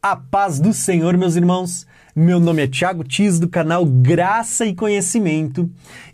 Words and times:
A 0.00 0.14
paz 0.14 0.60
do 0.60 0.72
Senhor, 0.72 1.16
meus 1.16 1.34
irmãos. 1.34 1.84
Meu 2.14 2.38
nome 2.38 2.62
é 2.62 2.68
Thiago 2.68 3.02
Tis 3.02 3.40
do 3.40 3.48
canal 3.48 3.84
Graça 3.84 4.64
e 4.64 4.72
Conhecimento 4.72 5.68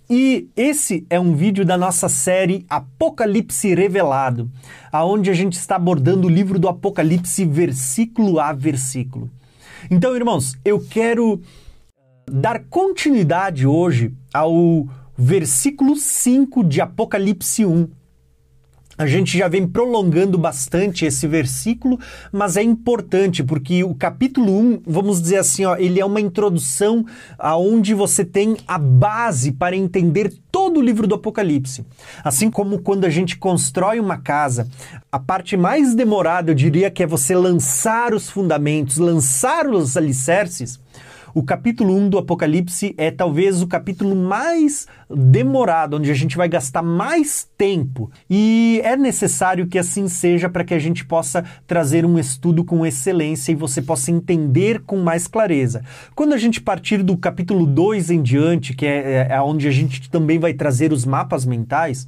e 0.09 0.49
esse 0.57 1.07
é 1.11 1.21
um 1.21 1.35
vídeo 1.35 1.67
da 1.67 1.77
nossa 1.77 2.09
série 2.09 2.65
Apocalipse 2.69 3.75
Revelado, 3.75 4.51
aonde 4.91 5.31
a 5.31 5.35
gente 5.35 5.53
está 5.53 5.77
abordando 5.77 6.27
o 6.27 6.31
livro 6.31 6.59
do 6.59 6.67
Apocalipse 6.67 7.45
versículo 7.45 8.41
a 8.41 8.55
versículo. 8.55 9.31
Então, 9.91 10.17
irmãos, 10.17 10.57
eu 10.65 10.81
quero 10.81 11.43
dar 12.27 12.65
continuidade 12.71 13.67
hoje 13.67 14.15
ao 14.33 14.89
versículo 15.15 15.95
5 15.95 16.65
de 16.65 16.81
Apocalipse 16.81 17.67
1 17.67 17.89
a 18.97 19.07
gente 19.07 19.37
já 19.37 19.49
vem 19.49 19.67
prolongando 19.67 20.39
bastante 20.39 21.05
esse 21.05 21.27
versículo, 21.27 21.99
mas 22.33 22.57
é 22.57 22.63
importante 22.63 23.43
porque 23.43 23.83
o 23.83 23.95
capítulo 23.95 24.57
1, 24.59 24.83
vamos 24.87 25.21
dizer 25.21 25.39
assim, 25.39 25.65
ó, 25.65 25.77
ele 25.77 26.01
é 26.01 26.05
uma 26.05 26.21
introdução 26.21 27.05
aonde 27.39 27.95
você 27.95 28.25
tem 28.25 28.57
a 28.67 28.79
base 28.79 29.53
para 29.53 29.77
entender 29.77 30.33
todo 30.51 30.79
o 30.79 30.83
livro 30.83 31.07
do 31.07 31.17
Apocalipse. 31.17 31.85
Assim 32.23 32.51
como 32.51 32.79
quando 32.79 33.05
a 33.05 33.11
gente 33.11 33.37
constrói 33.37 33.99
uma 33.99 34.19
casa, 34.19 34.69
a 35.11 35.19
parte 35.19 35.57
mais 35.57 35.95
demorada, 35.95 36.53
eu 36.53 36.55
diria 36.55 36.91
que 36.91 37.03
é 37.03 37.07
você 37.07 37.35
lançar 37.35 38.15
os 38.15 38.31
fundamentos, 38.31 38.99
lançar 38.99 39.67
os 39.67 39.97
alicerces. 39.97 40.79
O 41.35 41.43
capítulo 41.43 41.97
1 41.97 42.11
do 42.11 42.19
Apocalipse 42.19 42.95
é 42.97 43.11
talvez 43.11 43.61
o 43.61 43.67
capítulo 43.67 44.15
mais 44.15 44.87
demorado, 45.11 45.97
onde 45.97 46.09
a 46.09 46.15
gente 46.15 46.37
vai 46.37 46.49
gastar 46.49 46.81
mais 46.81 47.49
tempo. 47.59 48.09
E 48.31 48.81
é 48.85 48.97
necessário 48.97 49.67
que 49.67 49.77
assim 49.77 50.07
seja 50.07 50.49
para 50.49 50.63
que 50.63 50.73
a 50.73 50.79
gente 50.79 51.05
possa 51.05 51.45
trazer 51.67 52.07
um 52.07 52.21
estudo 52.21 52.65
com 52.65 52.87
excelência 52.87 53.51
e 53.51 53.57
você 53.57 53.83
possa 53.83 54.13
entender 54.13 54.83
com 54.83 54.99
mais 54.99 55.27
clareza. 55.27 55.83
Quando 56.15 56.35
a 56.35 56.39
gente 56.39 56.61
partir 56.61 57.03
do 57.03 57.17
capítulo 57.17 57.67
2 57.67 58.13
em 58.13 58.23
diante, 58.23 58.73
que 58.73 58.87
é, 58.87 59.27
é 59.29 59.41
onde 59.43 59.67
a 59.67 59.73
gente 59.73 60.09
também 60.09 60.39
vai 60.39 60.55
trazer 60.55 60.93
os 60.93 61.05
mapas 61.05 61.45
mentais, 61.45 62.07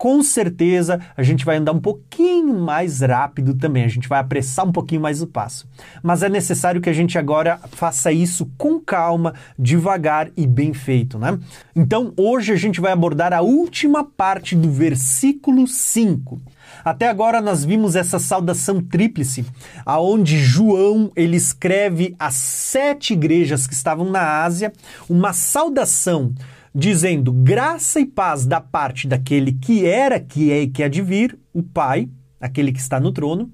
com 0.00 0.22
certeza 0.22 0.98
a 1.14 1.22
gente 1.22 1.44
vai 1.44 1.56
andar 1.56 1.72
um 1.72 1.78
pouquinho 1.78 2.58
mais 2.58 3.02
rápido 3.02 3.52
também, 3.52 3.84
a 3.84 3.88
gente 3.88 4.08
vai 4.08 4.18
apressar 4.18 4.66
um 4.66 4.72
pouquinho 4.72 5.02
mais 5.02 5.20
o 5.20 5.26
passo. 5.26 5.68
Mas 6.02 6.22
é 6.22 6.28
necessário 6.30 6.80
que 6.80 6.88
a 6.88 6.92
gente 6.94 7.18
agora 7.18 7.60
faça 7.72 8.10
isso 8.10 8.50
com 8.56 8.80
calma, 8.80 9.34
devagar 9.58 10.30
e 10.38 10.46
bem 10.46 10.72
feito, 10.72 11.18
né? 11.18 11.38
Então, 11.76 12.14
hoje 12.16 12.50
a 12.50 12.56
gente 12.56 12.80
vai 12.80 12.92
abordar 12.92 13.34
a 13.34 13.42
última 13.42 14.02
parte 14.02 14.56
do 14.56 14.70
versículo 14.70 15.66
5. 15.66 16.40
Até 16.82 17.06
agora 17.06 17.42
nós 17.42 17.62
vimos 17.62 17.94
essa 17.94 18.18
saudação 18.18 18.80
tríplice, 18.80 19.44
aonde 19.84 20.38
João 20.38 21.12
ele 21.14 21.36
escreve 21.36 22.16
às 22.18 22.36
sete 22.36 23.12
igrejas 23.12 23.66
que 23.66 23.74
estavam 23.74 24.10
na 24.10 24.42
Ásia 24.42 24.72
uma 25.10 25.34
saudação 25.34 26.32
dizendo 26.74 27.32
graça 27.32 28.00
e 28.00 28.06
paz 28.06 28.46
da 28.46 28.60
parte 28.60 29.06
daquele 29.06 29.52
que 29.52 29.84
era, 29.86 30.20
que 30.20 30.50
é 30.50 30.62
e 30.62 30.68
que 30.68 30.82
há 30.82 30.88
de 30.88 31.02
vir, 31.02 31.38
o 31.52 31.62
Pai, 31.62 32.08
aquele 32.40 32.72
que 32.72 32.80
está 32.80 33.00
no 33.00 33.12
trono, 33.12 33.50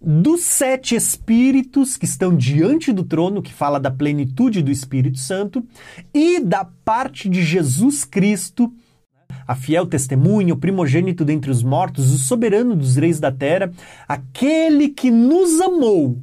dos 0.00 0.42
sete 0.42 0.94
espíritos 0.94 1.96
que 1.96 2.04
estão 2.04 2.36
diante 2.36 2.92
do 2.92 3.02
trono, 3.02 3.42
que 3.42 3.52
fala 3.52 3.80
da 3.80 3.90
plenitude 3.90 4.62
do 4.62 4.70
Espírito 4.70 5.18
Santo, 5.18 5.64
e 6.14 6.40
da 6.40 6.64
parte 6.64 7.28
de 7.28 7.42
Jesus 7.42 8.04
Cristo, 8.04 8.72
a 9.46 9.54
fiel 9.54 9.86
testemunha, 9.86 10.54
o 10.54 10.58
primogênito 10.58 11.24
dentre 11.24 11.50
os 11.50 11.62
mortos, 11.62 12.12
o 12.12 12.18
soberano 12.18 12.76
dos 12.76 12.96
reis 12.96 13.18
da 13.18 13.32
terra, 13.32 13.72
aquele 14.06 14.88
que 14.88 15.10
nos 15.10 15.60
amou. 15.60 16.18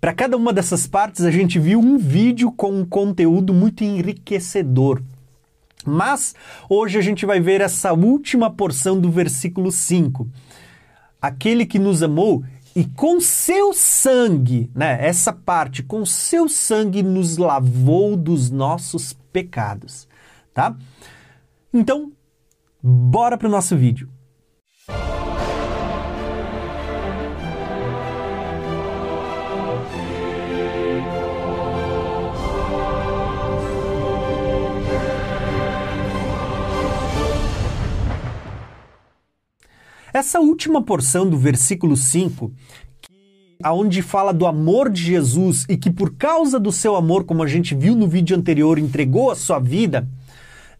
Para 0.00 0.12
cada 0.12 0.36
uma 0.36 0.52
dessas 0.52 0.86
partes, 0.86 1.22
a 1.22 1.30
gente 1.30 1.58
viu 1.58 1.80
um 1.80 1.96
vídeo 1.96 2.52
com 2.52 2.70
um 2.72 2.84
conteúdo 2.84 3.54
muito 3.54 3.82
enriquecedor. 3.82 5.00
Mas 5.84 6.34
hoje 6.68 6.98
a 6.98 7.02
gente 7.02 7.26
vai 7.26 7.40
ver 7.40 7.60
essa 7.60 7.92
última 7.92 8.50
porção 8.50 9.00
do 9.00 9.10
versículo 9.10 9.70
5. 9.70 10.28
Aquele 11.20 11.66
que 11.66 11.78
nos 11.78 12.02
amou 12.02 12.44
e 12.74 12.84
com 12.84 13.20
seu 13.20 13.72
sangue, 13.72 14.70
né, 14.74 14.98
essa 15.00 15.32
parte, 15.32 15.82
com 15.82 16.04
seu 16.04 16.48
sangue 16.48 17.02
nos 17.02 17.36
lavou 17.36 18.16
dos 18.16 18.50
nossos 18.50 19.12
pecados, 19.32 20.08
tá? 20.52 20.74
Então, 21.72 22.12
bora 22.82 23.38
para 23.38 23.48
o 23.48 23.50
nosso 23.50 23.76
vídeo. 23.76 24.08
Essa 40.14 40.38
última 40.38 40.80
porção 40.80 41.28
do 41.28 41.36
versículo 41.36 41.96
5, 41.96 42.52
aonde 43.60 44.00
fala 44.00 44.32
do 44.32 44.46
amor 44.46 44.88
de 44.88 45.02
Jesus 45.02 45.66
e 45.68 45.76
que 45.76 45.90
por 45.90 46.14
causa 46.14 46.60
do 46.60 46.70
seu 46.70 46.94
amor, 46.94 47.24
como 47.24 47.42
a 47.42 47.48
gente 47.48 47.74
viu 47.74 47.96
no 47.96 48.06
vídeo 48.06 48.36
anterior, 48.36 48.78
entregou 48.78 49.28
a 49.28 49.34
sua 49.34 49.58
vida, 49.58 50.06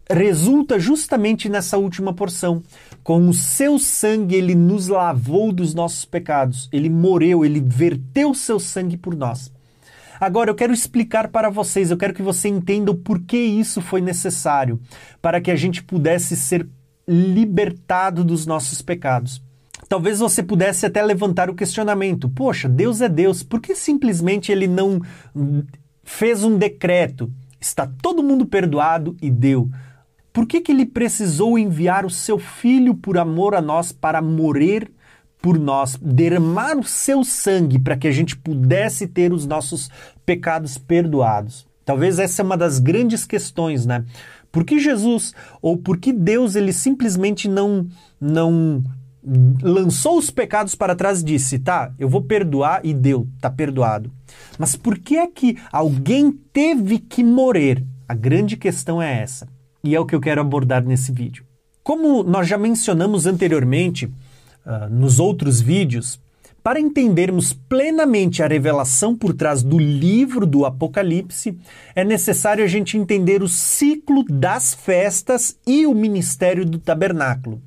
resulta 0.09 0.79
justamente 0.79 1.49
nessa 1.49 1.77
última 1.77 2.13
porção. 2.13 2.63
Com 3.03 3.27
o 3.27 3.33
seu 3.33 3.77
sangue 3.77 4.35
ele 4.35 4.55
nos 4.55 4.87
lavou 4.87 5.51
dos 5.51 5.73
nossos 5.73 6.05
pecados. 6.05 6.69
Ele 6.71 6.89
morreu, 6.89 7.43
ele 7.43 7.59
verteu 7.59 8.29
o 8.29 8.35
seu 8.35 8.57
sangue 8.57 8.95
por 8.95 9.17
nós. 9.17 9.51
Agora 10.17 10.49
eu 10.49 10.55
quero 10.55 10.71
explicar 10.71 11.27
para 11.27 11.49
vocês, 11.49 11.91
eu 11.91 11.97
quero 11.97 12.13
que 12.13 12.21
você 12.21 12.47
entenda 12.47 12.89
o 12.89 12.95
porquê 12.95 13.39
isso 13.39 13.81
foi 13.81 13.99
necessário, 13.99 14.79
para 15.21 15.41
que 15.41 15.51
a 15.51 15.57
gente 15.57 15.83
pudesse 15.83 16.37
ser 16.37 16.65
libertado 17.07 18.23
dos 18.23 18.45
nossos 18.45 18.81
pecados. 18.81 19.41
Talvez 19.87 20.19
você 20.19 20.41
pudesse 20.41 20.85
até 20.85 21.03
levantar 21.03 21.49
o 21.49 21.55
questionamento: 21.55 22.29
poxa, 22.29 22.67
Deus 22.67 23.01
é 23.01 23.09
Deus, 23.09 23.43
por 23.43 23.59
que 23.59 23.75
simplesmente 23.75 24.51
ele 24.51 24.67
não 24.67 25.01
fez 26.03 26.43
um 26.43 26.57
decreto? 26.57 27.31
Está 27.59 27.87
todo 28.01 28.23
mundo 28.23 28.45
perdoado 28.45 29.15
e 29.21 29.29
deu. 29.29 29.69
Por 30.31 30.45
que, 30.45 30.59
que 30.59 30.71
ele 30.71 30.85
precisou 30.85 31.57
enviar 31.57 32.05
o 32.05 32.09
seu 32.09 32.37
filho 32.37 32.93
por 32.93 33.17
amor 33.17 33.55
a 33.55 33.61
nós 33.61 33.91
para 33.91 34.21
morrer 34.21 34.91
por 35.41 35.57
nós, 35.59 35.97
derramar 36.01 36.77
o 36.77 36.83
seu 36.83 37.23
sangue 37.23 37.79
para 37.79 37.95
que 37.95 38.07
a 38.07 38.11
gente 38.11 38.35
pudesse 38.35 39.07
ter 39.07 39.31
os 39.31 39.45
nossos 39.45 39.89
pecados 40.25 40.77
perdoados? 40.77 41.65
Talvez 41.85 42.17
essa 42.17 42.41
é 42.41 42.43
uma 42.43 42.57
das 42.57 42.79
grandes 42.79 43.25
questões, 43.25 43.85
né? 43.85 44.03
Por 44.55 44.63
que 44.63 44.79
Jesus 44.79 45.33
ou 45.61 45.75
por 45.75 45.97
que 45.97 46.13
Deus 46.13 46.55
ele 46.55 46.71
simplesmente 46.71 47.45
não 47.45 47.85
não 48.21 48.81
lançou 49.61 50.17
os 50.17 50.31
pecados 50.31 50.75
para 50.75 50.95
trás 50.95 51.19
e 51.19 51.25
disse, 51.25 51.59
tá, 51.59 51.93
eu 51.99 52.07
vou 52.07 52.21
perdoar 52.21 52.79
e 52.81 52.93
deu, 52.93 53.27
tá 53.41 53.49
perdoado. 53.49 54.09
Mas 54.57 54.77
por 54.77 54.97
que 54.97 55.17
é 55.17 55.27
que 55.27 55.57
alguém 55.73 56.31
teve 56.53 56.99
que 56.99 57.21
morrer? 57.21 57.85
A 58.07 58.13
grande 58.13 58.55
questão 58.55 59.01
é 59.01 59.19
essa. 59.21 59.45
E 59.83 59.93
é 59.93 59.99
o 59.99 60.05
que 60.05 60.15
eu 60.15 60.21
quero 60.21 60.39
abordar 60.39 60.85
nesse 60.85 61.11
vídeo. 61.11 61.43
Como 61.83 62.23
nós 62.23 62.47
já 62.47 62.57
mencionamos 62.57 63.25
anteriormente 63.25 64.05
uh, 64.05 64.89
nos 64.89 65.19
outros 65.19 65.59
vídeos, 65.59 66.17
para 66.65 66.79
entendermos 66.79 67.53
plenamente 67.53 68.41
a 68.41 68.47
revelação 68.47 69.15
por 69.15 69.35
trás 69.35 69.61
do 69.61 69.77
livro 69.77 70.47
do 70.47 70.65
Apocalipse, 70.65 71.55
é 71.93 72.03
necessário 72.03 72.63
a 72.63 72.67
gente 72.67 72.97
entender 72.97 73.43
o 73.43 73.47
ciclo 73.47 74.25
das 74.27 74.73
festas 74.73 75.59
e 75.67 75.85
o 75.85 75.93
ministério 75.93 76.65
do 76.65 76.79
tabernáculo. 76.79 77.61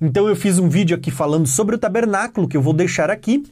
Então 0.00 0.26
eu 0.26 0.34
fiz 0.34 0.58
um 0.58 0.68
vídeo 0.68 0.96
aqui 0.96 1.08
falando 1.08 1.46
sobre 1.46 1.76
o 1.76 1.78
tabernáculo, 1.78 2.48
que 2.48 2.56
eu 2.56 2.60
vou 2.60 2.72
deixar 2.72 3.10
aqui, 3.10 3.44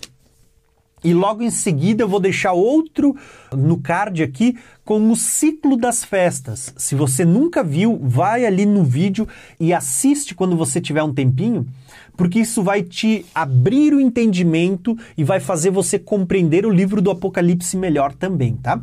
e 1.04 1.14
logo 1.14 1.44
em 1.44 1.50
seguida 1.50 2.02
eu 2.02 2.08
vou 2.08 2.18
deixar 2.18 2.52
outro 2.52 3.16
no 3.56 3.80
card 3.80 4.24
aqui 4.24 4.58
com 4.84 5.08
o 5.08 5.14
ciclo 5.14 5.76
das 5.76 6.04
festas. 6.04 6.74
Se 6.76 6.96
você 6.96 7.24
nunca 7.24 7.62
viu, 7.62 7.96
vai 8.02 8.44
ali 8.44 8.66
no 8.66 8.82
vídeo 8.82 9.28
e 9.60 9.72
assiste 9.72 10.34
quando 10.34 10.56
você 10.56 10.80
tiver 10.80 11.04
um 11.04 11.14
tempinho, 11.14 11.64
porque 12.20 12.40
isso 12.40 12.62
vai 12.62 12.82
te 12.82 13.24
abrir 13.34 13.94
o 13.94 14.00
entendimento 14.00 14.94
e 15.16 15.24
vai 15.24 15.40
fazer 15.40 15.70
você 15.70 15.98
compreender 15.98 16.66
o 16.66 16.70
livro 16.70 17.00
do 17.00 17.10
Apocalipse 17.10 17.78
melhor 17.78 18.12
também, 18.12 18.56
tá? 18.56 18.78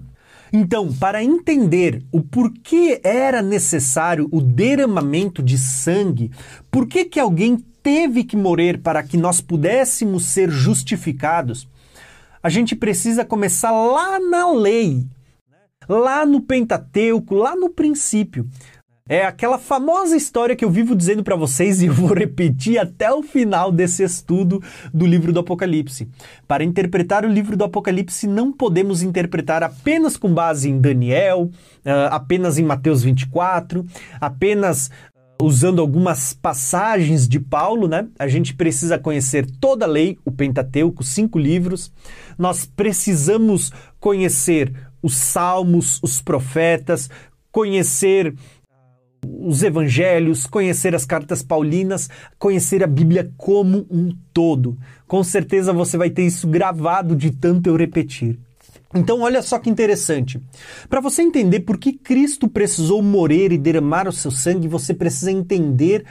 Então, 0.52 0.92
para 0.92 1.24
entender 1.24 2.02
o 2.12 2.20
porquê 2.20 3.00
era 3.04 3.44
necessário 3.44 4.28
o 4.32 4.42
derramamento 4.42 5.44
de 5.44 5.56
sangue, 5.56 6.32
por 6.72 6.88
que, 6.88 7.06
que 7.06 7.20
alguém 7.20 7.58
teve 7.84 8.24
que 8.24 8.36
morrer 8.36 8.80
para 8.80 9.04
que 9.04 9.18
nós 9.18 9.40
pudéssemos 9.40 10.26
ser 10.26 10.50
justificados, 10.50 11.70
a 12.42 12.50
gente 12.50 12.76
precisa 12.76 13.24
começar 13.24 13.70
lá 13.70 14.20
na 14.20 14.52
lei, 14.52 15.06
lá 15.88 16.26
no 16.26 16.42
Pentateuco, 16.42 17.36
lá 17.36 17.56
no 17.56 17.70
princípio. 17.70 18.50
É 19.10 19.24
aquela 19.24 19.58
famosa 19.58 20.18
história 20.18 20.56
que 20.56 20.66
eu 20.66 20.70
vivo 20.70 20.96
dizendo 20.96 21.24
para 21.24 21.36
vocês 21.36 21.80
e 21.82 21.86
eu 21.86 21.94
vou 21.94 22.14
repetir 22.14 22.78
até 22.78 23.12
o 23.12 23.24
final 23.24 23.72
desse 23.72 24.04
estudo 24.04 24.62
do 24.94 25.06
livro 25.06 25.32
do 25.32 25.40
Apocalipse. 25.40 26.10
Para 26.48 26.64
interpretar 26.64 27.24
o 27.24 27.30
livro 27.30 27.56
do 27.56 27.64
Apocalipse, 27.64 28.28
não 28.28 28.52
podemos 28.52 29.02
interpretar 29.02 29.64
apenas 29.64 30.18
com 30.18 30.34
base 30.34 30.70
em 30.70 30.80
Daniel, 30.80 31.50
ah, 31.86 32.08
apenas 32.08 32.58
em 32.58 32.64
Mateus 32.64 33.02
24, 33.04 33.86
apenas 34.20 34.92
ah, 34.92 35.18
usando 35.42 35.80
algumas 35.80 36.34
passagens 36.34 37.28
de 37.28 37.40
Paulo, 37.40 37.88
né? 37.88 38.08
A 38.20 38.28
gente 38.28 38.56
precisa 38.56 38.98
conhecer 38.98 39.46
toda 39.60 39.86
a 39.86 39.88
lei, 39.88 40.18
o 40.26 40.32
Pentateuco, 40.32 41.04
cinco 41.04 41.40
livros. 41.40 41.92
Nós 42.38 42.66
precisamos 42.66 43.72
conhecer 44.00 44.74
os 45.02 45.16
salmos, 45.16 46.00
os 46.02 46.22
profetas, 46.22 47.10
conhecer 47.52 48.36
os 49.40 49.64
evangelhos, 49.64 50.46
conhecer 50.46 50.96
as 50.96 51.06
cartas 51.06 51.42
paulinas, 51.42 52.10
conhecer 52.38 52.84
a 52.84 52.88
Bíblia 52.88 53.32
como 53.38 53.86
um 53.90 54.12
todo. 54.34 54.78
Com 55.08 55.24
certeza 55.24 55.74
você 55.74 55.98
vai 55.98 56.10
ter 56.10 56.26
isso 56.26 56.48
gravado 56.48 57.16
de 57.16 57.32
tanto 57.32 57.68
eu 57.68 57.76
repetir. 57.76 58.40
Então, 58.94 59.22
olha 59.22 59.42
só 59.42 59.60
que 59.60 59.70
interessante. 59.70 60.42
Para 60.90 61.02
você 61.02 61.22
entender 61.22 61.62
por 61.62 61.78
que 61.78 61.94
Cristo 61.94 62.48
precisou 62.48 63.02
morrer 63.02 63.52
e 63.52 63.58
derramar 63.58 64.08
o 64.08 64.14
seu 64.14 64.32
sangue, 64.32 64.68
você 64.68 64.94
precisa 64.94 65.32
entender 65.32 66.06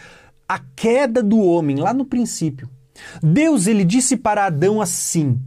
a 0.49 0.59
queda 0.59 1.23
do 1.23 1.41
homem 1.41 1.77
lá 1.77 1.95
no 1.95 2.05
princípio. 2.05 2.69
Deus 3.23 3.67
ele 3.67 3.85
disse 3.85 4.17
para 4.17 4.47
Adão 4.47 4.81
assim: 4.81 5.41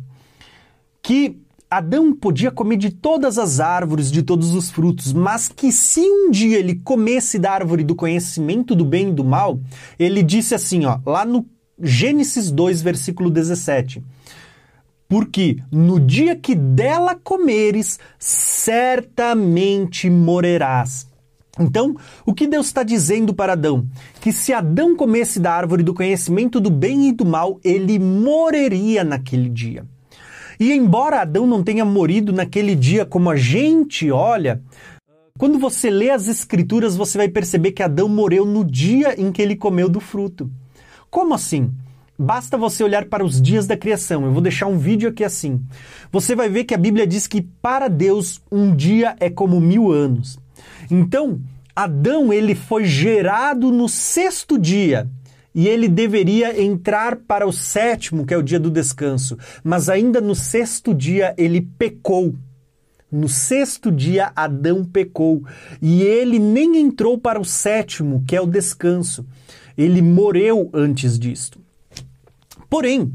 que 1.02 1.40
Adão 1.72 2.12
podia 2.12 2.50
comer 2.50 2.78
de 2.78 2.90
todas 2.90 3.38
as 3.38 3.60
árvores, 3.60 4.12
de 4.12 4.24
todos 4.24 4.56
os 4.56 4.72
frutos, 4.72 5.14
mas 5.14 5.48
que 5.48 5.72
se 5.72 6.02
um 6.02 6.32
dia 6.32 6.58
ele 6.58 6.82
comesse 6.84 7.38
da 7.38 7.52
árvore 7.52 7.84
do 7.84 7.94
conhecimento 7.94 8.74
do 8.74 8.84
bem 8.84 9.10
e 9.10 9.14
do 9.14 9.24
mal, 9.24 9.60
ele 10.00 10.24
disse 10.24 10.56
assim, 10.56 10.86
ó, 10.86 11.00
lá 11.06 11.24
no 11.24 11.46
Gênesis 11.80 12.50
2, 12.50 12.82
versículo 12.82 13.30
17. 13.30 14.04
Porque 15.08 15.58
no 15.72 16.00
dia 16.00 16.36
que 16.36 16.56
dela 16.56 17.14
comeres, 17.14 18.00
certamente 18.18 20.10
morrerás. 20.10 21.08
Então, 21.60 21.96
o 22.26 22.34
que 22.34 22.48
Deus 22.48 22.66
está 22.66 22.82
dizendo 22.82 23.32
para 23.32 23.54
Adão? 23.54 23.88
Que 24.20 24.32
se 24.32 24.54
Adão 24.54 24.96
comesse 24.96 25.40
da 25.40 25.54
árvore 25.54 25.84
do 25.84 25.94
conhecimento 25.94 26.60
do 26.60 26.72
bem 26.72 27.10
e 27.10 27.12
do 27.12 27.26
mal, 27.26 27.60
ele 27.64 28.00
morreria 28.00 29.04
naquele 29.04 29.50
dia. 29.50 29.86
E 30.60 30.74
embora 30.74 31.22
Adão 31.22 31.48
não 31.48 31.64
tenha 31.64 31.86
morrido 31.86 32.34
naquele 32.34 32.76
dia 32.76 33.06
como 33.06 33.30
a 33.30 33.36
gente 33.38 34.12
olha, 34.12 34.62
quando 35.38 35.58
você 35.58 35.90
lê 35.90 36.10
as 36.10 36.28
escrituras, 36.28 36.98
você 36.98 37.18
vai 37.18 37.30
perceber 37.30 37.72
que 37.72 37.82
Adão 37.82 38.10
morreu 38.10 38.46
no 38.46 38.66
dia 38.66 39.20
em 39.20 39.32
que 39.32 39.42
ele 39.42 39.56
comeu 39.56 39.88
do 39.88 40.02
fruto. 40.02 40.52
Como 41.10 41.34
assim? 41.34 41.72
Basta 42.18 42.58
você 42.58 42.84
olhar 42.84 43.06
para 43.06 43.24
os 43.24 43.42
dias 43.42 43.66
da 43.66 43.78
criação. 43.78 44.26
Eu 44.26 44.34
vou 44.34 44.42
deixar 44.42 44.68
um 44.68 44.78
vídeo 44.78 45.08
aqui 45.08 45.24
assim. 45.24 45.62
Você 46.12 46.36
vai 46.36 46.50
ver 46.50 46.66
que 46.66 46.74
a 46.74 46.78
Bíblia 46.78 47.08
diz 47.08 47.26
que 47.26 47.42
para 47.42 47.88
Deus 47.88 48.42
um 48.52 48.76
dia 48.76 49.16
é 49.22 49.30
como 49.30 49.62
mil 49.62 49.90
anos. 49.90 50.38
Então, 50.92 51.40
Adão 51.74 52.34
ele 52.34 52.54
foi 52.54 52.84
gerado 52.84 53.72
no 53.72 53.88
sexto 53.88 54.60
dia 54.60 55.10
e 55.54 55.68
ele 55.68 55.88
deveria 55.88 56.62
entrar 56.62 57.16
para 57.16 57.48
o 57.48 57.52
sétimo, 57.52 58.26
que 58.26 58.34
é 58.34 58.38
o 58.38 58.44
dia 58.44 58.60
do 58.60 58.70
descanso. 58.70 59.38
Mas 59.64 59.90
ainda 59.90 60.22
no 60.22 60.36
sexto 60.36 60.94
dia 60.94 61.34
ele 61.38 61.62
pecou. 61.62 62.34
No 63.12 63.28
sexto 63.28 63.92
dia, 63.92 64.32
Adão 64.36 64.86
pecou 64.86 65.44
e 65.82 66.04
ele 66.04 66.38
nem 66.38 66.78
entrou 66.78 67.18
para 67.18 67.42
o 67.42 67.46
sétimo, 67.46 68.24
que 68.28 68.36
é 68.36 68.42
o 68.42 68.46
descanso. 68.46 69.26
Ele 69.76 70.02
morreu 70.02 70.70
antes 70.72 71.18
disto. 71.18 71.60
Porém, 72.70 73.12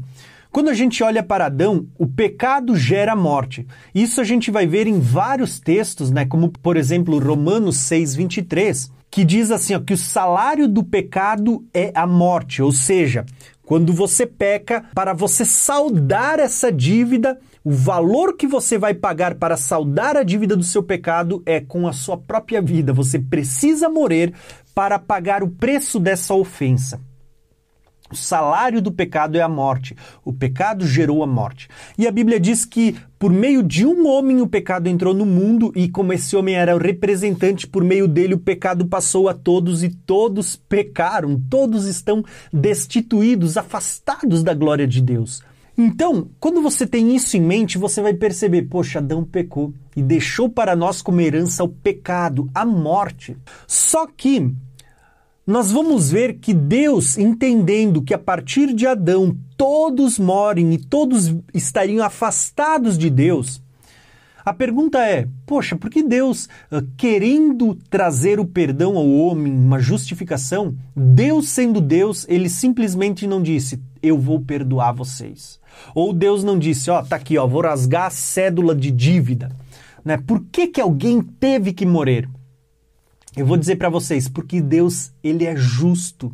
quando 0.55 0.69
a 0.69 0.73
gente 0.73 1.03
olha 1.03 1.21
para 1.21 1.47
Adão, 1.47 1.85
o 1.99 2.07
pecado 2.07 2.77
gera 2.77 3.13
morte. 3.13 3.67
Isso 3.93 4.21
a 4.21 4.23
gente 4.23 4.49
vai 4.49 4.65
ver 4.65 4.87
em 4.87 5.01
vários 5.01 5.59
textos, 5.59 6.09
né? 6.09 6.25
como 6.25 6.49
por 6.49 6.77
exemplo 6.77 7.19
Romanos 7.19 7.75
6, 7.75 8.15
23, 8.15 8.89
que 9.11 9.25
diz 9.25 9.51
assim, 9.51 9.75
ó, 9.75 9.81
que 9.81 9.93
o 9.93 9.97
salário 9.97 10.65
do 10.65 10.81
pecado 10.81 11.65
é 11.73 11.91
a 11.93 12.07
morte, 12.07 12.61
ou 12.61 12.71
seja, 12.71 13.25
quando 13.65 13.91
você 13.91 14.25
peca, 14.25 14.85
para 14.95 15.11
você 15.11 15.43
saldar 15.43 16.39
essa 16.39 16.71
dívida, 16.71 17.37
o 17.61 17.71
valor 17.71 18.37
que 18.37 18.47
você 18.47 18.77
vai 18.77 18.93
pagar 18.93 19.35
para 19.35 19.57
saldar 19.57 20.15
a 20.15 20.23
dívida 20.23 20.55
do 20.55 20.63
seu 20.63 20.81
pecado 20.81 21.43
é 21.45 21.59
com 21.59 21.85
a 21.85 21.91
sua 21.91 22.17
própria 22.17 22.61
vida. 22.61 22.93
Você 22.93 23.19
precisa 23.19 23.89
morrer 23.89 24.33
para 24.73 24.97
pagar 24.99 25.43
o 25.43 25.49
preço 25.49 25.99
dessa 25.99 26.33
ofensa. 26.33 27.01
O 28.11 28.15
salário 28.15 28.83
do 28.83 28.91
pecado 28.91 29.35
é 29.35 29.41
a 29.41 29.49
morte. 29.49 29.95
O 30.23 30.31
pecado 30.31 30.85
gerou 30.85 31.23
a 31.23 31.27
morte. 31.27 31.67
E 31.97 32.07
a 32.07 32.11
Bíblia 32.11 32.39
diz 32.39 32.63
que 32.63 32.95
por 33.17 33.31
meio 33.31 33.63
de 33.63 33.83
um 33.83 34.07
homem 34.07 34.41
o 34.41 34.47
pecado 34.47 34.87
entrou 34.87 35.11
no 35.11 35.25
mundo 35.25 35.71
e 35.75 35.89
como 35.89 36.13
esse 36.13 36.35
homem 36.35 36.53
era 36.53 36.75
o 36.75 36.79
representante, 36.79 37.65
por 37.65 37.83
meio 37.83 38.07
dele 38.07 38.35
o 38.35 38.39
pecado 38.39 38.85
passou 38.85 39.27
a 39.27 39.33
todos 39.33 39.83
e 39.83 39.89
todos 39.89 40.55
pecaram. 40.55 41.41
Todos 41.49 41.87
estão 41.87 42.23
destituídos, 42.53 43.57
afastados 43.57 44.43
da 44.43 44.53
glória 44.53 44.85
de 44.85 45.01
Deus. 45.01 45.41
Então, 45.75 46.29
quando 46.39 46.61
você 46.61 46.85
tem 46.85 47.15
isso 47.15 47.35
em 47.35 47.41
mente, 47.41 47.77
você 47.77 48.01
vai 48.01 48.13
perceber, 48.13 48.61
poxa, 48.63 48.99
Adão 48.99 49.25
pecou 49.25 49.73
e 49.95 50.01
deixou 50.01 50.47
para 50.47 50.75
nós 50.75 51.01
como 51.01 51.19
herança 51.19 51.63
o 51.63 51.69
pecado, 51.69 52.49
a 52.53 52.63
morte. 52.63 53.35
Só 53.67 54.05
que 54.07 54.53
nós 55.45 55.71
vamos 55.71 56.09
ver 56.09 56.39
que 56.39 56.53
Deus, 56.53 57.17
entendendo 57.17 58.01
que 58.01 58.13
a 58.13 58.17
partir 58.17 58.73
de 58.73 58.87
Adão 58.87 59.37
todos 59.55 60.17
morem 60.17 60.73
e 60.73 60.77
todos 60.77 61.35
estariam 61.53 62.03
afastados 62.03 62.97
de 62.97 63.09
Deus, 63.09 63.61
a 64.45 64.53
pergunta 64.53 64.99
é: 64.99 65.27
poxa, 65.45 65.75
por 65.75 65.89
que 65.89 66.03
Deus, 66.03 66.47
ah, 66.71 66.83
querendo 66.95 67.75
trazer 67.89 68.39
o 68.39 68.45
perdão 68.45 68.95
ao 68.95 69.09
homem, 69.09 69.51
uma 69.51 69.79
justificação, 69.79 70.75
Deus 70.95 71.49
sendo 71.49 71.81
Deus, 71.81 72.25
ele 72.29 72.47
simplesmente 72.47 73.25
não 73.25 73.41
disse: 73.41 73.81
eu 74.03 74.19
vou 74.19 74.39
perdoar 74.39 74.93
vocês. 74.93 75.59
Ou 75.95 76.13
Deus 76.13 76.43
não 76.43 76.59
disse: 76.59 76.91
ó, 76.91 77.01
tá 77.01 77.15
aqui, 77.15 77.37
ó, 77.37 77.47
vou 77.47 77.61
rasgar 77.61 78.05
a 78.05 78.11
cédula 78.11 78.75
de 78.75 78.91
dívida. 78.91 79.49
Né? 80.03 80.17
Por 80.17 80.43
que, 80.51 80.67
que 80.67 80.79
alguém 80.79 81.21
teve 81.21 81.73
que 81.73 81.85
morrer? 81.85 82.29
Eu 83.37 83.45
vou 83.45 83.57
dizer 83.57 83.75
para 83.75 83.89
vocês, 83.89 84.29
porque 84.29 84.61
Deus, 84.61 85.11
ele 85.21 85.45
é 85.45 85.55
justo. 85.55 86.33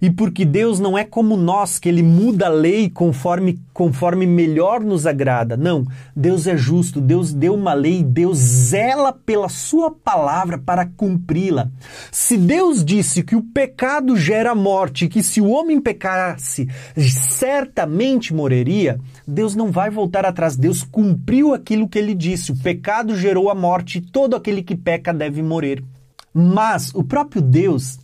E 0.00 0.08
porque 0.08 0.44
Deus 0.44 0.78
não 0.78 0.96
é 0.96 1.02
como 1.04 1.36
nós, 1.36 1.78
que 1.78 1.88
ele 1.88 2.04
muda 2.04 2.46
a 2.46 2.48
lei 2.48 2.88
conforme, 2.88 3.58
conforme 3.74 4.26
melhor 4.26 4.80
nos 4.80 5.06
agrada. 5.06 5.56
Não, 5.56 5.84
Deus 6.14 6.46
é 6.46 6.56
justo, 6.56 7.00
Deus 7.00 7.32
deu 7.32 7.54
uma 7.54 7.74
lei, 7.74 8.04
Deus 8.04 8.38
zela 8.38 9.12
pela 9.12 9.48
sua 9.48 9.90
palavra 9.90 10.56
para 10.56 10.86
cumpri-la. 10.86 11.68
Se 12.12 12.36
Deus 12.36 12.84
disse 12.84 13.24
que 13.24 13.34
o 13.34 13.42
pecado 13.42 14.16
gera 14.16 14.54
morte, 14.54 15.08
que 15.08 15.20
se 15.20 15.40
o 15.40 15.48
homem 15.48 15.80
pecasse, 15.80 16.68
certamente 16.96 18.32
morreria, 18.32 19.00
Deus 19.26 19.56
não 19.56 19.72
vai 19.72 19.90
voltar 19.90 20.24
atrás. 20.24 20.56
Deus 20.56 20.84
cumpriu 20.84 21.52
aquilo 21.52 21.88
que 21.88 21.98
ele 21.98 22.14
disse. 22.14 22.52
O 22.52 22.58
pecado 22.58 23.16
gerou 23.16 23.50
a 23.50 23.54
morte, 23.54 24.00
todo 24.00 24.36
aquele 24.36 24.62
que 24.62 24.76
peca 24.76 25.12
deve 25.12 25.42
morrer. 25.42 25.82
Mas 26.40 26.94
o 26.94 27.02
próprio 27.02 27.42
Deus, 27.42 27.98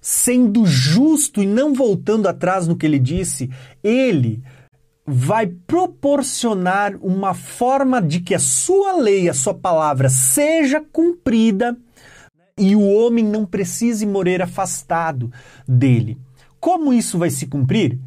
sendo 0.00 0.64
justo 0.64 1.42
e 1.42 1.46
não 1.46 1.74
voltando 1.74 2.28
atrás 2.28 2.68
no 2.68 2.76
que 2.76 2.86
ele 2.86 3.00
disse, 3.00 3.50
ele 3.82 4.40
vai 5.04 5.48
proporcionar 5.48 6.94
uma 7.02 7.34
forma 7.34 8.00
de 8.00 8.20
que 8.20 8.32
a 8.32 8.38
sua 8.38 8.92
lei, 8.92 9.28
a 9.28 9.34
sua 9.34 9.54
palavra 9.54 10.08
seja 10.08 10.80
cumprida 10.80 11.76
e 12.56 12.76
o 12.76 12.88
homem 12.88 13.24
não 13.24 13.44
precise 13.44 14.06
morrer 14.06 14.40
afastado 14.40 15.32
dele. 15.66 16.16
Como 16.60 16.92
isso 16.92 17.18
vai 17.18 17.30
se 17.30 17.48
cumprir? 17.48 17.98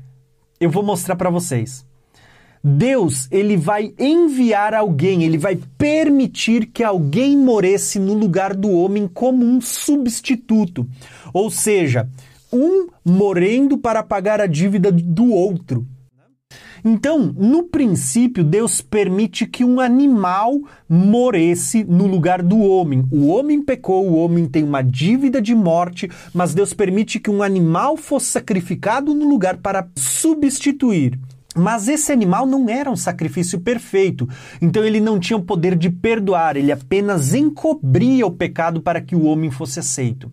Eu 0.61 0.69
vou 0.69 0.81
mostrar 0.81 1.17
para 1.17 1.29
vocês. 1.29 1.85
Deus, 2.63 3.27
ele 3.31 3.57
vai 3.57 3.91
enviar 3.97 4.73
alguém, 4.75 5.23
ele 5.23 5.37
vai 5.37 5.59
permitir 5.77 6.67
que 6.67 6.83
alguém 6.83 7.35
morresse 7.35 7.97
no 7.97 8.13
lugar 8.13 8.55
do 8.55 8.69
homem 8.69 9.07
como 9.07 9.43
um 9.43 9.59
substituto. 9.59 10.87
Ou 11.33 11.49
seja, 11.49 12.07
um 12.53 12.87
morrendo 13.03 13.77
para 13.77 14.03
pagar 14.03 14.39
a 14.39 14.45
dívida 14.45 14.91
do 14.91 15.31
outro. 15.31 15.87
Então, 16.83 17.33
no 17.37 17.63
princípio, 17.63 18.43
Deus 18.43 18.81
permite 18.81 19.45
que 19.45 19.63
um 19.63 19.79
animal 19.79 20.59
morresse 20.89 21.83
no 21.83 22.07
lugar 22.07 22.41
do 22.41 22.59
homem. 22.59 23.05
O 23.11 23.27
homem 23.27 23.61
pecou, 23.61 24.07
o 24.07 24.15
homem 24.15 24.47
tem 24.47 24.63
uma 24.63 24.81
dívida 24.81 25.39
de 25.41 25.53
morte, 25.53 26.09
mas 26.33 26.55
Deus 26.55 26.73
permite 26.73 27.19
que 27.19 27.29
um 27.29 27.43
animal 27.43 27.97
fosse 27.97 28.27
sacrificado 28.27 29.13
no 29.13 29.29
lugar 29.29 29.57
para 29.57 29.87
substituir 29.95 31.19
Mas 31.55 31.87
esse 31.87 32.11
animal 32.11 32.45
não 32.45 32.69
era 32.69 32.89
um 32.89 32.95
sacrifício 32.95 33.59
perfeito, 33.59 34.27
então 34.61 34.83
ele 34.83 35.01
não 35.01 35.19
tinha 35.19 35.35
o 35.35 35.43
poder 35.43 35.75
de 35.75 35.89
perdoar, 35.89 36.55
ele 36.55 36.71
apenas 36.71 37.33
encobria 37.33 38.25
o 38.25 38.31
pecado 38.31 38.81
para 38.81 39.01
que 39.01 39.15
o 39.15 39.25
homem 39.25 39.51
fosse 39.51 39.79
aceito. 39.79 40.31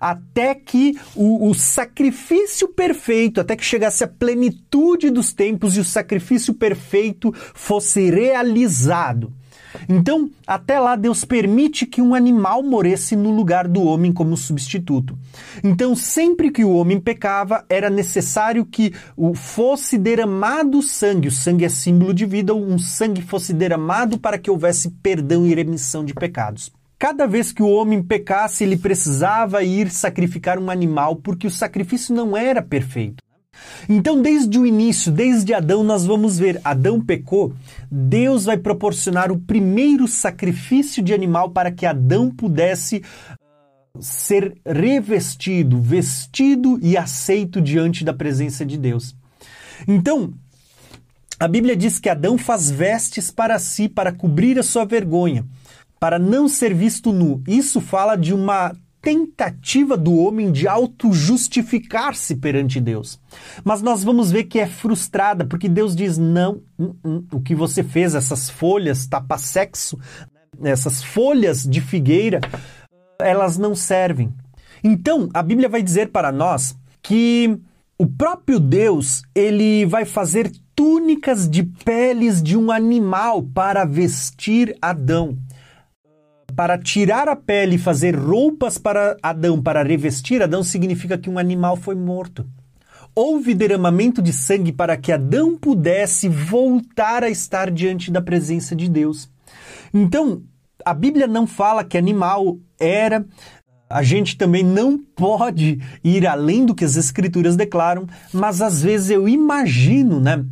Até 0.00 0.54
que 0.54 0.98
o, 1.14 1.48
o 1.48 1.54
sacrifício 1.54 2.68
perfeito, 2.68 3.40
até 3.40 3.56
que 3.56 3.64
chegasse 3.64 4.04
a 4.04 4.08
plenitude 4.08 5.08
dos 5.08 5.32
tempos 5.32 5.76
e 5.76 5.80
o 5.80 5.84
sacrifício 5.84 6.52
perfeito 6.52 7.32
fosse 7.54 8.10
realizado. 8.10 9.32
Então, 9.88 10.30
até 10.46 10.78
lá, 10.78 10.96
Deus 10.96 11.24
permite 11.24 11.86
que 11.86 12.02
um 12.02 12.14
animal 12.14 12.62
morresse 12.62 13.16
no 13.16 13.30
lugar 13.30 13.68
do 13.68 13.82
homem 13.82 14.12
como 14.12 14.36
substituto. 14.36 15.18
Então, 15.62 15.94
sempre 15.94 16.50
que 16.50 16.64
o 16.64 16.74
homem 16.74 17.00
pecava, 17.00 17.64
era 17.68 17.90
necessário 17.90 18.64
que 18.64 18.92
fosse 19.34 19.98
derramado 19.98 20.82
sangue. 20.82 21.28
O 21.28 21.32
sangue 21.32 21.64
é 21.64 21.68
símbolo 21.68 22.12
de 22.14 22.26
vida, 22.26 22.54
um 22.54 22.78
sangue 22.78 23.22
fosse 23.22 23.52
derramado 23.52 24.18
para 24.18 24.38
que 24.38 24.50
houvesse 24.50 24.90
perdão 25.02 25.46
e 25.46 25.54
remissão 25.54 26.04
de 26.04 26.14
pecados. 26.14 26.72
Cada 26.98 27.26
vez 27.26 27.52
que 27.52 27.62
o 27.62 27.68
homem 27.68 28.02
pecasse, 28.02 28.64
ele 28.64 28.78
precisava 28.78 29.62
ir 29.62 29.90
sacrificar 29.90 30.58
um 30.58 30.70
animal, 30.70 31.16
porque 31.16 31.46
o 31.46 31.50
sacrifício 31.50 32.14
não 32.14 32.34
era 32.34 32.62
perfeito. 32.62 33.22
Então, 33.88 34.20
desde 34.20 34.58
o 34.58 34.66
início, 34.66 35.12
desde 35.12 35.54
Adão, 35.54 35.84
nós 35.84 36.04
vamos 36.04 36.38
ver: 36.38 36.60
Adão 36.64 37.00
pecou, 37.00 37.52
Deus 37.90 38.44
vai 38.44 38.56
proporcionar 38.56 39.30
o 39.30 39.38
primeiro 39.38 40.08
sacrifício 40.08 41.02
de 41.02 41.14
animal 41.14 41.50
para 41.50 41.70
que 41.70 41.86
Adão 41.86 42.30
pudesse 42.30 42.98
uh, 42.98 44.02
ser 44.02 44.56
revestido, 44.64 45.80
vestido 45.80 46.78
e 46.82 46.96
aceito 46.96 47.60
diante 47.60 48.04
da 48.04 48.12
presença 48.12 48.64
de 48.64 48.76
Deus. 48.76 49.14
Então, 49.86 50.32
a 51.38 51.46
Bíblia 51.46 51.76
diz 51.76 51.98
que 51.98 52.08
Adão 52.08 52.38
faz 52.38 52.70
vestes 52.70 53.30
para 53.30 53.58
si, 53.58 53.88
para 53.88 54.10
cobrir 54.10 54.58
a 54.58 54.62
sua 54.62 54.84
vergonha, 54.84 55.44
para 56.00 56.18
não 56.18 56.48
ser 56.48 56.74
visto 56.74 57.12
nu. 57.12 57.42
Isso 57.46 57.80
fala 57.80 58.16
de 58.16 58.32
uma 58.32 58.74
tentativa 59.06 59.96
do 59.96 60.16
homem 60.16 60.50
de 60.50 60.66
auto-justificar-se 60.66 62.34
perante 62.34 62.80
Deus. 62.80 63.20
Mas 63.62 63.80
nós 63.80 64.02
vamos 64.02 64.32
ver 64.32 64.44
que 64.44 64.58
é 64.58 64.66
frustrada, 64.66 65.44
porque 65.44 65.68
Deus 65.68 65.94
diz: 65.94 66.18
não, 66.18 66.60
uh, 66.76 66.96
uh, 67.04 67.24
o 67.30 67.40
que 67.40 67.54
você 67.54 67.84
fez, 67.84 68.16
essas 68.16 68.50
folhas 68.50 69.06
tapa-sexo, 69.06 69.96
essas 70.60 71.04
folhas 71.04 71.62
de 71.62 71.80
figueira, 71.80 72.40
elas 73.20 73.56
não 73.56 73.76
servem. 73.76 74.34
Então, 74.82 75.28
a 75.32 75.40
Bíblia 75.40 75.68
vai 75.68 75.84
dizer 75.84 76.08
para 76.08 76.32
nós 76.32 76.76
que 77.00 77.56
o 77.96 78.08
próprio 78.08 78.58
Deus, 78.58 79.22
ele 79.32 79.86
vai 79.86 80.04
fazer 80.04 80.50
túnicas 80.74 81.48
de 81.48 81.62
peles 81.62 82.42
de 82.42 82.58
um 82.58 82.72
animal 82.72 83.40
para 83.40 83.84
vestir 83.84 84.76
Adão 84.82 85.38
para 86.56 86.78
tirar 86.78 87.28
a 87.28 87.36
pele 87.36 87.76
e 87.76 87.78
fazer 87.78 88.16
roupas 88.16 88.78
para 88.78 89.14
Adão, 89.22 89.62
para 89.62 89.82
revestir 89.82 90.42
Adão, 90.42 90.62
significa 90.62 91.18
que 91.18 91.28
um 91.28 91.38
animal 91.38 91.76
foi 91.76 91.94
morto. 91.94 92.46
Houve 93.14 93.54
derramamento 93.54 94.22
de 94.22 94.32
sangue 94.32 94.72
para 94.72 94.96
que 94.96 95.12
Adão 95.12 95.56
pudesse 95.56 96.28
voltar 96.28 97.22
a 97.22 97.28
estar 97.28 97.70
diante 97.70 98.10
da 98.10 98.22
presença 98.22 98.74
de 98.74 98.88
Deus. 98.88 99.30
Então, 99.92 100.42
a 100.84 100.94
Bíblia 100.94 101.26
não 101.26 101.46
fala 101.46 101.84
que 101.84 101.98
animal 101.98 102.58
era. 102.80 103.24
A 103.88 104.02
gente 104.02 104.36
também 104.36 104.64
não 104.64 104.98
pode 104.98 105.78
ir 106.02 106.26
além 106.26 106.64
do 106.64 106.74
que 106.74 106.84
as 106.84 106.96
Escrituras 106.96 107.54
declaram, 107.54 108.06
mas 108.32 108.62
às 108.62 108.82
vezes 108.82 109.10
eu 109.10 109.28
imagino, 109.28 110.20
né? 110.20 110.44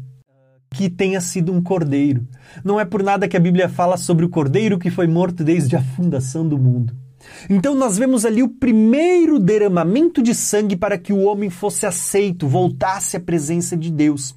Que 0.74 0.90
tenha 0.90 1.20
sido 1.20 1.52
um 1.52 1.62
cordeiro. 1.62 2.26
Não 2.64 2.80
é 2.80 2.84
por 2.84 3.02
nada 3.02 3.28
que 3.28 3.36
a 3.36 3.40
Bíblia 3.40 3.68
fala 3.68 3.96
sobre 3.96 4.24
o 4.24 4.28
cordeiro 4.28 4.78
que 4.78 4.90
foi 4.90 5.06
morto 5.06 5.44
desde 5.44 5.76
a 5.76 5.82
fundação 5.82 6.46
do 6.46 6.58
mundo. 6.58 6.92
Então 7.48 7.74
nós 7.74 7.96
vemos 7.96 8.24
ali 8.24 8.42
o 8.42 8.48
primeiro 8.48 9.38
derramamento 9.38 10.20
de 10.20 10.34
sangue 10.34 10.76
para 10.76 10.98
que 10.98 11.12
o 11.12 11.22
homem 11.22 11.48
fosse 11.48 11.86
aceito, 11.86 12.48
voltasse 12.48 13.16
à 13.16 13.20
presença 13.20 13.76
de 13.76 13.90
Deus. 13.90 14.34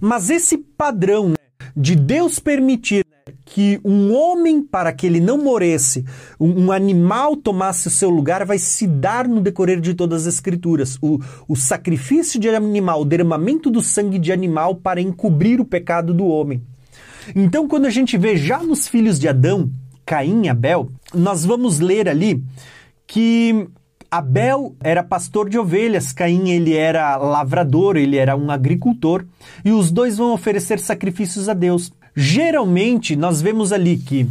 Mas 0.00 0.30
esse 0.30 0.56
padrão 0.56 1.28
né, 1.28 1.36
de 1.76 1.94
Deus 1.94 2.38
permitir 2.38 3.03
que 3.44 3.80
um 3.84 4.12
homem, 4.14 4.62
para 4.62 4.92
que 4.92 5.06
ele 5.06 5.20
não 5.20 5.38
morresse, 5.38 6.04
um, 6.38 6.66
um, 6.66 6.72
animal 6.72 7.36
tomasse 7.36 7.88
o 7.88 7.90
seu 7.90 8.10
lugar, 8.10 8.44
vai 8.44 8.58
se 8.58 8.86
dar 8.86 9.26
no 9.26 9.40
decorrer 9.40 9.80
de 9.80 9.94
todas 9.94 10.26
as 10.26 10.34
Escrituras. 10.34 10.98
O, 11.00 11.18
o 11.48 11.56
sacrifício 11.56 12.38
de 12.38 12.48
animal, 12.50 13.00
o 13.00 13.04
derramamento 13.04 13.70
do 13.70 13.80
sangue 13.80 14.18
de 14.18 14.32
animal 14.32 14.74
para 14.74 15.00
encobrir 15.00 15.60
o 15.60 15.64
pecado 15.64 16.12
do 16.12 16.26
homem. 16.26 16.62
Então, 17.34 17.66
quando 17.66 17.86
a 17.86 17.90
gente 17.90 18.18
vê 18.18 18.36
já 18.36 18.62
nos 18.62 18.86
filhos 18.86 19.18
de 19.18 19.26
Adão, 19.26 19.70
Caim 20.04 20.44
e 20.44 20.48
Abel, 20.50 20.90
nós 21.14 21.44
vamos 21.46 21.80
ler 21.80 22.08
ali 22.08 22.44
que 23.06 23.66
Abel 24.10 24.76
era 24.80 25.02
pastor 25.02 25.48
de 25.48 25.58
ovelhas, 25.58 26.12
Caim 26.12 26.50
ele 26.50 26.74
era 26.74 27.16
lavrador, 27.16 27.96
ele 27.96 28.18
era 28.18 28.36
um 28.36 28.50
agricultor, 28.50 29.24
e 29.64 29.72
os 29.72 29.90
dois 29.90 30.18
vão 30.18 30.34
oferecer 30.34 30.78
sacrifícios 30.78 31.48
a 31.48 31.54
Deus. 31.54 31.90
Geralmente, 32.14 33.16
nós 33.16 33.42
vemos 33.42 33.72
ali 33.72 33.96
que 33.96 34.28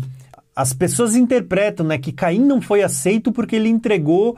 as 0.55 0.73
pessoas 0.73 1.15
interpretam 1.15 1.85
né, 1.85 1.97
que 1.97 2.11
Caim 2.11 2.39
não 2.39 2.61
foi 2.61 2.83
aceito 2.83 3.31
porque 3.31 3.55
ele 3.55 3.69
entregou 3.69 4.37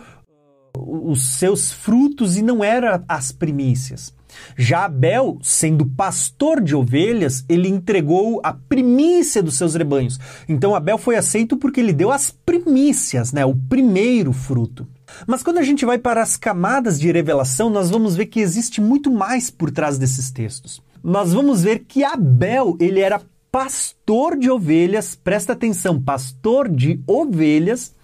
uh, 0.75 1.11
os 1.11 1.23
seus 1.37 1.71
frutos 1.71 2.37
e 2.37 2.41
não 2.41 2.63
era 2.63 3.03
as 3.07 3.31
primícias. 3.31 4.13
Já 4.57 4.85
Abel, 4.85 5.37
sendo 5.41 5.85
pastor 5.85 6.61
de 6.61 6.75
ovelhas, 6.75 7.45
ele 7.47 7.69
entregou 7.69 8.41
a 8.43 8.53
primícia 8.53 9.41
dos 9.41 9.57
seus 9.57 9.75
rebanhos. 9.75 10.19
Então 10.47 10.75
Abel 10.75 10.97
foi 10.97 11.15
aceito 11.15 11.55
porque 11.57 11.79
ele 11.79 11.93
deu 11.93 12.11
as 12.11 12.31
primícias, 12.31 13.31
né, 13.31 13.45
o 13.45 13.55
primeiro 13.55 14.33
fruto. 14.33 14.87
Mas 15.27 15.43
quando 15.43 15.59
a 15.59 15.63
gente 15.63 15.85
vai 15.85 15.97
para 15.97 16.21
as 16.21 16.35
camadas 16.35 16.99
de 16.99 17.11
revelação, 17.11 17.69
nós 17.69 17.89
vamos 17.89 18.15
ver 18.15 18.25
que 18.25 18.39
existe 18.39 18.81
muito 18.81 19.11
mais 19.11 19.49
por 19.49 19.71
trás 19.71 19.97
desses 19.97 20.31
textos. 20.31 20.81
Nós 21.03 21.31
vamos 21.31 21.61
ver 21.61 21.85
que 21.87 22.03
Abel, 22.03 22.75
ele 22.79 22.99
era 22.99 23.21
pastor 23.55 24.37
de 24.37 24.51
ovelhas, 24.51 25.15
presta 25.15 25.53
atenção, 25.53 25.97
pastor 25.97 26.67
de 26.67 27.01
ovelhas, 27.07 27.95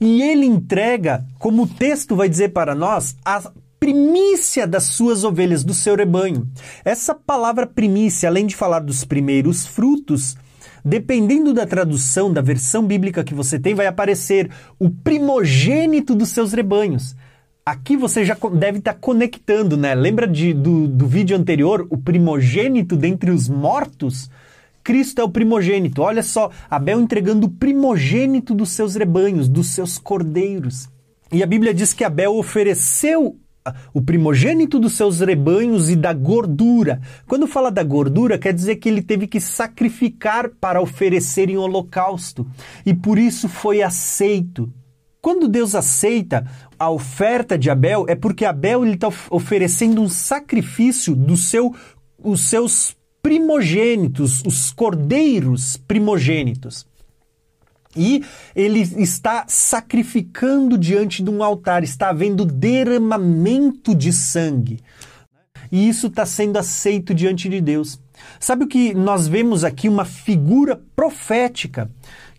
e 0.00 0.22
ele 0.22 0.46
entrega, 0.46 1.26
como 1.36 1.64
o 1.64 1.66
texto 1.66 2.14
vai 2.14 2.28
dizer 2.28 2.50
para 2.50 2.76
nós, 2.76 3.16
a 3.24 3.42
primícia 3.80 4.68
das 4.68 4.84
suas 4.84 5.24
ovelhas, 5.24 5.64
do 5.64 5.74
seu 5.74 5.96
rebanho. 5.96 6.48
Essa 6.84 7.12
palavra 7.12 7.66
primícia, 7.66 8.28
além 8.28 8.46
de 8.46 8.54
falar 8.54 8.78
dos 8.78 9.02
primeiros 9.02 9.66
frutos, 9.66 10.36
dependendo 10.84 11.52
da 11.52 11.66
tradução, 11.66 12.32
da 12.32 12.40
versão 12.40 12.86
bíblica 12.86 13.24
que 13.24 13.34
você 13.34 13.58
tem, 13.58 13.74
vai 13.74 13.88
aparecer 13.88 14.48
o 14.78 14.88
primogênito 14.88 16.14
dos 16.14 16.28
seus 16.28 16.52
rebanhos. 16.52 17.16
Aqui 17.66 17.96
você 17.96 18.24
já 18.24 18.36
deve 18.52 18.78
estar 18.78 18.94
conectando, 18.94 19.76
né? 19.76 19.92
Lembra 19.92 20.28
de, 20.28 20.54
do, 20.54 20.86
do 20.86 21.08
vídeo 21.08 21.36
anterior, 21.36 21.84
o 21.90 21.98
primogênito 21.98 22.94
dentre 22.94 23.32
os 23.32 23.48
mortos? 23.48 24.30
Cristo 24.84 25.20
é 25.22 25.24
o 25.24 25.30
primogênito. 25.30 26.02
Olha 26.02 26.22
só, 26.22 26.50
Abel 26.70 27.00
entregando 27.00 27.46
o 27.46 27.50
primogênito 27.50 28.54
dos 28.54 28.68
seus 28.70 28.94
rebanhos, 28.94 29.48
dos 29.48 29.70
seus 29.70 29.98
cordeiros. 29.98 30.88
E 31.32 31.42
a 31.42 31.46
Bíblia 31.46 31.72
diz 31.72 31.94
que 31.94 32.04
Abel 32.04 32.36
ofereceu 32.36 33.38
o 33.94 34.02
primogênito 34.02 34.78
dos 34.78 34.92
seus 34.92 35.20
rebanhos 35.20 35.88
e 35.88 35.96
da 35.96 36.12
gordura. 36.12 37.00
Quando 37.26 37.46
fala 37.46 37.70
da 37.70 37.82
gordura, 37.82 38.38
quer 38.38 38.52
dizer 38.52 38.76
que 38.76 38.90
ele 38.90 39.00
teve 39.00 39.26
que 39.26 39.40
sacrificar 39.40 40.50
para 40.60 40.82
oferecer 40.82 41.48
em 41.48 41.56
holocausto. 41.56 42.46
E 42.84 42.92
por 42.92 43.18
isso 43.18 43.48
foi 43.48 43.82
aceito. 43.82 44.70
Quando 45.18 45.48
Deus 45.48 45.74
aceita 45.74 46.46
a 46.78 46.90
oferta 46.90 47.56
de 47.56 47.70
Abel, 47.70 48.04
é 48.06 48.14
porque 48.14 48.44
Abel 48.44 48.84
está 48.84 49.08
oferecendo 49.30 50.02
um 50.02 50.08
sacrifício 50.10 51.16
do 51.16 51.34
seu, 51.34 51.74
os 52.22 52.42
seus 52.42 52.94
primogênitos, 53.24 54.42
os 54.44 54.70
cordeiros 54.70 55.78
primogênitos. 55.78 56.86
E 57.96 58.22
ele 58.54 58.80
está 58.80 59.46
sacrificando 59.48 60.76
diante 60.76 61.22
de 61.22 61.30
um 61.30 61.42
altar, 61.42 61.82
está 61.82 62.10
havendo 62.10 62.44
derramamento 62.44 63.94
de 63.94 64.12
sangue. 64.12 64.80
E 65.72 65.88
isso 65.88 66.08
está 66.08 66.26
sendo 66.26 66.58
aceito 66.58 67.14
diante 67.14 67.48
de 67.48 67.62
Deus. 67.62 67.98
Sabe 68.38 68.64
o 68.64 68.68
que 68.68 68.92
nós 68.92 69.26
vemos 69.26 69.64
aqui? 69.64 69.88
Uma 69.88 70.04
figura 70.04 70.78
profética 70.94 71.90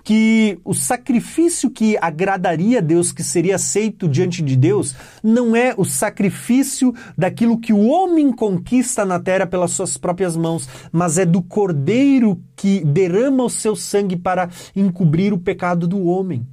que 0.06 0.60
o 0.64 0.76
sacrifício 0.76 1.72
que 1.72 1.98
agradaria 2.00 2.78
a 2.78 2.82
Deus, 2.82 3.12
que 3.12 3.24
seria 3.24 3.56
aceito 3.56 4.08
diante 4.08 4.44
de 4.44 4.56
Deus, 4.56 4.96
não 5.24 5.56
é 5.56 5.74
o 5.76 5.84
sacrifício 5.84 6.94
daquilo 7.18 7.58
que 7.58 7.74
o 7.74 7.88
homem 7.88 8.32
conquista 8.32 9.04
na 9.04 9.20
terra 9.20 9.48
pelas 9.48 9.72
suas 9.72 9.98
próprias 9.98 10.38
mãos, 10.38 10.70
mas 10.92 11.18
é 11.18 11.26
do 11.26 11.42
cordeiro 11.42 12.40
que 12.56 12.86
derrama 12.86 13.46
o 13.46 13.50
seu 13.50 13.76
sangue 13.76 14.16
para 14.16 14.48
encobrir 14.76 15.34
o 15.34 15.40
pecado 15.40 15.88
do 15.88 16.06
homem. 16.06 16.46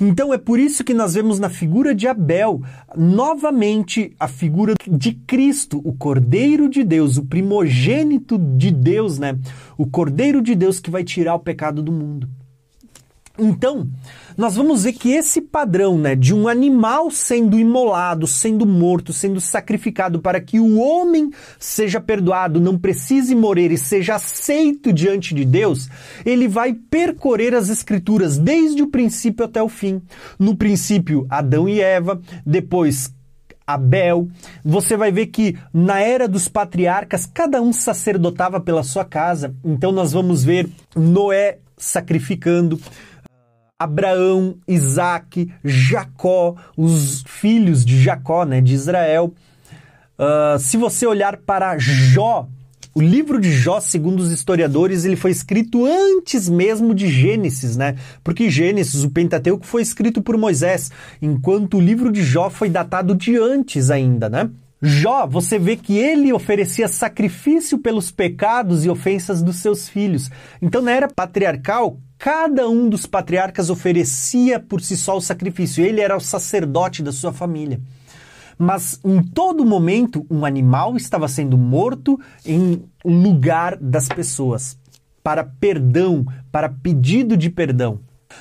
Então 0.00 0.32
é 0.32 0.38
por 0.38 0.60
isso 0.60 0.84
que 0.84 0.94
nós 0.94 1.14
vemos 1.14 1.40
na 1.40 1.48
figura 1.48 1.92
de 1.92 2.06
Abel 2.06 2.62
novamente 2.96 4.14
a 4.20 4.28
figura 4.28 4.74
de 4.88 5.14
Cristo, 5.26 5.80
o 5.84 5.92
Cordeiro 5.92 6.68
de 6.68 6.84
Deus, 6.84 7.16
o 7.16 7.24
primogênito 7.24 8.38
de 8.38 8.70
Deus, 8.70 9.18
né? 9.18 9.36
O 9.76 9.84
Cordeiro 9.84 10.40
de 10.40 10.54
Deus 10.54 10.78
que 10.78 10.92
vai 10.92 11.02
tirar 11.02 11.34
o 11.34 11.40
pecado 11.40 11.82
do 11.82 11.90
mundo. 11.90 12.28
Então, 13.36 13.88
nós 14.36 14.54
vamos 14.54 14.84
ver 14.84 14.92
que 14.92 15.10
esse 15.10 15.40
padrão 15.40 15.98
né, 15.98 16.14
de 16.14 16.32
um 16.32 16.46
animal 16.46 17.10
sendo 17.10 17.58
imolado, 17.58 18.28
sendo 18.28 18.64
morto, 18.64 19.12
sendo 19.12 19.40
sacrificado 19.40 20.20
para 20.20 20.40
que 20.40 20.60
o 20.60 20.78
homem 20.78 21.30
seja 21.58 22.00
perdoado, 22.00 22.60
não 22.60 22.78
precise 22.78 23.34
morrer 23.34 23.72
e 23.72 23.78
seja 23.78 24.14
aceito 24.14 24.92
diante 24.92 25.34
de 25.34 25.44
Deus, 25.44 25.88
ele 26.24 26.46
vai 26.46 26.74
percorrer 26.74 27.54
as 27.54 27.68
escrituras 27.68 28.38
desde 28.38 28.84
o 28.84 28.86
princípio 28.86 29.44
até 29.44 29.60
o 29.60 29.68
fim. 29.68 30.00
No 30.38 30.56
princípio, 30.56 31.26
Adão 31.28 31.68
e 31.68 31.80
Eva, 31.80 32.20
depois 32.46 33.12
Abel. 33.66 34.28
Você 34.64 34.96
vai 34.96 35.10
ver 35.10 35.26
que 35.26 35.58
na 35.72 36.00
era 36.00 36.28
dos 36.28 36.46
patriarcas, 36.46 37.26
cada 37.26 37.60
um 37.60 37.72
sacerdotava 37.72 38.60
pela 38.60 38.84
sua 38.84 39.04
casa. 39.04 39.56
Então 39.64 39.90
nós 39.90 40.12
vamos 40.12 40.44
ver 40.44 40.68
Noé 40.94 41.58
sacrificando. 41.76 42.78
Abraão, 43.78 44.56
Isaac, 44.68 45.52
Jacó, 45.64 46.54
os 46.76 47.24
filhos 47.26 47.84
de 47.84 48.00
Jacó, 48.00 48.44
né, 48.44 48.60
de 48.60 48.72
Israel. 48.72 49.34
Uh, 50.16 50.58
se 50.60 50.76
você 50.76 51.06
olhar 51.06 51.38
para 51.38 51.76
Jó, 51.76 52.48
o 52.94 53.00
livro 53.00 53.40
de 53.40 53.50
Jó, 53.50 53.80
segundo 53.80 54.20
os 54.20 54.30
historiadores, 54.30 55.04
ele 55.04 55.16
foi 55.16 55.32
escrito 55.32 55.84
antes 55.84 56.48
mesmo 56.48 56.94
de 56.94 57.08
Gênesis, 57.08 57.76
né? 57.76 57.96
Porque 58.22 58.48
Gênesis, 58.48 59.02
o 59.02 59.10
Pentateuco, 59.10 59.66
foi 59.66 59.82
escrito 59.82 60.22
por 60.22 60.38
Moisés, 60.38 60.92
enquanto 61.20 61.78
o 61.78 61.80
livro 61.80 62.12
de 62.12 62.22
Jó 62.22 62.48
foi 62.48 62.68
datado 62.68 63.12
de 63.12 63.36
antes 63.36 63.90
ainda, 63.90 64.28
né? 64.28 64.48
Jó, 64.86 65.26
você 65.26 65.58
vê 65.58 65.76
que 65.76 65.96
ele 65.96 66.30
oferecia 66.30 66.88
sacrifício 66.88 67.78
pelos 67.78 68.10
pecados 68.10 68.84
e 68.84 68.90
ofensas 68.90 69.40
dos 69.40 69.56
seus 69.56 69.88
filhos. 69.88 70.30
Então, 70.60 70.82
na 70.82 70.90
era 70.90 71.08
patriarcal, 71.08 71.98
cada 72.18 72.68
um 72.68 72.86
dos 72.86 73.06
patriarcas 73.06 73.70
oferecia 73.70 74.60
por 74.60 74.82
si 74.82 74.94
só 74.94 75.16
o 75.16 75.22
sacrifício. 75.22 75.82
Ele 75.82 76.02
era 76.02 76.14
o 76.14 76.20
sacerdote 76.20 77.02
da 77.02 77.12
sua 77.12 77.32
família. 77.32 77.80
Mas 78.58 79.00
em 79.02 79.22
todo 79.22 79.64
momento, 79.64 80.26
um 80.30 80.44
animal 80.44 80.98
estava 80.98 81.28
sendo 81.28 81.56
morto 81.56 82.20
em 82.44 82.84
lugar 83.02 83.78
das 83.80 84.06
pessoas, 84.06 84.78
para 85.22 85.42
perdão, 85.44 86.26
para 86.52 86.68
pedido 86.68 87.38
de 87.38 87.48
perdão. 87.48 88.00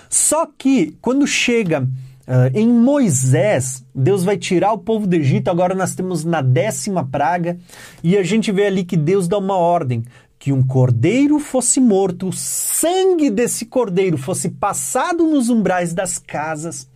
Só 0.10 0.46
que 0.46 0.98
quando 1.00 1.26
chega 1.26 1.88
Uh, 2.26 2.58
em 2.58 2.68
Moisés, 2.68 3.86
Deus 3.94 4.24
vai 4.24 4.38
tirar 4.38 4.72
o 4.72 4.78
povo 4.78 5.06
do 5.06 5.16
Egito, 5.16 5.50
agora 5.50 5.76
nós 5.76 5.94
temos 5.94 6.24
na 6.24 6.42
décima 6.42 7.06
praga, 7.06 7.58
e 8.02 8.18
a 8.18 8.24
gente 8.24 8.52
vê 8.52 8.68
ali 8.68 8.86
que 8.86 8.96
Deus 8.96 9.28
dá 9.28 9.38
uma 9.38 9.58
ordem: 9.58 10.04
que 10.40 10.52
um 10.52 10.66
cordeiro 10.66 11.38
fosse 11.40 11.82
morto, 11.82 12.30
o 12.30 12.34
sangue 12.34 13.30
desse 13.30 13.66
cordeiro 13.66 14.18
fosse 14.18 14.50
passado 14.50 15.28
nos 15.28 15.50
umbrais 15.50 15.94
das 15.94 16.18
casas 16.18 16.88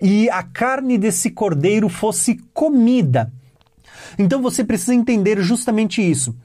e 0.00 0.28
a 0.30 0.42
carne 0.42 0.98
desse 0.98 1.30
cordeiro 1.30 1.88
fosse 1.88 2.36
comida. 2.52 3.32
Então 4.18 4.42
você 4.42 4.64
precisa 4.64 4.94
entender 4.94 5.40
justamente 5.40 6.02
isso. 6.02 6.36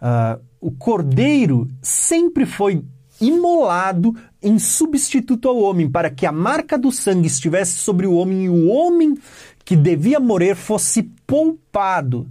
Uh, 0.00 0.40
o 0.60 0.70
cordeiro 0.70 1.68
sempre 1.82 2.44
foi 2.44 2.84
imolado 3.20 4.14
em 4.42 4.58
substituto 4.58 5.48
ao 5.48 5.58
homem, 5.58 5.88
para 5.88 6.10
que 6.10 6.26
a 6.26 6.32
marca 6.32 6.78
do 6.78 6.90
sangue 6.90 7.26
estivesse 7.26 7.72
sobre 7.72 8.06
o 8.06 8.14
homem 8.14 8.44
e 8.44 8.48
o 8.48 8.68
homem 8.68 9.16
que 9.64 9.76
devia 9.76 10.18
morrer 10.18 10.54
fosse 10.54 11.02
poupado. 11.26 12.26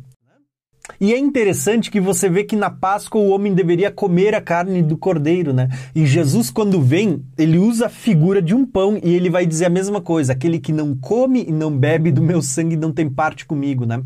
E 1.00 1.14
é 1.14 1.20
interessante 1.20 1.92
que 1.92 2.02
você 2.02 2.28
vê 2.30 2.44
que 2.44 2.56
na 2.56 2.70
Páscoa 2.70 3.22
o 3.22 3.30
homem 3.30 3.54
deveria 3.54 3.92
comer 3.92 4.34
a 4.34 4.42
carne 4.42 4.82
do 4.82 4.98
cordeiro, 4.98 5.54
né? 5.54 5.70
E 5.94 6.06
Jesus, 6.06 6.50
quando 6.50 6.82
vem, 6.82 7.24
ele 7.38 7.58
usa 7.58 7.86
a 7.86 7.90
figura 7.90 8.42
de 8.42 8.56
um 8.56 8.66
pão 8.66 9.00
e 9.04 9.14
ele 9.14 9.30
vai 9.30 9.46
dizer 9.46 9.66
a 9.66 9.70
mesma 9.70 10.02
coisa: 10.02 10.34
aquele 10.34 10.60
que 10.60 10.74
não 10.74 10.96
come 10.96 11.46
e 11.48 11.52
não 11.52 11.76
bebe 11.76 12.12
do 12.12 12.22
meu 12.22 12.42
sangue 12.42 12.76
não 12.76 12.92
tem 12.92 13.10
parte 13.10 13.46
comigo, 13.46 13.86
né? 13.86 14.02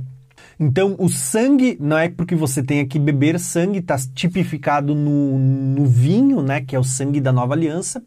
Então, 0.59 0.95
o 0.99 1.09
sangue 1.09 1.77
não 1.79 1.97
é 1.97 2.09
porque 2.09 2.35
você 2.35 2.61
tenha 2.61 2.85
que 2.85 2.99
beber 2.99 3.39
sangue, 3.39 3.79
está 3.79 3.97
tipificado 4.13 4.93
no, 4.93 5.37
no 5.37 5.85
vinho, 5.85 6.41
né? 6.41 6.61
Que 6.61 6.75
é 6.75 6.79
o 6.79 6.83
sangue 6.83 7.19
da 7.19 7.31
nova 7.31 7.53
aliança. 7.53 8.03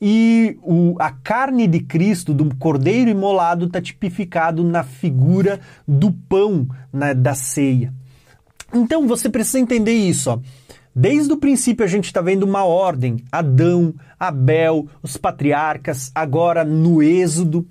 E 0.00 0.58
o, 0.62 0.96
a 0.98 1.10
carne 1.10 1.66
de 1.66 1.80
Cristo, 1.80 2.34
do 2.34 2.54
cordeiro 2.56 3.10
imolado, 3.10 3.66
está 3.66 3.80
tipificado 3.80 4.62
na 4.62 4.82
figura 4.82 5.60
do 5.86 6.12
pão 6.12 6.66
né, 6.92 7.14
da 7.14 7.34
ceia. 7.34 7.92
Então 8.72 9.06
você 9.06 9.28
precisa 9.28 9.60
entender 9.60 9.92
isso. 9.92 10.30
Ó. 10.30 10.38
Desde 10.94 11.32
o 11.32 11.36
princípio 11.36 11.84
a 11.84 11.88
gente 11.88 12.06
está 12.06 12.20
vendo 12.20 12.42
uma 12.42 12.64
ordem: 12.64 13.16
Adão, 13.30 13.94
Abel, 14.18 14.86
os 15.02 15.16
patriarcas, 15.16 16.10
agora 16.14 16.64
no 16.64 17.02
Êxodo. 17.02 17.66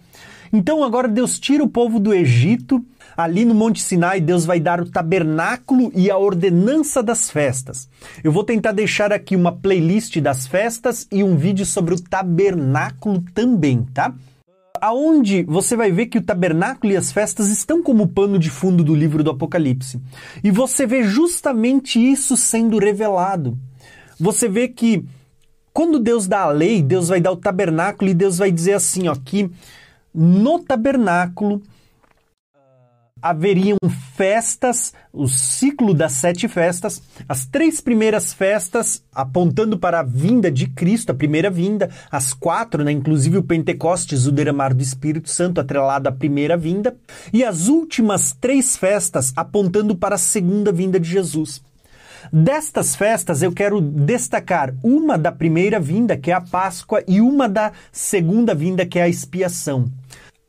Então 0.51 0.83
agora 0.83 1.07
Deus 1.07 1.39
tira 1.39 1.63
o 1.63 1.69
povo 1.69 1.99
do 1.99 2.13
Egito 2.13 2.83
Ali 3.15 3.45
no 3.45 3.53
Monte 3.53 3.81
Sinai, 3.81 4.19
Deus 4.19 4.45
vai 4.45 4.59
dar 4.59 4.81
o 4.81 4.89
tabernáculo 4.89 5.91
e 5.95 6.09
a 6.09 6.17
ordenança 6.17 7.03
das 7.03 7.29
festas. 7.29 7.87
Eu 8.23 8.31
vou 8.31 8.43
tentar 8.43 8.71
deixar 8.71 9.13
aqui 9.13 9.35
uma 9.35 9.51
playlist 9.51 10.19
das 10.19 10.47
festas 10.47 11.07
e 11.11 11.23
um 11.23 11.35
vídeo 11.35 11.65
sobre 11.65 11.93
o 11.93 12.01
tabernáculo 12.01 13.23
também, 13.33 13.83
tá? 13.93 14.13
Aonde 14.81 15.43
você 15.43 15.75
vai 15.75 15.91
ver 15.91 16.07
que 16.07 16.17
o 16.17 16.23
tabernáculo 16.23 16.91
e 16.91 16.97
as 16.97 17.11
festas 17.11 17.47
estão 17.49 17.81
como 17.81 18.07
pano 18.07 18.37
de 18.37 18.49
fundo 18.49 18.83
do 18.83 18.93
livro 18.93 19.23
do 19.23 19.31
Apocalipse. 19.31 20.01
E 20.43 20.51
você 20.51 20.85
vê 20.85 21.03
justamente 21.03 21.99
isso 21.99 22.35
sendo 22.35 22.77
revelado. 22.77 23.57
Você 24.19 24.49
vê 24.49 24.67
que 24.67 25.05
quando 25.71 25.99
Deus 25.99 26.27
dá 26.27 26.41
a 26.41 26.51
lei, 26.51 26.81
Deus 26.81 27.07
vai 27.07 27.19
dar 27.19 27.31
o 27.31 27.37
tabernáculo 27.37 28.11
e 28.11 28.13
Deus 28.13 28.37
vai 28.37 28.51
dizer 28.51 28.73
assim, 28.73 29.07
ó, 29.07 29.15
que 29.15 29.49
no 30.13 30.59
tabernáculo 30.59 31.61
haveriam 33.23 33.77
festas, 34.17 34.93
o 35.13 35.29
ciclo 35.29 35.93
das 35.93 36.11
sete 36.11 36.49
festas, 36.49 37.01
as 37.27 37.45
três 37.45 37.79
primeiras 37.79 38.33
festas 38.33 39.01
apontando 39.15 39.77
para 39.77 40.01
a 40.01 40.03
vinda 40.03 40.51
de 40.51 40.67
Cristo, 40.67 41.11
a 41.11 41.15
primeira 41.15 41.49
vinda, 41.49 41.89
as 42.11 42.33
quatro, 42.33 42.83
né, 42.83 42.91
inclusive 42.91 43.37
o 43.37 43.43
Pentecostes, 43.43 44.27
o 44.27 44.31
derramar 44.31 44.73
do 44.73 44.83
Espírito 44.83 45.29
Santo 45.29 45.61
atrelado 45.61 46.09
à 46.09 46.11
primeira 46.11 46.57
vinda, 46.57 46.97
e 47.31 47.45
as 47.45 47.69
últimas 47.69 48.33
três 48.33 48.75
festas 48.75 49.31
apontando 49.37 49.95
para 49.95 50.15
a 50.15 50.19
segunda 50.19 50.73
vinda 50.73 50.99
de 50.99 51.09
Jesus. 51.09 51.61
Destas 52.31 52.95
festas 52.95 53.41
eu 53.41 53.51
quero 53.51 53.79
destacar 53.79 54.73
uma 54.83 55.17
da 55.17 55.31
primeira 55.31 55.79
vinda, 55.79 56.17
que 56.17 56.29
é 56.29 56.33
a 56.33 56.41
Páscoa, 56.41 57.01
e 57.07 57.21
uma 57.21 57.47
da 57.47 57.71
segunda 57.91 58.53
vinda, 58.53 58.85
que 58.85 58.99
é 58.99 59.03
a 59.03 59.09
expiação 59.09 59.89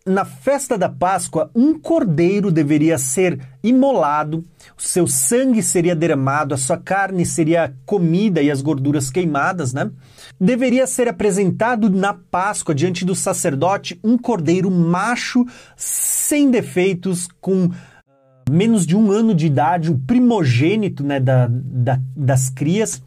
na 0.07 0.25
festa 0.25 0.77
da 0.77 0.89
Páscoa, 0.89 1.51
um 1.55 1.79
cordeiro 1.79 2.51
deveria 2.51 2.99
ser 2.99 3.41
imolado, 3.63 4.45
o 4.77 4.83
seu 4.83 5.07
sangue 5.07 5.63
seria 5.63 5.97
derramado, 5.97 6.53
a 6.53 6.59
sua 6.59 6.77
carne 6.77 7.25
seria 7.25 7.75
comida 7.87 8.43
e 8.43 8.51
as 8.51 8.61
gorduras 8.61 9.11
queimadas, 9.11 9.73
né? 9.73 9.91
Deveria 10.39 10.87
ser 10.87 11.09
apresentado 11.09 11.89
na 11.89 12.13
Páscoa 12.13 12.75
diante 12.75 13.03
do 13.03 13.15
sacerdote 13.15 13.99
um 14.05 14.19
cordeiro 14.19 14.71
macho, 14.71 15.47
sem 15.75 16.51
defeitos, 16.51 17.27
com 17.41 17.71
ah, 18.07 18.51
menos 18.51 18.87
de 18.87 18.95
um 18.95 19.11
ano 19.11 19.35
de 19.35 19.47
idade, 19.47 19.91
o 19.91 19.99
primogênito 19.99 21.03
né, 21.03 21.19
da, 21.19 21.49
da, 21.51 21.99
das 22.15 22.51
crias 22.51 23.03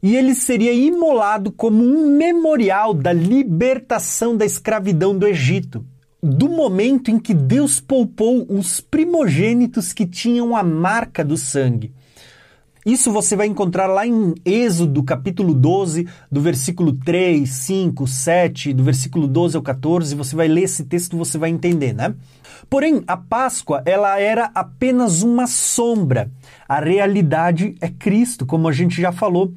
e 0.00 0.16
ele 0.16 0.34
seria 0.34 0.72
imolado 0.72 1.52
como 1.52 1.82
um 1.82 2.16
memorial 2.16 2.92
da 2.92 3.12
libertação 3.12 4.36
da 4.36 4.44
escravidão 4.44 5.16
do 5.16 5.26
Egito 5.26 5.86
do 6.22 6.48
momento 6.48 7.10
em 7.10 7.18
que 7.18 7.34
Deus 7.34 7.80
poupou 7.80 8.46
os 8.48 8.80
primogênitos 8.80 9.92
que 9.92 10.06
tinham 10.06 10.54
a 10.54 10.62
marca 10.62 11.24
do 11.24 11.36
sangue. 11.36 11.92
Isso 12.84 13.12
você 13.12 13.36
vai 13.36 13.46
encontrar 13.46 13.86
lá 13.86 14.04
em 14.06 14.34
Êxodo, 14.44 15.04
capítulo 15.04 15.54
12, 15.54 16.06
do 16.30 16.40
versículo 16.40 16.92
3, 16.92 17.48
5, 17.48 18.06
7, 18.08 18.72
do 18.72 18.82
versículo 18.82 19.28
12 19.28 19.56
ao 19.56 19.62
14. 19.62 20.16
Você 20.16 20.34
vai 20.34 20.48
ler 20.48 20.64
esse 20.64 20.84
texto, 20.84 21.16
você 21.16 21.38
vai 21.38 21.50
entender, 21.50 21.92
né? 21.92 22.12
Porém, 22.68 23.04
a 23.06 23.16
Páscoa, 23.16 23.82
ela 23.86 24.18
era 24.18 24.50
apenas 24.52 25.22
uma 25.22 25.46
sombra. 25.46 26.28
A 26.68 26.80
realidade 26.80 27.76
é 27.80 27.88
Cristo, 27.88 28.44
como 28.44 28.68
a 28.68 28.72
gente 28.72 29.00
já 29.00 29.12
falou. 29.12 29.52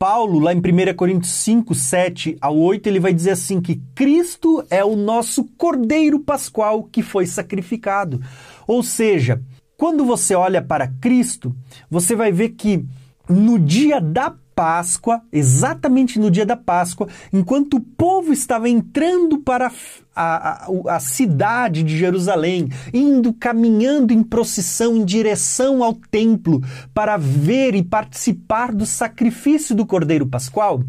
Paulo, 0.00 0.38
lá 0.38 0.54
em 0.54 0.56
1 0.56 0.94
Coríntios 0.96 1.30
5, 1.30 1.74
7 1.74 2.38
ao 2.40 2.56
8, 2.56 2.86
ele 2.86 2.98
vai 2.98 3.12
dizer 3.12 3.32
assim 3.32 3.60
que 3.60 3.82
Cristo 3.94 4.64
é 4.70 4.82
o 4.82 4.96
nosso 4.96 5.44
Cordeiro 5.58 6.18
Pascual 6.18 6.84
que 6.84 7.02
foi 7.02 7.26
sacrificado. 7.26 8.18
Ou 8.66 8.82
seja, 8.82 9.42
quando 9.76 10.02
você 10.06 10.34
olha 10.34 10.62
para 10.62 10.88
Cristo, 10.88 11.54
você 11.90 12.16
vai 12.16 12.32
ver 12.32 12.48
que 12.50 12.82
no 13.28 13.58
dia 13.58 14.00
da 14.00 14.34
Páscoa, 14.60 15.22
exatamente 15.32 16.18
no 16.18 16.30
dia 16.30 16.44
da 16.44 16.54
Páscoa, 16.54 17.08
enquanto 17.32 17.78
o 17.78 17.80
povo 17.80 18.30
estava 18.30 18.68
entrando 18.68 19.38
para 19.38 19.72
a, 20.14 20.66
a, 20.66 20.96
a, 20.96 21.00
cidade 21.00 21.82
de 21.82 21.96
Jerusalém, 21.96 22.68
indo, 22.92 23.32
caminhando 23.32 24.12
em 24.12 24.22
procissão 24.22 24.98
em 24.98 25.02
direção 25.02 25.82
ao 25.82 25.94
templo 25.94 26.60
para 26.92 27.16
ver 27.16 27.74
e 27.74 27.82
participar 27.82 28.70
do 28.70 28.84
sacrifício 28.84 29.74
do 29.74 29.86
Cordeiro 29.86 30.26
Pascual, 30.26 30.84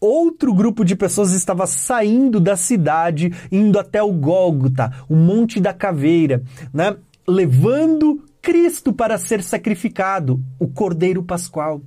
outro 0.00 0.52
grupo 0.52 0.84
de 0.84 0.96
pessoas 0.96 1.30
estava 1.30 1.68
saindo 1.68 2.40
da 2.40 2.56
cidade, 2.56 3.32
indo 3.52 3.78
até 3.78 4.02
o 4.02 4.10
Gólgota, 4.10 4.92
o 5.08 5.14
Monte 5.14 5.60
da 5.60 5.72
Caveira, 5.72 6.42
né? 6.74 6.96
levando 7.28 8.24
Cristo 8.42 8.92
para 8.92 9.16
ser 9.16 9.44
sacrificado, 9.44 10.42
o 10.58 10.66
Cordeiro 10.66 11.22
Pascual. 11.22 11.80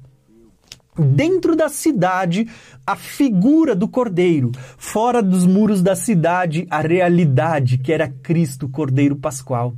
Dentro 0.97 1.55
da 1.55 1.69
cidade, 1.69 2.47
a 2.85 2.95
figura 2.95 3.75
do 3.75 3.87
Cordeiro. 3.87 4.51
Fora 4.77 5.21
dos 5.21 5.45
muros 5.45 5.81
da 5.81 5.95
cidade, 5.95 6.67
a 6.69 6.81
realidade, 6.81 7.77
que 7.77 7.91
era 7.91 8.07
Cristo, 8.07 8.69
Cordeiro 8.69 9.15
Pascual. 9.15 9.73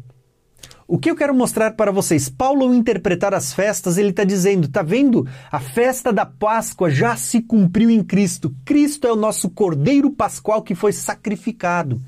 O 0.88 1.00
que 1.00 1.10
eu 1.10 1.15
quero 1.15 1.34
mostrar 1.34 1.71
para 1.71 1.91
vocês? 1.91 2.30
Paulo, 2.30 2.65
ao 2.65 2.74
interpretar 2.74 3.34
as 3.34 3.52
festas, 3.52 3.98
ele 3.98 4.12
está 4.12 4.24
dizendo: 4.24 4.67
tá 4.67 4.84
vendo? 4.84 5.28
A 5.52 5.60
festa 5.60 6.13
da 6.13 6.28
Páscoa 6.28 6.91
já 6.91 7.15
se 7.15 7.41
cumpriu 7.41 7.89
em 7.89 8.04
Cristo. 8.04 8.54
Cristo 8.63 9.08
é 9.08 9.12
o 9.12 9.15
nosso 9.15 9.50
Cordeiro 9.50 10.12
Pascual 10.12 10.62
que 10.62 10.76
foi 10.76 10.93
sacrificado 10.93 12.00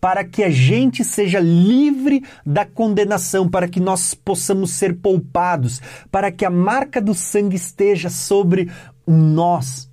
para 0.00 0.24
que 0.24 0.42
a 0.42 0.48
gente 0.48 1.04
seja 1.04 1.40
livre 1.40 2.24
da 2.44 2.64
condenação, 2.64 3.46
para 3.50 3.68
que 3.68 3.78
nós 3.78 4.14
possamos 4.14 4.70
ser 4.70 4.96
poupados, 4.96 5.82
para 6.10 6.32
que 6.32 6.46
a 6.46 6.50
marca 6.50 7.02
do 7.02 7.12
sangue 7.12 7.56
esteja 7.56 8.08
sobre 8.08 8.70
nós. 9.06 9.91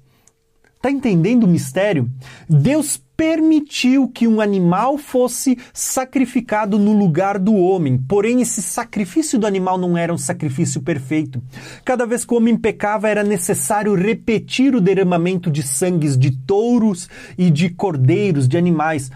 Está 0.80 0.89
entendendo 0.89 1.44
o 1.44 1.48
mistério? 1.48 2.10
Deus 2.50 3.04
permitiu 3.18 4.08
que 4.08 4.26
um 4.26 4.39
animal 4.39 4.98
fosse 4.98 5.58
sacrificado 5.74 6.80
no 6.80 6.98
lugar 6.98 7.38
do 7.38 7.54
homem. 7.54 7.98
Porém, 7.98 8.42
esse 8.42 8.62
sacrifício 8.62 9.38
do 9.38 9.46
animal 9.46 9.78
não 9.78 9.98
era 9.98 10.13
um 10.13 10.18
sacrifício 10.18 10.82
perfeito. 10.82 11.44
Cada 11.84 12.06
vez 12.06 12.24
que 12.24 12.34
o 12.34 12.38
homem 12.38 12.56
pecava, 12.56 13.10
era 13.10 13.26
necessário 13.26 13.94
repetir 13.94 14.74
o 14.74 14.80
derramamento 14.80 15.52
de 15.52 15.63
sangues 15.63 16.18
de 16.18 16.32
touros 16.32 17.10
e 17.38 17.52
de 17.52 17.70
cordeiros, 17.70 18.48
de 18.48 18.58
animais 18.58 19.12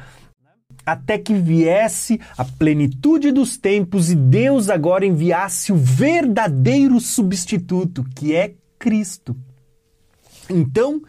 até 0.86 1.18
que 1.18 1.34
viesse 1.34 2.20
a 2.38 2.44
plenitude 2.44 3.32
dos 3.32 3.56
tempos 3.56 4.12
e 4.12 4.16
Deus 4.16 4.70
agora 4.70 5.06
enviasse 5.06 5.72
o 5.72 5.78
verdadeiro 5.78 7.00
substituto, 7.00 8.04
que 8.14 8.36
é 8.36 8.54
Cristo. 8.78 9.34
Então, 10.50 11.02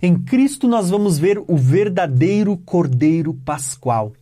em 0.00 0.18
Cristo 0.18 0.68
nós 0.68 0.90
vamos 0.90 1.18
ver 1.18 1.42
o 1.46 1.56
verdadeiro 1.56 2.56
Cordeiro 2.56 3.34
Pascual. 3.34 4.12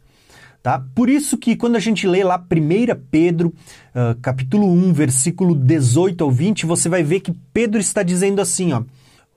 Tá? 0.62 0.84
Por 0.94 1.08
isso 1.08 1.38
que 1.38 1.56
quando 1.56 1.76
a 1.76 1.80
gente 1.80 2.06
lê 2.06 2.22
lá 2.22 2.36
1 2.38 3.00
Pedro, 3.10 3.48
uh, 3.48 4.14
capítulo 4.20 4.70
1, 4.70 4.92
versículo 4.92 5.54
18 5.54 6.22
ao 6.22 6.30
20, 6.30 6.66
você 6.66 6.88
vai 6.88 7.02
ver 7.02 7.20
que 7.20 7.32
Pedro 7.52 7.80
está 7.80 8.02
dizendo 8.02 8.42
assim, 8.42 8.72
ó, 8.74 8.82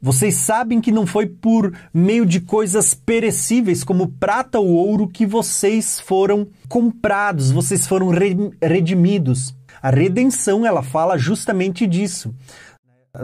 vocês 0.02 0.36
sabem 0.36 0.82
que 0.82 0.91
não 0.91 1.08
foi 1.08 1.26
por 1.26 1.74
meio 1.93 2.26
de 2.26 2.41
coisas 2.41 2.93
perecíveis 2.93 3.86
como 3.86 4.10
prata 4.10 4.60
ou 4.60 4.67
ouro 4.67 5.08
que 5.08 5.26
vocês 5.26 5.98
foram 5.98 6.46
comprados, 6.67 7.52
vocês 7.52 7.88
foram 7.88 8.10
redimidos. 8.62 9.56
A 9.82 9.89
redenção, 9.89 10.65
ela 10.65 10.84
fala 10.84 11.17
justamente 11.17 11.88
disso 11.88 12.36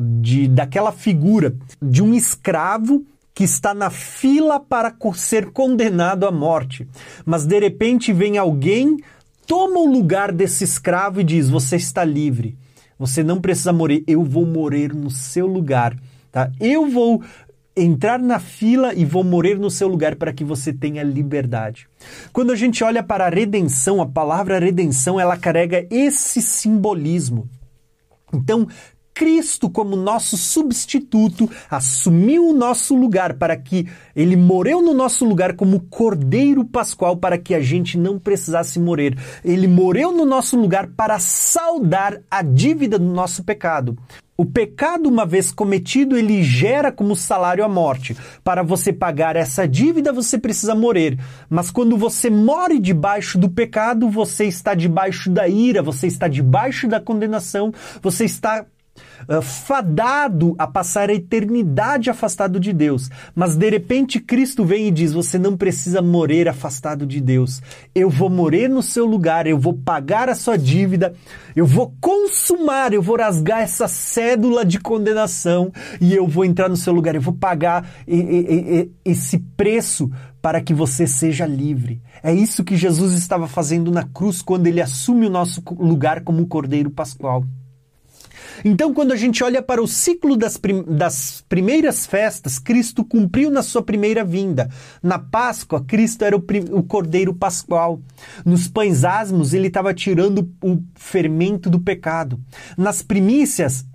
de 0.02 0.48
daquela 0.48 0.92
figura 0.92 1.56
de 1.82 2.04
um 2.04 2.14
escravo 2.14 3.04
que 3.34 3.44
está 3.44 3.74
na 3.74 3.90
fila 3.90 4.60
para 4.60 4.94
ser 5.16 5.52
condenado 5.52 6.28
à 6.28 6.32
morte. 6.32 6.88
Mas 7.26 7.46
de 7.46 7.60
repente 7.60 8.14
vem 8.14 8.38
alguém, 8.38 8.98
toma 9.48 9.80
o 9.80 9.92
lugar 9.92 10.32
desse 10.32 10.64
escravo 10.64 11.22
e 11.22 11.24
diz: 11.24 11.50
Você 11.50 11.76
está 11.76 12.04
livre. 12.04 12.58
Você 13.00 13.24
não 13.24 13.40
precisa 13.40 13.72
morrer, 13.72 14.04
eu 14.06 14.24
vou 14.24 14.46
morrer 14.46 14.94
no 14.94 15.10
seu 15.10 15.48
lugar. 15.48 15.98
Tá? 16.32 16.52
Eu 16.60 16.90
vou 16.90 17.24
entrar 17.76 18.20
na 18.20 18.40
fila 18.40 18.94
e 18.94 19.06
vou 19.06 19.24
morrer 19.24 19.56
no 19.58 19.72
seu 19.72 19.88
lugar 19.88 20.18
para 20.18 20.34
que 20.34 20.44
você 20.44 20.74
tenha 20.74 21.02
liberdade. 21.02 21.88
Quando 22.34 22.52
a 22.52 22.56
gente 22.56 22.84
olha 22.84 23.02
para 23.02 23.26
a 23.26 23.30
redenção, 23.30 24.02
a 24.02 24.06
palavra 24.06 24.60
redenção, 24.60 25.18
ela 25.18 25.38
carrega 25.38 25.88
esse 25.90 26.42
simbolismo. 26.42 27.48
Então, 28.34 28.68
Cristo, 29.20 29.70
como 29.70 29.98
nosso 29.98 30.38
substituto, 30.38 31.50
assumiu 31.70 32.48
o 32.48 32.54
nosso 32.54 32.96
lugar 32.96 33.34
para 33.34 33.58
que 33.58 33.86
ele 34.16 34.38
morreu 34.38 34.82
no 34.82 34.94
nosso 34.94 35.26
lugar 35.26 35.58
como 35.58 35.82
cordeiro 35.90 36.64
pascual 36.64 37.18
para 37.18 37.38
que 37.38 37.54
a 37.54 37.60
gente 37.60 37.98
não 37.98 38.18
precisasse 38.18 38.80
morrer. 38.80 39.18
Ele 39.44 39.68
morreu 39.68 40.14
no 40.14 40.24
nosso 40.24 40.56
lugar 40.56 40.88
para 40.96 41.20
saldar 41.20 42.22
a 42.32 42.42
dívida 42.42 42.98
do 42.98 43.04
nosso 43.04 43.44
pecado. 43.44 43.98
O 44.38 44.46
pecado, 44.46 45.10
uma 45.10 45.26
vez 45.26 45.52
cometido, 45.52 46.16
ele 46.16 46.42
gera 46.42 46.90
como 46.90 47.14
salário 47.14 47.62
a 47.62 47.68
morte. 47.68 48.16
Para 48.42 48.64
você 48.64 48.94
pagar 48.94 49.36
essa 49.36 49.68
dívida, 49.68 50.14
você 50.14 50.38
precisa 50.38 50.74
morrer. 50.74 51.20
Mas 51.50 51.70
quando 51.70 51.98
você 51.98 52.30
morre 52.30 52.80
debaixo 52.80 53.38
do 53.38 53.50
pecado, 53.50 54.10
você 54.10 54.46
está 54.46 54.74
debaixo 54.74 55.30
da 55.30 55.46
ira, 55.46 55.84
você 55.84 56.08
está 56.08 56.30
debaixo 56.30 56.88
da 56.88 57.02
condenação, 57.02 57.74
você 58.02 58.24
está 58.24 58.66
uh, 59.28 59.42
fadado 59.42 60.56
a 60.58 60.68
passar 60.68 61.10
a 61.10 61.14
eternidade 61.14 62.10
afastado 62.10 62.60
de 62.60 62.74
Deus. 62.74 63.10
Mas 63.36 63.56
de 63.56 63.70
repente 63.70 64.20
Cristo 64.20 64.66
vem 64.66 64.88
e 64.88 64.92
diz: 64.92 65.14
Você 65.14 65.38
não 65.38 65.58
precisa 65.58 66.02
morrer 66.02 66.48
afastado 66.48 67.06
de 67.06 67.20
Deus. 67.20 67.62
Eu 67.94 68.10
vou 68.10 68.30
morrer 68.30 68.68
no 68.68 68.82
seu 68.82 69.06
lugar, 69.06 69.48
eu 69.48 69.58
vou 69.58 69.74
pagar 69.74 70.30
a 70.30 70.36
sua 70.36 70.58
dívida, 70.58 71.14
eu 71.56 71.66
vou 71.66 71.94
consumar, 72.00 72.94
eu 72.94 73.02
vou 73.02 73.18
rasgar 73.18 73.62
essa 73.62 73.88
cédula 73.88 74.66
de 74.66 74.80
condenação 74.80 75.72
e 76.00 76.16
eu 76.16 76.28
vou 76.28 76.46
entrar 76.46 76.70
no 76.70 76.78
seu 76.78 76.94
lugar, 76.94 77.16
eu 77.16 77.22
vou 77.22 77.34
pagar 77.34 77.90
esse 79.06 79.40
preço 79.58 80.10
para 80.42 80.62
que 80.62 80.74
você 80.74 81.06
seja 81.06 81.46
livre. 81.46 82.02
É 82.24 82.34
isso 82.34 82.64
que 82.64 82.76
Jesus 82.76 83.14
estava 83.14 83.48
fazendo 83.48 83.92
na 83.92 84.04
cruz 84.04 84.42
quando 84.42 84.68
ele 84.68 84.82
assume 84.82 85.26
o 85.26 85.30
nosso 85.30 85.62
lugar 85.78 86.22
como 86.22 86.48
Cordeiro 86.48 86.90
Pascual. 86.90 87.44
Então, 88.64 88.94
quando 88.94 89.12
a 89.12 89.16
gente 89.16 89.44
olha 89.44 89.62
para 89.62 89.82
o 89.82 89.88
ciclo 89.88 90.36
das, 90.36 90.58
prim 90.58 90.84
das 90.84 91.44
primeiras 91.48 92.06
festas, 92.06 92.60
Cristo 92.60 93.04
cumpriu 93.04 93.50
na 93.50 93.62
sua 93.62 93.82
primeira 93.82 94.24
vinda. 94.24 94.70
Na 95.02 95.18
Páscoa, 95.20 95.84
Cristo 95.84 96.24
era 96.24 96.36
o, 96.36 96.44
o 96.72 96.84
cordeiro 96.84 97.34
pascual. 97.34 98.02
Nos 98.46 98.68
pães 98.68 99.04
asmos, 99.04 99.54
ele 99.54 99.68
estava 99.68 99.94
tirando 99.94 100.50
o 100.62 100.82
fermento 100.96 101.70
do 101.70 101.80
pecado. 101.80 102.40
Nas 102.78 103.02
primícias, 103.02 103.86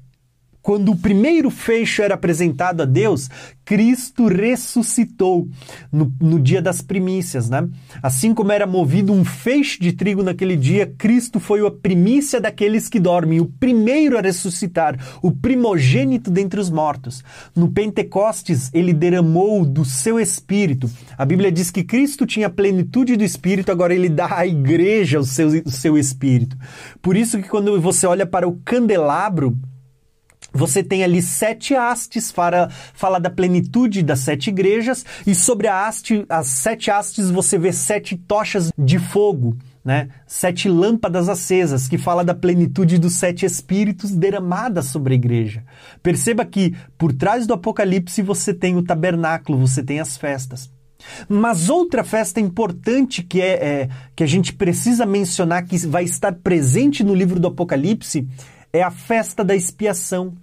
quando 0.65 0.93
o 0.93 0.97
primeiro 0.97 1.51
fecho 1.51 2.01
era 2.01 2.15
apresentado 2.15 2.81
a 2.81 2.85
Deus, 2.87 3.29
Cristo 3.67 4.29
ressuscitou 4.29 5.47
no, 5.93 6.11
no, 6.19 6.41
dia 6.41 6.63
das 6.63 6.81
primícias, 6.81 7.51
né? 7.51 7.69
Assim 8.03 8.33
como 8.33 8.51
era 8.51 8.67
movido 8.67 9.13
um 9.13 9.27
feixe 9.27 9.79
de 9.79 9.93
trigo 9.93 10.23
naquele 10.23 10.57
dia, 10.57 10.91
Cristo 10.97 11.39
foi 11.39 11.65
a 11.67 11.71
primícia 11.71 12.41
daqueles 12.41 12.89
que 12.89 12.99
dormem, 12.99 13.41
o 13.41 13.45
primeiro 13.45 14.17
a 14.17 14.23
ressuscitar, 14.23 14.99
o 15.21 15.31
primogênito 15.31 16.31
dentre 16.31 16.59
os 16.59 16.71
mortos. 16.71 17.23
No 17.55 17.71
Pentecostes, 17.71 18.71
ele 18.73 18.95
derramou 18.95 19.67
do 19.67 19.85
seu 19.85 20.19
espírito. 20.19 20.91
A 21.19 21.27
Bíblia 21.27 21.53
diz 21.53 21.71
que 21.71 21.85
Cristo 21.85 22.25
tinha 22.25 22.49
plenitude 22.49 23.17
do 23.17 23.25
espírito, 23.25 23.71
agora 23.71 23.95
ele 23.95 24.09
dá 24.09 24.39
à 24.39 24.47
igreja 24.47 25.21
o 25.21 25.25
seu, 25.25 25.49
o 25.63 25.71
seu 25.71 25.99
espírito. 25.99 26.57
Por 27.03 27.19
isso 27.19 27.37
que 27.37 27.51
quando 27.51 27.79
você 27.83 28.07
olha 28.07 28.25
para 28.25 28.49
o 28.49 28.59
candelabro, 28.65 29.59
você 30.55 30.83
tem 30.83 31.03
ali 31.03 31.21
sete 31.21 31.75
hastes, 31.75 32.31
para 32.31 32.69
falar 32.95 33.19
da 33.19 33.29
plenitude 33.29 34.03
das 34.03 34.21
sete 34.21 34.51
igrejas, 34.51 35.05
e 35.27 35.35
sobre 35.35 35.67
a 35.67 35.87
haste, 35.87 36.25
as 36.29 36.47
sete 36.47 36.91
hastes 36.91 37.29
você 37.31 37.59
vê 37.59 37.73
sete 37.73 38.17
tochas 38.17 38.73
de 38.79 38.99
fogo, 38.99 39.57
né? 39.85 40.09
Sete 40.27 40.69
lâmpadas 40.69 41.29
acesas, 41.29 41.89
que 41.89 41.99
fala 41.99 42.25
da 42.25 42.35
plenitude 42.35 42.99
dos 42.99 43.15
sete 43.15 43.45
espíritos 43.45 44.13
derramadas 44.13 44.87
sobre 44.87 45.13
a 45.13 45.17
igreja. 45.17 45.65
Perceba 46.03 46.45
que 46.45 46.75
por 46.97 47.13
trás 47.13 47.47
do 47.47 47.53
Apocalipse 47.53 48.23
você 48.23 48.55
tem 48.55 48.77
o 48.77 48.83
tabernáculo, 48.83 49.59
você 49.59 49.83
tem 49.83 50.01
as 50.01 50.17
festas. 50.17 50.73
Mas 51.29 51.69
outra 51.69 52.03
festa 52.03 52.41
importante 52.41 53.23
que 53.23 53.41
é, 53.41 53.53
é 53.53 53.89
que 54.17 54.25
a 54.25 54.27
gente 54.27 54.55
precisa 54.55 55.05
mencionar 55.05 55.65
que 55.65 55.77
vai 55.87 56.05
estar 56.05 56.33
presente 56.33 57.05
no 57.05 57.15
livro 57.15 57.39
do 57.39 57.49
Apocalipse 57.49 58.27
é 58.73 58.83
a 58.83 58.91
festa 58.91 59.45
da 59.45 59.55
expiação. 59.55 60.35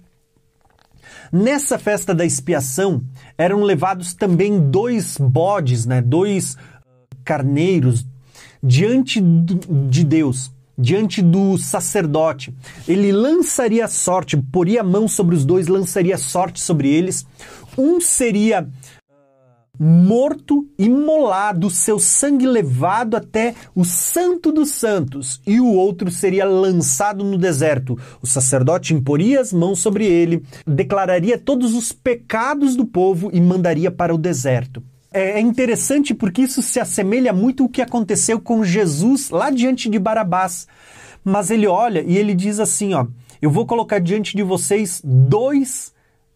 Nessa 1.32 1.78
festa 1.78 2.14
da 2.14 2.26
expiação 2.26 3.02
eram 3.38 3.62
levados 3.62 4.12
também 4.12 4.60
dois 4.60 5.16
bodes, 5.16 5.86
né, 5.86 6.02
dois 6.02 6.56
carneiros 7.24 8.06
diante 8.62 9.20
de 9.20 10.04
Deus. 10.04 10.52
diante 10.76 11.20
do 11.22 11.58
sacerdote. 11.58 12.52
Ele 12.88 13.12
lançaria 13.12 13.86
sorte, 13.86 14.36
poria 14.36 14.80
a 14.80 14.84
mão 14.84 15.06
sobre 15.06 15.34
os 15.36 15.44
dois, 15.44 15.68
lançaria 15.68 16.16
sorte 16.16 16.60
sobre 16.60 16.88
eles. 16.88 17.26
Um 17.76 18.00
seria 18.00 18.66
morto, 19.78 20.68
imolado, 20.78 21.70
seu 21.70 21.98
sangue 21.98 22.46
levado 22.46 23.16
até 23.16 23.54
o 23.74 23.84
Santo 23.84 24.52
dos 24.52 24.70
Santos, 24.70 25.40
e 25.46 25.60
o 25.60 25.66
outro 25.66 26.10
seria 26.10 26.44
lançado 26.44 27.24
no 27.24 27.38
deserto. 27.38 27.98
O 28.20 28.26
sacerdote 28.26 28.94
imporia 28.94 29.40
as 29.40 29.52
mãos 29.52 29.80
sobre 29.80 30.06
ele, 30.06 30.44
declararia 30.66 31.38
todos 31.38 31.74
os 31.74 31.90
pecados 31.90 32.76
do 32.76 32.84
povo 32.84 33.30
e 33.32 33.40
mandaria 33.40 33.90
para 33.90 34.14
o 34.14 34.18
deserto. 34.18 34.82
É, 35.12 35.32
é 35.32 35.40
interessante 35.40 36.14
porque 36.14 36.42
isso 36.42 36.62
se 36.62 36.78
assemelha 36.78 37.32
muito 37.32 37.64
ao 37.64 37.68
que 37.68 37.82
aconteceu 37.82 38.40
com 38.40 38.64
Jesus 38.64 39.30
lá 39.30 39.50
diante 39.50 39.88
de 39.88 39.98
Barabás. 39.98 40.66
Mas 41.24 41.50
ele 41.50 41.66
olha 41.66 42.02
e 42.06 42.16
ele 42.16 42.34
diz 42.34 42.58
assim: 42.58 42.94
ó, 42.94 43.06
eu 43.40 43.50
vou 43.50 43.66
colocar 43.66 44.00
diante 44.00 44.36
de 44.36 44.42
vocês 44.42 45.00
dois 45.04 45.92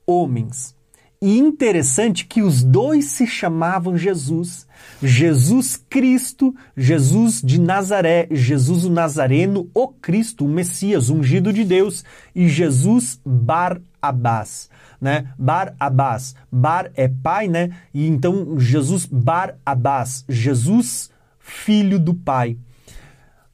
homens 0.06 0.75
e 1.20 1.38
interessante 1.38 2.26
que 2.26 2.42
os 2.42 2.62
dois 2.62 3.06
se 3.06 3.26
chamavam 3.26 3.96
Jesus. 3.96 4.66
Jesus 5.02 5.76
Cristo, 5.88 6.54
Jesus 6.76 7.40
de 7.42 7.60
Nazaré, 7.60 8.28
Jesus 8.30 8.84
o 8.84 8.90
Nazareno, 8.90 9.70
o 9.74 9.88
Cristo, 9.88 10.44
o 10.44 10.48
Messias, 10.48 11.10
ungido 11.10 11.52
de 11.52 11.64
Deus, 11.64 12.04
e 12.34 12.48
Jesus 12.48 13.20
Bar 13.24 13.80
Abás, 14.00 14.70
né? 15.00 15.32
Bar 15.38 15.74
Abás, 15.78 16.34
Bar 16.50 16.90
é 16.94 17.08
pai, 17.08 17.48
né? 17.48 17.70
E 17.92 18.06
então 18.06 18.58
Jesus 18.58 19.06
Bar 19.06 19.56
Abás, 19.64 20.24
Jesus 20.28 21.10
filho 21.38 21.98
do 21.98 22.14
pai, 22.14 22.56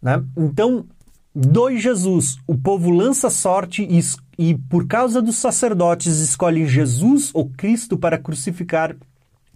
né? 0.00 0.22
Então 0.36 0.86
dois 1.34 1.82
Jesus, 1.82 2.38
o 2.46 2.56
povo 2.56 2.90
lança 2.90 3.30
sorte 3.30 3.82
e 3.82 4.00
e 4.38 4.54
por 4.54 4.86
causa 4.86 5.20
dos 5.20 5.36
sacerdotes 5.36 6.18
escolhem 6.18 6.66
Jesus 6.66 7.30
ou 7.32 7.48
Cristo 7.50 7.98
para 7.98 8.18
crucificar 8.18 8.96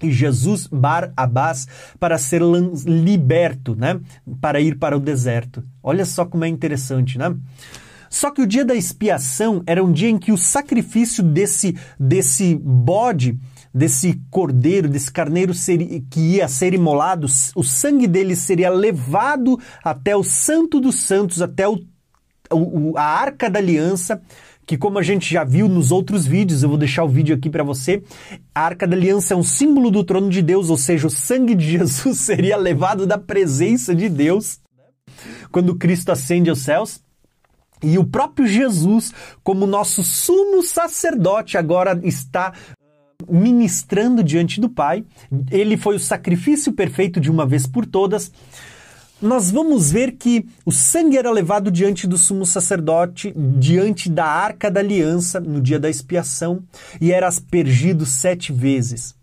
e 0.02 0.12
Jesus 0.12 0.66
Bar 0.66 1.12
Abbas 1.16 1.66
para 1.98 2.18
ser 2.18 2.42
liberto, 2.84 3.74
né? 3.74 3.98
Para 4.40 4.60
ir 4.60 4.78
para 4.78 4.96
o 4.96 5.00
deserto. 5.00 5.64
Olha 5.82 6.04
só 6.04 6.24
como 6.24 6.44
é 6.44 6.48
interessante, 6.48 7.18
né? 7.18 7.34
Só 8.08 8.30
que 8.30 8.42
o 8.42 8.46
dia 8.46 8.64
da 8.64 8.74
expiação 8.74 9.62
era 9.66 9.82
um 9.82 9.90
dia 9.90 10.08
em 10.08 10.18
que 10.18 10.32
o 10.32 10.36
sacrifício 10.36 11.22
desse, 11.22 11.76
desse 11.98 12.54
bode, 12.54 13.38
desse 13.76 14.18
cordeiro, 14.30 14.88
desse 14.88 15.12
carneiro 15.12 15.52
que 16.10 16.20
ia 16.20 16.48
ser 16.48 16.72
imolado, 16.72 17.26
o 17.54 17.62
sangue 17.62 18.06
dele 18.06 18.34
seria 18.34 18.70
levado 18.70 19.60
até 19.84 20.16
o 20.16 20.24
Santo 20.24 20.80
dos 20.80 21.00
Santos, 21.00 21.42
até 21.42 21.68
o, 21.68 21.78
o 22.50 22.96
a 22.96 23.02
Arca 23.02 23.50
da 23.50 23.58
Aliança, 23.58 24.22
que 24.64 24.78
como 24.78 24.98
a 24.98 25.02
gente 25.02 25.30
já 25.30 25.44
viu 25.44 25.68
nos 25.68 25.92
outros 25.92 26.26
vídeos, 26.26 26.62
eu 26.62 26.70
vou 26.70 26.78
deixar 26.78 27.04
o 27.04 27.08
vídeo 27.08 27.36
aqui 27.36 27.50
para 27.50 27.62
você, 27.62 28.02
a 28.54 28.62
Arca 28.62 28.86
da 28.86 28.96
Aliança 28.96 29.34
é 29.34 29.36
um 29.36 29.42
símbolo 29.42 29.90
do 29.90 30.02
trono 30.02 30.30
de 30.30 30.40
Deus, 30.40 30.70
ou 30.70 30.78
seja, 30.78 31.06
o 31.06 31.10
sangue 31.10 31.54
de 31.54 31.68
Jesus 31.76 32.16
seria 32.20 32.56
levado 32.56 33.06
da 33.06 33.18
presença 33.18 33.94
de 33.94 34.08
Deus 34.08 34.58
quando 35.52 35.76
Cristo 35.76 36.10
ascende 36.10 36.48
aos 36.48 36.60
céus. 36.60 37.04
E 37.82 37.98
o 37.98 38.06
próprio 38.06 38.46
Jesus, 38.46 39.12
como 39.44 39.66
nosso 39.66 40.02
sumo 40.02 40.62
sacerdote, 40.62 41.58
agora 41.58 42.00
está 42.02 42.54
ministrando 43.28 44.22
diante 44.22 44.60
do 44.60 44.68
Pai. 44.68 45.04
Ele 45.50 45.76
foi 45.76 45.96
o 45.96 46.00
sacrifício 46.00 46.72
perfeito 46.72 47.20
de 47.20 47.30
uma 47.30 47.46
vez 47.46 47.66
por 47.66 47.86
todas 47.86 48.32
nós 49.20 49.50
vamos 49.50 49.90
ver 49.90 50.12
que 50.12 50.46
o 50.64 50.70
sangue 50.70 51.16
era 51.16 51.30
levado 51.30 51.70
diante 51.70 52.06
do 52.06 52.18
sumo 52.18 52.44
sacerdote, 52.44 53.32
diante 53.34 54.10
da 54.10 54.26
arca 54.26 54.70
da 54.70 54.80
aliança, 54.80 55.40
no 55.40 55.60
dia 55.60 55.78
da 55.78 55.88
expiação, 55.88 56.62
e 57.00 57.12
era 57.12 57.26
aspergido 57.26 58.04
sete 58.04 58.52
vezes. 58.52 59.14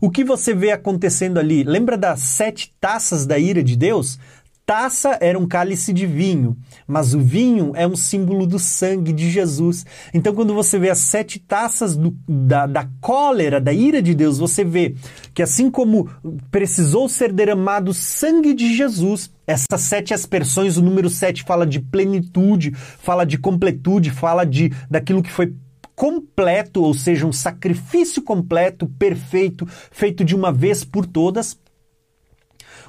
O 0.00 0.10
que 0.10 0.22
você 0.22 0.54
vê 0.54 0.70
acontecendo 0.70 1.38
ali? 1.38 1.64
Lembra 1.64 1.96
das 1.96 2.20
sete 2.20 2.72
taças 2.78 3.26
da 3.26 3.38
ira 3.38 3.62
de 3.62 3.74
Deus? 3.74 4.18
Taça 4.68 5.16
era 5.22 5.38
um 5.38 5.48
cálice 5.48 5.94
de 5.94 6.04
vinho, 6.04 6.54
mas 6.86 7.14
o 7.14 7.20
vinho 7.20 7.72
é 7.74 7.86
um 7.86 7.96
símbolo 7.96 8.46
do 8.46 8.58
sangue 8.58 9.14
de 9.14 9.30
Jesus. 9.30 9.86
Então, 10.12 10.34
quando 10.34 10.52
você 10.52 10.78
vê 10.78 10.90
as 10.90 10.98
sete 10.98 11.38
taças 11.38 11.96
do, 11.96 12.14
da, 12.28 12.66
da 12.66 12.86
cólera, 13.00 13.62
da 13.62 13.72
ira 13.72 14.02
de 14.02 14.14
Deus, 14.14 14.36
você 14.36 14.62
vê 14.62 14.94
que 15.32 15.42
assim 15.42 15.70
como 15.70 16.10
precisou 16.50 17.08
ser 17.08 17.32
derramado 17.32 17.94
sangue 17.94 18.52
de 18.52 18.76
Jesus, 18.76 19.30
essas 19.46 19.80
sete 19.80 20.12
aspersões, 20.12 20.76
o 20.76 20.82
número 20.82 21.08
sete 21.08 21.44
fala 21.44 21.66
de 21.66 21.80
plenitude, 21.80 22.72
fala 22.74 23.24
de 23.24 23.38
completude, 23.38 24.10
fala 24.10 24.44
de 24.44 24.70
daquilo 24.90 25.22
que 25.22 25.32
foi 25.32 25.54
completo, 25.96 26.82
ou 26.82 26.92
seja, 26.92 27.26
um 27.26 27.32
sacrifício 27.32 28.20
completo, 28.20 28.86
perfeito, 28.86 29.66
feito 29.90 30.22
de 30.22 30.36
uma 30.36 30.52
vez 30.52 30.84
por 30.84 31.06
todas. 31.06 31.56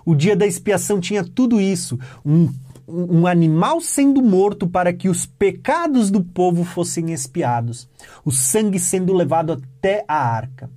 O 0.10 0.16
dia 0.16 0.36
da 0.36 0.48
expiação 0.48 1.00
tinha 1.00 1.24
tudo 1.24 1.62
isso. 1.62 2.00
Um, 2.26 2.52
um 2.88 3.28
animal 3.28 3.80
sendo 3.80 4.24
morto 4.24 4.68
para 4.68 4.92
que 4.92 5.08
os 5.08 5.28
pecados 5.28 6.10
do 6.10 6.24
povo 6.24 6.64
fossem 6.64 7.14
expiados. 7.14 7.88
O 8.26 8.32
sangue 8.32 8.80
sendo 8.80 9.14
levado 9.14 9.54
até 9.54 10.04
a 10.08 10.16
arca. 10.16 10.68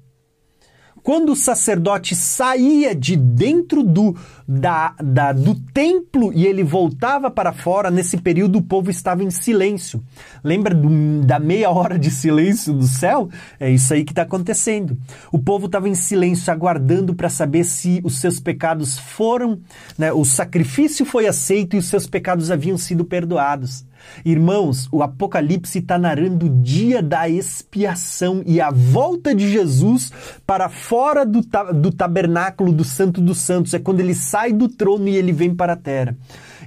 Quando 1.03 1.33
o 1.33 1.37
sacerdote 1.37 2.15
saía 2.15 2.95
de 2.95 3.17
dentro 3.17 3.83
do, 3.83 4.17
da, 4.47 4.95
da, 5.03 5.33
do 5.33 5.55
templo 5.55 6.33
e 6.33 6.47
ele 6.47 6.63
voltava 6.63 7.29
para 7.29 7.53
fora, 7.53 7.91
nesse 7.91 8.17
período 8.17 8.59
o 8.59 8.63
povo 8.63 8.89
estava 8.89 9.25
em 9.25 9.31
silêncio. 9.31 10.03
Lembra 10.45 10.73
do, 10.73 11.23
da 11.25 11.41
meia 11.41 11.71
hora 11.71 11.99
de 11.99 12.11
silêncio 12.11 12.73
do 12.73 12.87
céu? 12.87 13.29
É 13.59 13.69
isso 13.69 13.93
aí 13.93 14.05
que 14.05 14.13
está 14.13 14.23
acontecendo. 14.23 14.97
O 15.33 15.39
povo 15.39 15.67
estava 15.67 15.89
em 15.89 15.95
silêncio, 15.95 16.53
aguardando 16.53 17.15
para 17.15 17.29
saber 17.29 17.65
se 17.65 18.01
os 18.05 18.21
seus 18.21 18.39
pecados 18.39 18.97
foram, 18.97 19.59
né, 19.99 20.13
o 20.13 20.25
sacrifício 20.25 21.05
foi 21.05 21.27
aceito 21.27 21.75
e 21.75 21.79
os 21.79 21.87
seus 21.87 22.07
pecados 22.07 22.51
haviam 22.51 22.79
sido 22.79 23.05
perdoados. 23.05 23.85
Irmãos, 24.25 24.89
o 24.93 25.03
Apocalipse 25.03 25.79
está 25.79 25.99
narrando 25.99 26.47
o 26.47 26.63
dia 26.63 27.03
da 27.03 27.29
expiação 27.29 28.43
e 28.47 28.61
a 28.61 28.71
volta 28.71 29.35
de 29.35 29.51
Jesus 29.51 30.13
para 30.47 30.69
fora 30.69 31.25
do, 31.25 31.41
do 31.75 31.91
tabernáculo 31.91 32.73
do 32.73 32.85
Santo 32.85 33.21
dos 33.21 33.39
Santos. 33.39 33.75
É 33.75 33.79
quando 33.79 34.01
ele 34.01 34.15
sai 34.15 34.53
do 34.53 34.69
trono 34.69 35.09
e 35.09 35.17
ele 35.17 35.33
vem 35.33 35.55
para 35.55 35.75
a 35.75 35.77
terra. 35.77 36.17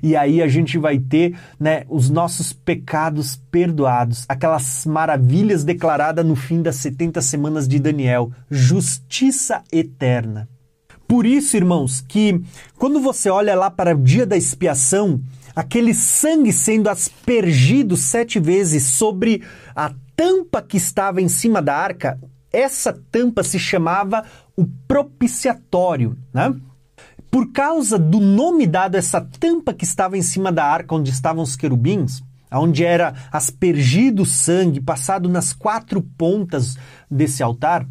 E 0.01 0.15
aí 0.15 0.41
a 0.41 0.47
gente 0.47 0.77
vai 0.77 0.99
ter 0.99 1.37
né, 1.59 1.83
os 1.89 2.09
nossos 2.09 2.53
pecados 2.53 3.41
perdoados, 3.49 4.25
aquelas 4.27 4.85
maravilhas 4.85 5.63
declaradas 5.63 6.25
no 6.25 6.35
fim 6.35 6.61
das 6.61 6.75
70 6.77 7.21
semanas 7.21 7.67
de 7.67 7.79
Daniel, 7.79 8.31
justiça 8.49 9.63
eterna. 9.71 10.47
Por 11.07 11.25
isso, 11.25 11.55
irmãos, 11.55 12.01
que 12.01 12.41
quando 12.77 12.99
você 12.99 13.29
olha 13.29 13.55
lá 13.55 13.69
para 13.69 13.95
o 13.95 13.99
dia 13.99 14.25
da 14.25 14.35
expiação, 14.35 15.21
aquele 15.55 15.93
sangue 15.93 16.51
sendo 16.51 16.89
aspergido 16.89 17.95
sete 17.95 18.39
vezes 18.39 18.83
sobre 18.83 19.43
a 19.75 19.93
tampa 20.15 20.61
que 20.61 20.77
estava 20.77 21.21
em 21.21 21.27
cima 21.27 21.61
da 21.61 21.75
arca, 21.75 22.19
essa 22.51 22.93
tampa 23.11 23.43
se 23.43 23.57
chamava 23.57 24.25
o 24.55 24.65
propiciatório, 24.87 26.17
né? 26.33 26.53
Por 27.29 27.51
causa 27.51 27.99
do 27.99 28.19
nome 28.19 28.65
dado 28.65 28.95
a 28.95 28.97
essa 28.97 29.19
tampa 29.19 29.73
que 29.73 29.83
estava 29.83 30.17
em 30.17 30.21
cima 30.21 30.51
da 30.51 30.63
arca 30.63 30.95
onde 30.95 31.11
estavam 31.11 31.43
os 31.43 31.55
querubins, 31.55 32.23
onde 32.51 32.85
era 32.85 33.13
aspergido 33.31 34.23
o 34.23 34.25
sangue 34.25 34.79
passado 34.79 35.27
nas 35.27 35.51
quatro 35.51 36.01
pontas 36.01 36.77
desse 37.11 37.43
altar, 37.43 37.85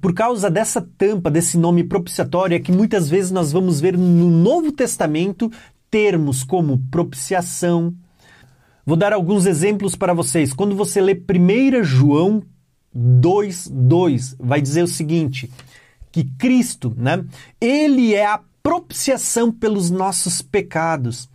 por 0.00 0.12
causa 0.12 0.50
dessa 0.50 0.86
tampa, 0.98 1.30
desse 1.30 1.56
nome 1.56 1.84
propiciatório, 1.84 2.56
é 2.56 2.60
que 2.60 2.72
muitas 2.72 3.08
vezes 3.08 3.30
nós 3.30 3.52
vamos 3.52 3.80
ver 3.80 3.96
no 3.96 4.30
Novo 4.30 4.72
Testamento 4.72 5.50
termos 5.96 6.44
como 6.44 6.82
propiciação. 6.90 7.94
Vou 8.84 8.98
dar 8.98 9.14
alguns 9.14 9.46
exemplos 9.46 9.96
para 9.96 10.12
vocês. 10.12 10.52
Quando 10.52 10.76
você 10.76 11.00
lê 11.00 11.14
1 11.14 11.82
João 11.82 12.42
2:2, 12.94 14.36
vai 14.38 14.60
dizer 14.60 14.82
o 14.82 14.86
seguinte: 14.86 15.50
que 16.12 16.24
Cristo, 16.36 16.94
né? 16.94 17.24
Ele 17.58 18.14
é 18.14 18.26
a 18.26 18.42
propiciação 18.62 19.50
pelos 19.50 19.90
nossos 19.90 20.42
pecados. 20.42 21.30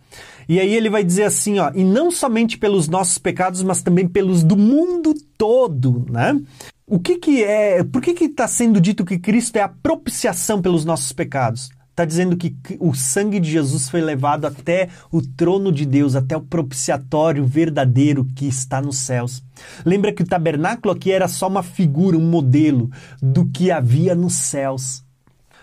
E 0.48 0.60
aí 0.60 0.72
ele 0.72 0.88
vai 0.88 1.02
dizer 1.02 1.24
assim, 1.24 1.58
ó, 1.58 1.72
e 1.74 1.82
não 1.82 2.12
somente 2.12 2.56
pelos 2.56 2.86
nossos 2.86 3.18
pecados, 3.18 3.64
mas 3.64 3.82
também 3.82 4.06
pelos 4.06 4.44
do 4.44 4.56
mundo 4.56 5.12
todo, 5.36 6.06
né? 6.08 6.40
O 6.86 7.00
que 7.00 7.16
que 7.16 7.42
é, 7.42 7.82
por 7.82 8.00
que 8.00 8.14
que 8.14 8.26
está 8.26 8.46
sendo 8.46 8.80
dito 8.80 9.04
que 9.04 9.18
Cristo 9.18 9.56
é 9.56 9.62
a 9.62 9.68
propiciação 9.68 10.62
pelos 10.62 10.84
nossos 10.84 11.10
pecados? 11.10 11.68
Está 11.92 12.06
dizendo 12.06 12.38
que 12.38 12.56
o 12.80 12.94
sangue 12.94 13.38
de 13.38 13.50
Jesus 13.50 13.90
foi 13.90 14.00
levado 14.00 14.46
até 14.46 14.88
o 15.10 15.20
trono 15.20 15.70
de 15.70 15.84
Deus, 15.84 16.16
até 16.16 16.34
o 16.34 16.40
propiciatório 16.40 17.44
verdadeiro 17.44 18.24
que 18.34 18.46
está 18.46 18.80
nos 18.80 18.96
céus. 18.96 19.44
Lembra 19.84 20.10
que 20.10 20.22
o 20.22 20.26
tabernáculo 20.26 20.94
aqui 20.94 21.12
era 21.12 21.28
só 21.28 21.48
uma 21.48 21.62
figura, 21.62 22.16
um 22.16 22.26
modelo 22.26 22.90
do 23.20 23.44
que 23.44 23.70
havia 23.70 24.14
nos 24.14 24.32
céus. 24.32 25.04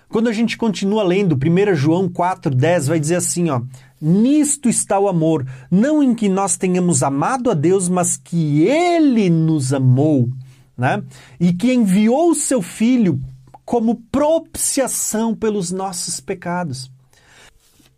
Quando 0.08 0.30
a 0.30 0.32
gente 0.32 0.56
continua 0.56 1.02
lendo 1.02 1.36
1 1.36 1.74
João 1.74 2.08
4,10, 2.08 2.88
vai 2.90 3.00
dizer 3.00 3.16
assim: 3.16 3.50
ó, 3.50 3.62
Nisto 4.00 4.70
está 4.70 5.00
o 5.00 5.08
amor, 5.08 5.48
não 5.72 6.04
em 6.04 6.14
que 6.14 6.30
nós 6.30 6.58
tenhamos 6.58 7.02
amado 7.02 7.50
a 7.50 7.56
Deus, 7.56 7.90
mas 7.90 8.18
que 8.18 8.62
Ele 8.62 9.32
nos 9.32 9.74
amou, 9.74 10.30
né? 10.78 11.02
E 11.40 11.54
que 11.54 11.74
enviou 11.74 12.30
o 12.30 12.36
seu 12.36 12.62
Filho 12.62 13.20
como 13.70 14.02
propiciação 14.12 15.36
pelos 15.36 15.70
nossos 15.70 16.20
pecados. 16.20 16.92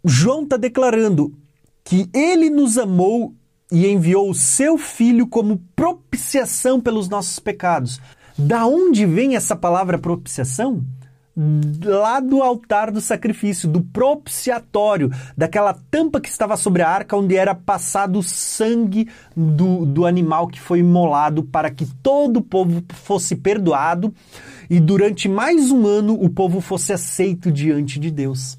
João 0.04 0.44
está 0.44 0.58
declarando 0.58 1.34
que 1.82 2.10
Ele 2.14 2.50
nos 2.50 2.78
amou 2.78 3.34
e 3.72 3.88
enviou 3.88 4.30
o 4.30 4.36
seu 4.36 4.78
Filho 4.78 5.26
como 5.26 5.64
propiciação 5.74 6.82
pelos 6.82 7.08
nossos 7.08 7.40
pecados. 7.40 8.02
Da 8.38 8.66
onde 8.66 9.06
vem 9.06 9.38
essa 9.38 9.56
palavra 9.56 9.98
propiciação? 9.98 10.84
lá 11.86 12.20
do 12.20 12.44
altar 12.44 12.92
do 12.92 13.00
sacrifício, 13.00 13.70
do 13.70 13.82
propiciatório, 13.82 15.10
daquela 15.36 15.74
tampa 15.90 16.20
que 16.20 16.28
estava 16.28 16.58
sobre 16.58 16.82
a 16.82 16.90
arca 16.90 17.16
onde 17.16 17.38
era 17.38 17.56
passado 17.56 18.20
o 18.20 18.24
sangue 18.24 19.10
do, 19.34 19.86
do 19.86 20.06
animal 20.06 20.50
que 20.50 20.60
foi 20.60 20.80
imolado 20.80 21.42
para 21.44 21.72
que 21.72 21.86
todo 22.04 22.38
o 22.38 22.42
povo 22.42 22.84
fosse 22.90 23.38
perdoado 23.38 24.14
e 24.72 24.80
durante 24.80 25.28
mais 25.28 25.70
um 25.70 25.86
ano 25.86 26.14
o 26.14 26.30
povo 26.30 26.62
fosse 26.62 26.94
aceito 26.94 27.52
diante 27.52 28.00
de 28.00 28.10
Deus. 28.10 28.58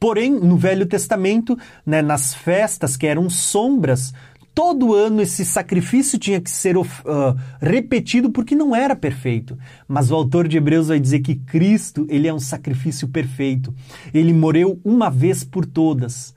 Porém, 0.00 0.30
no 0.30 0.56
Velho 0.56 0.86
Testamento, 0.86 1.58
né, 1.84 2.00
nas 2.00 2.32
festas 2.32 2.96
que 2.96 3.06
eram 3.06 3.28
sombras, 3.28 4.14
todo 4.54 4.94
ano 4.94 5.20
esse 5.20 5.44
sacrifício 5.44 6.18
tinha 6.18 6.40
que 6.40 6.50
ser 6.50 6.78
uh, 6.78 6.86
repetido 7.60 8.30
porque 8.30 8.54
não 8.54 8.74
era 8.74 8.96
perfeito. 8.96 9.58
Mas 9.86 10.10
o 10.10 10.14
autor 10.14 10.48
de 10.48 10.56
Hebreus 10.56 10.88
vai 10.88 10.98
dizer 10.98 11.20
que 11.20 11.34
Cristo, 11.34 12.06
ele 12.08 12.26
é 12.26 12.32
um 12.32 12.40
sacrifício 12.40 13.08
perfeito. 13.08 13.74
Ele 14.14 14.32
morreu 14.32 14.80
uma 14.82 15.10
vez 15.10 15.44
por 15.44 15.66
todas. 15.66 16.34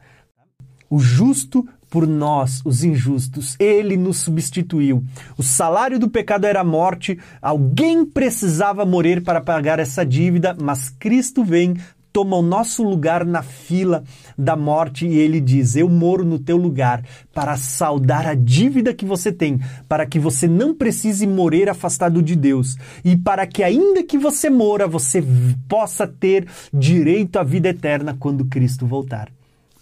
O 0.89 0.99
justo 0.99 1.65
por 1.91 2.08
nós, 2.08 2.62
os 2.63 2.84
injustos. 2.86 3.58
Ele 3.60 3.97
nos 3.97 4.17
substituiu. 4.19 5.04
O 5.38 5.43
salário 5.43 5.99
do 5.99 6.10
pecado 6.10 6.45
era 6.45 6.62
a 6.62 6.63
morte. 6.63 7.19
Alguém 7.41 8.06
precisava 8.06 8.86
morrer 8.86 9.21
para 9.21 9.41
pagar 9.41 9.77
essa 9.77 10.06
dívida, 10.06 10.56
mas 10.60 10.89
Cristo 10.89 11.43
vem, 11.43 11.75
toma 12.13 12.38
o 12.38 12.41
nosso 12.41 12.82
lugar 12.82 13.25
na 13.25 13.43
fila 13.43 14.06
da 14.38 14.56
morte 14.56 15.06
e 15.06 15.17
ele 15.17 15.41
diz: 15.41 15.75
Eu 15.75 15.89
moro 15.89 16.23
no 16.23 16.39
teu 16.39 16.56
lugar 16.56 17.04
para 17.34 17.58
saldar 17.58 18.25
a 18.25 18.36
dívida 18.36 18.93
que 18.93 19.06
você 19.06 19.30
tem, 19.30 19.60
para 19.89 20.06
que 20.06 20.17
você 20.17 20.47
não 20.47 20.73
precise 20.73 21.27
morrer 21.27 21.69
afastado 21.69 22.23
de 22.23 22.38
Deus 22.38 22.77
e 23.04 23.17
para 23.17 23.45
que, 23.45 23.63
ainda 23.63 24.01
que 24.01 24.17
você 24.17 24.49
mora, 24.49 24.88
você 24.88 25.21
possa 25.67 26.08
ter 26.08 26.47
direito 26.73 27.38
à 27.38 27.43
vida 27.43 27.67
eterna 27.67 28.15
quando 28.17 28.45
Cristo 28.45 28.88
voltar 28.88 29.30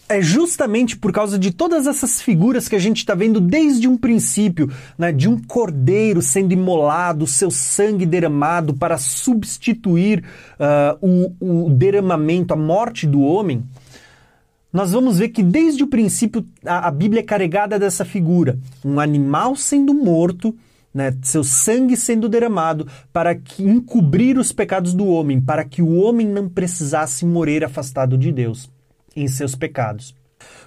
é 0.10 0.22
justamente 0.22 0.98
por 0.98 1.12
causa 1.12 1.38
de 1.38 1.52
todas 1.52 1.86
essas 1.86 2.20
figuras 2.20 2.68
que 2.68 2.76
a 2.76 2.80
gente 2.80 2.98
está 2.98 3.14
vendo 3.14 3.40
desde 3.40 3.88
um 3.88 3.96
princípio, 3.96 4.70
né, 4.98 5.12
de 5.12 5.30
um 5.30 5.40
cordeiro 5.40 6.20
sendo 6.20 6.52
imolado, 6.52 7.28
seu 7.28 7.52
sangue 7.52 8.08
derramado 8.08 8.74
para 8.74 8.98
substituir 8.98 10.24
uh, 10.60 10.98
o, 11.40 11.68
o 11.68 11.70
derramamento, 11.70 12.56
a 12.56 12.58
morte 12.58 13.06
do 13.06 13.22
homem. 13.22 13.64
Nós 14.74 14.92
vamos 14.92 15.20
ver 15.20 15.30
que 15.30 15.44
desde 15.44 15.84
o 15.84 15.88
princípio 15.88 16.44
a, 16.66 16.88
a 16.88 16.92
Bíblia 16.92 17.22
é 17.22 17.24
carregada 17.24 17.78
dessa 17.78 18.04
figura: 18.04 18.58
um 18.84 19.00
animal 19.00 19.56
sendo 19.56 19.94
morto, 19.94 20.56
né, 20.92 21.16
seu 21.22 21.44
sangue 21.44 21.96
sendo 21.96 22.28
derramado 22.28 22.88
para 23.14 23.36
que, 23.36 23.64
encobrir 23.64 24.40
os 24.40 24.52
pecados 24.52 24.96
do 24.96 25.06
homem, 25.06 25.40
para 25.40 25.64
que 25.64 25.84
o 25.84 25.98
homem 25.98 26.28
não 26.28 26.50
precisasse 26.50 27.26
morrer 27.28 27.64
afastado 27.64 28.18
de 28.18 28.32
Deus 28.32 28.70
em 29.16 29.28
seus 29.28 29.56
pecados. 29.56 30.14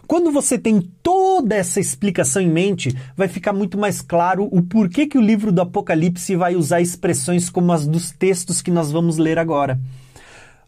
Quando 0.07 0.31
você 0.31 0.59
tem 0.59 0.81
toda 1.03 1.55
essa 1.55 1.81
explicação 1.81 2.43
em 2.43 2.51
mente, 2.51 2.95
vai 3.17 3.29
ficar 3.29 3.53
muito 3.53 3.79
mais 3.79 4.03
claro 4.03 4.49
o 4.51 4.61
porquê 4.61 5.07
que 5.07 5.17
o 5.17 5.23
livro 5.23 5.51
do 5.51 5.63
Apocalipse 5.63 6.37
vai 6.37 6.55
usar 6.55 6.81
expressões 6.81 7.49
como 7.49 7.73
as 7.73 7.87
dos 7.87 8.11
textos 8.11 8.61
que 8.61 8.71
nós 8.71 8.93
vamos 8.93 9.17
ler 9.17 9.39
agora. 9.39 9.81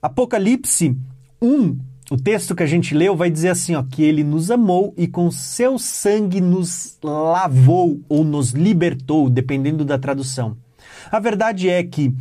Apocalipse 0.00 0.96
1, 1.42 1.78
o 2.10 2.16
texto 2.16 2.54
que 2.54 2.62
a 2.62 2.66
gente 2.66 2.94
leu, 2.94 3.16
vai 3.16 3.30
dizer 3.30 3.48
assim, 3.48 3.74
ó, 3.74 3.82
que 3.82 4.02
ele 4.02 4.22
nos 4.22 4.50
amou 4.50 4.94
e 4.96 5.06
com 5.06 5.30
seu 5.30 5.78
sangue 5.78 6.40
nos 6.40 6.96
lavou 7.02 8.00
ou 8.08 8.24
nos 8.24 8.52
libertou, 8.52 9.28
dependendo 9.28 9.84
da 9.84 9.98
tradução. 9.98 10.56
A 11.10 11.18
verdade 11.18 11.68
é 11.68 11.82
que 11.82 12.08
uh, 12.08 12.14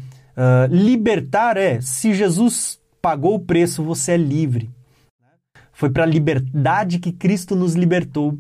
libertar 0.70 1.58
é, 1.58 1.80
se 1.82 2.14
Jesus 2.14 2.80
pagou 3.02 3.36
o 3.36 3.40
preço, 3.40 3.84
você 3.84 4.14
é 4.14 4.18
livre. 4.18 4.70
Foi 5.84 5.90
para 5.90 6.04
a 6.04 6.08
liberdade 6.08 6.98
que 6.98 7.12
Cristo 7.12 7.58
nos 7.58 7.76
libertou. 7.76 8.38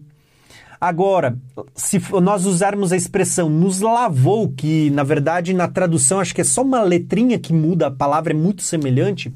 Agora, 0.79 1.37
se 1.75 2.01
nós 2.21 2.45
usarmos 2.45 2.93
a 2.93 2.95
expressão 2.95 3.49
nos 3.49 3.81
lavou, 3.81 4.47
que 4.47 4.89
na 4.91 5.03
verdade 5.03 5.53
na 5.53 5.67
tradução 5.67 6.21
acho 6.21 6.33
que 6.33 6.39
é 6.39 6.45
só 6.45 6.61
uma 6.61 6.81
letrinha 6.81 7.37
que 7.37 7.51
muda, 7.51 7.87
a 7.87 7.91
palavra 7.91 8.31
é 8.31 8.33
muito 8.33 8.63
semelhante, 8.63 9.29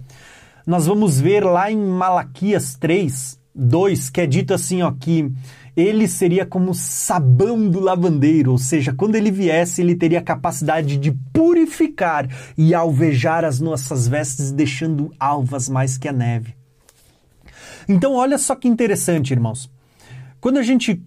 nós 0.66 0.86
vamos 0.86 1.20
ver 1.20 1.44
lá 1.44 1.70
em 1.70 1.76
Malaquias 1.76 2.78
3, 2.80 3.38
2, 3.54 4.10
que 4.10 4.22
é 4.22 4.26
dito 4.26 4.54
assim, 4.54 4.82
ó, 4.84 4.94
que 4.98 5.30
ele 5.76 6.08
seria 6.08 6.46
como 6.46 6.74
sabão 6.74 7.70
do 7.70 7.82
lavandeiro, 7.82 8.54
ou 8.54 8.58
seja, 8.58 8.94
quando 8.94 9.16
ele 9.16 9.32
viesse, 9.32 9.82
ele 9.82 9.96
teria 9.96 10.20
a 10.20 10.24
capacidade 10.24 10.96
de 10.96 11.12
purificar 11.34 12.26
e 12.58 12.74
alvejar 12.74 13.44
as 13.44 13.60
nossas 13.60 14.08
vestes, 14.08 14.54
deixando 14.54 15.12
alvas 15.20 15.68
mais 15.68 15.98
que 15.98 16.08
a 16.08 16.14
neve. 16.14 16.56
Então, 17.88 18.14
olha 18.14 18.38
só 18.38 18.56
que 18.56 18.68
interessante, 18.68 19.32
irmãos. 19.32 19.70
Quando 20.40 20.58
a 20.58 20.64
gente 20.64 21.02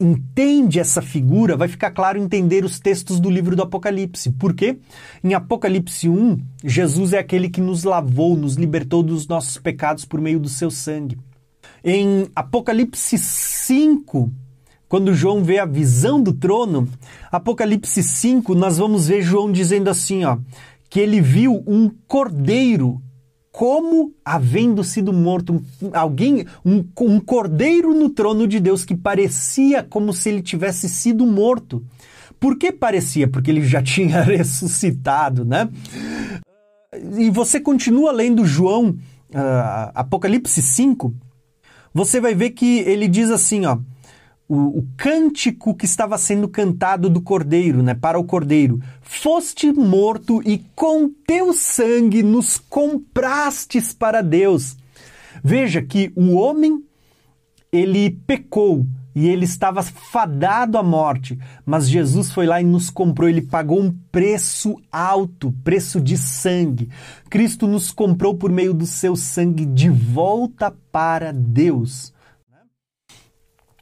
entende 0.00 0.80
essa 0.80 1.00
figura, 1.00 1.56
vai 1.56 1.68
ficar 1.68 1.90
claro 1.90 2.18
entender 2.18 2.64
os 2.64 2.80
textos 2.80 3.20
do 3.20 3.30
livro 3.30 3.54
do 3.54 3.62
Apocalipse. 3.62 4.30
Por 4.32 4.54
quê? 4.54 4.78
Em 5.22 5.34
Apocalipse 5.34 6.08
1, 6.08 6.38
Jesus 6.64 7.12
é 7.12 7.18
aquele 7.18 7.48
que 7.48 7.60
nos 7.60 7.84
lavou, 7.84 8.36
nos 8.36 8.56
libertou 8.56 9.02
dos 9.02 9.26
nossos 9.26 9.58
pecados 9.58 10.04
por 10.04 10.20
meio 10.20 10.40
do 10.40 10.48
seu 10.48 10.70
sangue. 10.70 11.18
Em 11.84 12.28
Apocalipse 12.34 13.18
5, 13.18 14.32
quando 14.88 15.14
João 15.14 15.42
vê 15.42 15.58
a 15.58 15.66
visão 15.66 16.22
do 16.22 16.32
trono, 16.32 16.88
Apocalipse 17.30 18.02
5, 18.02 18.54
nós 18.54 18.78
vamos 18.78 19.08
ver 19.08 19.22
João 19.22 19.50
dizendo 19.50 19.88
assim, 19.88 20.24
ó, 20.24 20.38
que 20.88 21.00
ele 21.00 21.20
viu 21.20 21.62
um 21.66 21.90
cordeiro 22.06 23.00
como 23.52 24.14
havendo 24.24 24.82
sido 24.82 25.12
morto 25.12 25.62
alguém, 25.92 26.46
um, 26.64 26.82
um 27.02 27.20
cordeiro 27.20 27.94
no 27.94 28.08
trono 28.08 28.48
de 28.48 28.58
Deus 28.58 28.82
que 28.82 28.96
parecia 28.96 29.82
como 29.82 30.14
se 30.14 30.30
ele 30.30 30.40
tivesse 30.40 30.88
sido 30.88 31.26
morto. 31.26 31.84
Por 32.40 32.56
que 32.56 32.72
parecia? 32.72 33.28
Porque 33.28 33.50
ele 33.50 33.62
já 33.62 33.82
tinha 33.84 34.22
ressuscitado, 34.22 35.44
né? 35.44 35.68
E 37.18 37.28
você 37.28 37.60
continua 37.60 38.10
lendo 38.10 38.44
João, 38.44 38.88
uh, 38.88 39.92
Apocalipse 39.94 40.62
5, 40.62 41.14
você 41.92 42.20
vai 42.20 42.34
ver 42.34 42.50
que 42.50 42.78
ele 42.80 43.06
diz 43.06 43.30
assim, 43.30 43.66
ó, 43.66 43.78
o, 44.52 44.80
o, 44.80 44.86
cântico 44.98 45.74
que 45.74 45.86
estava 45.86 46.18
sendo 46.18 46.46
cantado 46.46 47.08
do 47.08 47.22
cordeiro, 47.22 47.82
né, 47.82 47.94
para 47.94 48.18
o 48.18 48.24
cordeiro. 48.24 48.78
Foste 49.00 49.72
morto 49.72 50.42
e 50.46 50.58
com 50.74 51.08
teu 51.26 51.54
sangue 51.54 52.22
nos 52.22 52.58
comprastes 52.58 53.94
para 53.94 54.20
Deus. 54.20 54.76
Veja 55.42 55.80
que 55.80 56.12
o 56.14 56.34
homem 56.34 56.84
ele 57.72 58.10
pecou 58.26 58.84
e 59.14 59.26
ele 59.26 59.46
estava 59.46 59.82
fadado 59.82 60.76
à 60.76 60.82
morte, 60.82 61.38
mas 61.64 61.88
Jesus 61.88 62.30
foi 62.30 62.44
lá 62.44 62.60
e 62.60 62.64
nos 62.64 62.90
comprou, 62.90 63.30
ele 63.30 63.40
pagou 63.40 63.80
um 63.80 63.90
preço 64.10 64.76
alto, 64.92 65.50
preço 65.64 65.98
de 65.98 66.18
sangue. 66.18 66.90
Cristo 67.30 67.66
nos 67.66 67.90
comprou 67.90 68.34
por 68.34 68.52
meio 68.52 68.74
do 68.74 68.84
seu 68.84 69.16
sangue 69.16 69.64
de 69.64 69.88
volta 69.88 70.74
para 70.90 71.32
Deus. 71.32 72.12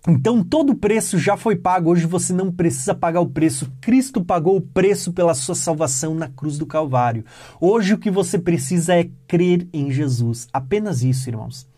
Então 0.08 0.42
todo 0.42 0.70
o 0.70 0.76
preço 0.76 1.18
já 1.18 1.36
foi 1.36 1.56
pago, 1.56 1.90
hoje 1.90 2.06
você 2.06 2.32
não 2.32 2.50
precisa 2.50 2.94
pagar 2.94 3.20
o 3.20 3.28
preço. 3.28 3.70
Cristo 3.80 4.24
pagou 4.24 4.56
o 4.56 4.60
preço 4.60 5.12
pela 5.12 5.34
sua 5.34 5.54
salvação 5.54 6.14
na 6.14 6.28
cruz 6.28 6.56
do 6.56 6.64
Calvário. 6.64 7.24
Hoje 7.60 7.94
o 7.94 7.98
que 7.98 8.10
você 8.10 8.38
precisa 8.38 8.94
é 8.94 9.10
crer 9.28 9.68
em 9.72 9.90
Jesus. 9.90 10.48
Apenas 10.52 11.02
isso, 11.02 11.28
irmãos. 11.28 11.68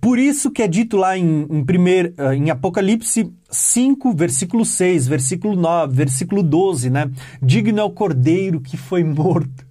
Por 0.00 0.18
isso 0.18 0.50
que 0.50 0.62
é 0.62 0.68
dito 0.68 0.96
lá 0.96 1.16
em, 1.16 1.46
em, 1.48 1.64
primeir, 1.64 2.12
uh, 2.18 2.32
em 2.32 2.50
Apocalipse 2.50 3.32
5, 3.50 4.12
versículo 4.14 4.64
6, 4.64 5.06
versículo 5.06 5.54
9, 5.54 5.94
versículo 5.94 6.42
12, 6.42 6.90
né? 6.90 7.10
Digno 7.40 7.80
é 7.80 7.84
o 7.84 7.90
cordeiro 7.90 8.60
que 8.60 8.76
foi 8.76 9.04
morto. 9.04 9.64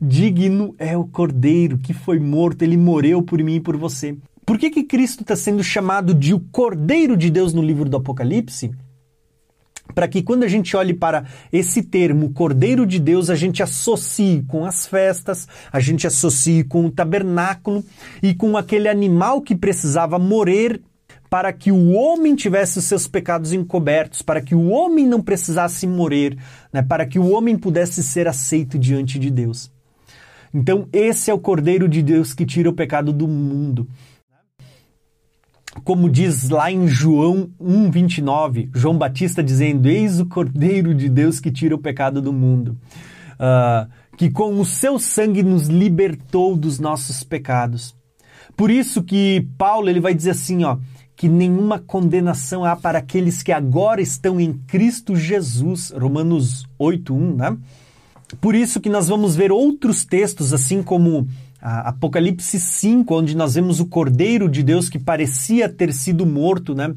Digno 0.00 0.74
é 0.78 0.96
o 0.96 1.04
cordeiro 1.04 1.78
que 1.78 1.92
foi 1.92 2.18
morto, 2.18 2.62
ele 2.62 2.76
morreu 2.76 3.22
por 3.22 3.42
mim 3.42 3.56
e 3.56 3.60
por 3.60 3.76
você. 3.76 4.16
Por 4.48 4.56
que, 4.56 4.70
que 4.70 4.82
Cristo 4.82 5.20
está 5.20 5.36
sendo 5.36 5.62
chamado 5.62 6.14
de 6.14 6.32
o 6.32 6.40
Cordeiro 6.40 7.18
de 7.18 7.28
Deus 7.28 7.52
no 7.52 7.60
livro 7.60 7.86
do 7.86 7.98
Apocalipse? 7.98 8.70
para 9.94 10.08
que 10.08 10.22
quando 10.22 10.42
a 10.42 10.48
gente 10.48 10.74
olhe 10.74 10.94
para 10.94 11.24
esse 11.52 11.82
termo 11.82 12.30
Cordeiro 12.32 12.86
de 12.86 12.98
Deus, 12.98 13.28
a 13.28 13.34
gente 13.34 13.62
associe 13.62 14.42
com 14.48 14.64
as 14.64 14.86
festas, 14.86 15.46
a 15.70 15.80
gente 15.80 16.06
associe 16.06 16.64
com 16.64 16.86
o 16.86 16.90
tabernáculo 16.90 17.84
e 18.22 18.34
com 18.34 18.56
aquele 18.56 18.88
animal 18.88 19.42
que 19.42 19.54
precisava 19.54 20.18
morrer 20.18 20.80
para 21.28 21.52
que 21.52 21.70
o 21.70 21.90
homem 21.92 22.34
tivesse 22.34 22.78
os 22.78 22.84
seus 22.86 23.06
pecados 23.06 23.52
encobertos, 23.52 24.22
para 24.22 24.40
que 24.40 24.54
o 24.54 24.68
homem 24.68 25.06
não 25.06 25.20
precisasse 25.20 25.86
morrer, 25.86 26.38
né, 26.72 26.80
para 26.80 27.04
que 27.04 27.18
o 27.18 27.30
homem 27.32 27.58
pudesse 27.58 28.02
ser 28.02 28.26
aceito 28.26 28.78
diante 28.78 29.18
de 29.18 29.30
Deus. 29.30 29.70
Então, 30.54 30.88
esse 30.90 31.30
é 31.30 31.34
o 31.34 31.38
Cordeiro 31.38 31.86
de 31.86 32.02
Deus 32.02 32.32
que 32.32 32.46
tira 32.46 32.70
o 32.70 32.74
pecado 32.74 33.12
do 33.12 33.28
mundo 33.28 33.86
como 35.84 36.08
diz 36.08 36.48
lá 36.48 36.70
em 36.70 36.86
João 36.86 37.50
1,29, 37.60 38.70
João 38.74 38.96
Batista 38.96 39.42
dizendo: 39.42 39.88
Eis 39.88 40.20
o 40.20 40.26
Cordeiro 40.26 40.94
de 40.94 41.08
Deus 41.08 41.40
que 41.40 41.50
tira 41.50 41.74
o 41.74 41.78
pecado 41.78 42.20
do 42.22 42.32
mundo, 42.32 42.76
uh, 43.34 43.88
que 44.16 44.30
com 44.30 44.58
o 44.60 44.64
seu 44.64 44.98
sangue 44.98 45.42
nos 45.42 45.68
libertou 45.68 46.56
dos 46.56 46.78
nossos 46.78 47.22
pecados. 47.22 47.94
Por 48.56 48.70
isso 48.70 49.02
que 49.02 49.46
Paulo 49.56 49.88
ele 49.88 50.00
vai 50.00 50.12
dizer 50.12 50.30
assim, 50.30 50.64
ó, 50.64 50.78
que 51.14 51.28
nenhuma 51.28 51.78
condenação 51.78 52.64
há 52.64 52.76
para 52.76 52.98
aqueles 52.98 53.42
que 53.42 53.52
agora 53.52 54.00
estão 54.00 54.40
em 54.40 54.52
Cristo 54.52 55.14
Jesus, 55.16 55.92
Romanos 55.96 56.64
8:1, 56.78 57.36
né? 57.36 57.56
Por 58.40 58.54
isso 58.54 58.80
que 58.80 58.88
nós 58.88 59.08
vamos 59.08 59.34
ver 59.34 59.50
outros 59.50 60.04
textos 60.04 60.52
assim 60.52 60.82
como 60.82 61.26
Apocalipse 61.60 62.58
5, 62.58 63.14
onde 63.14 63.36
nós 63.36 63.54
vemos 63.54 63.80
o 63.80 63.86
Cordeiro 63.86 64.48
de 64.48 64.62
Deus 64.62 64.88
que 64.88 64.98
parecia 64.98 65.68
ter 65.68 65.92
sido 65.92 66.24
morto, 66.24 66.74
né? 66.74 66.94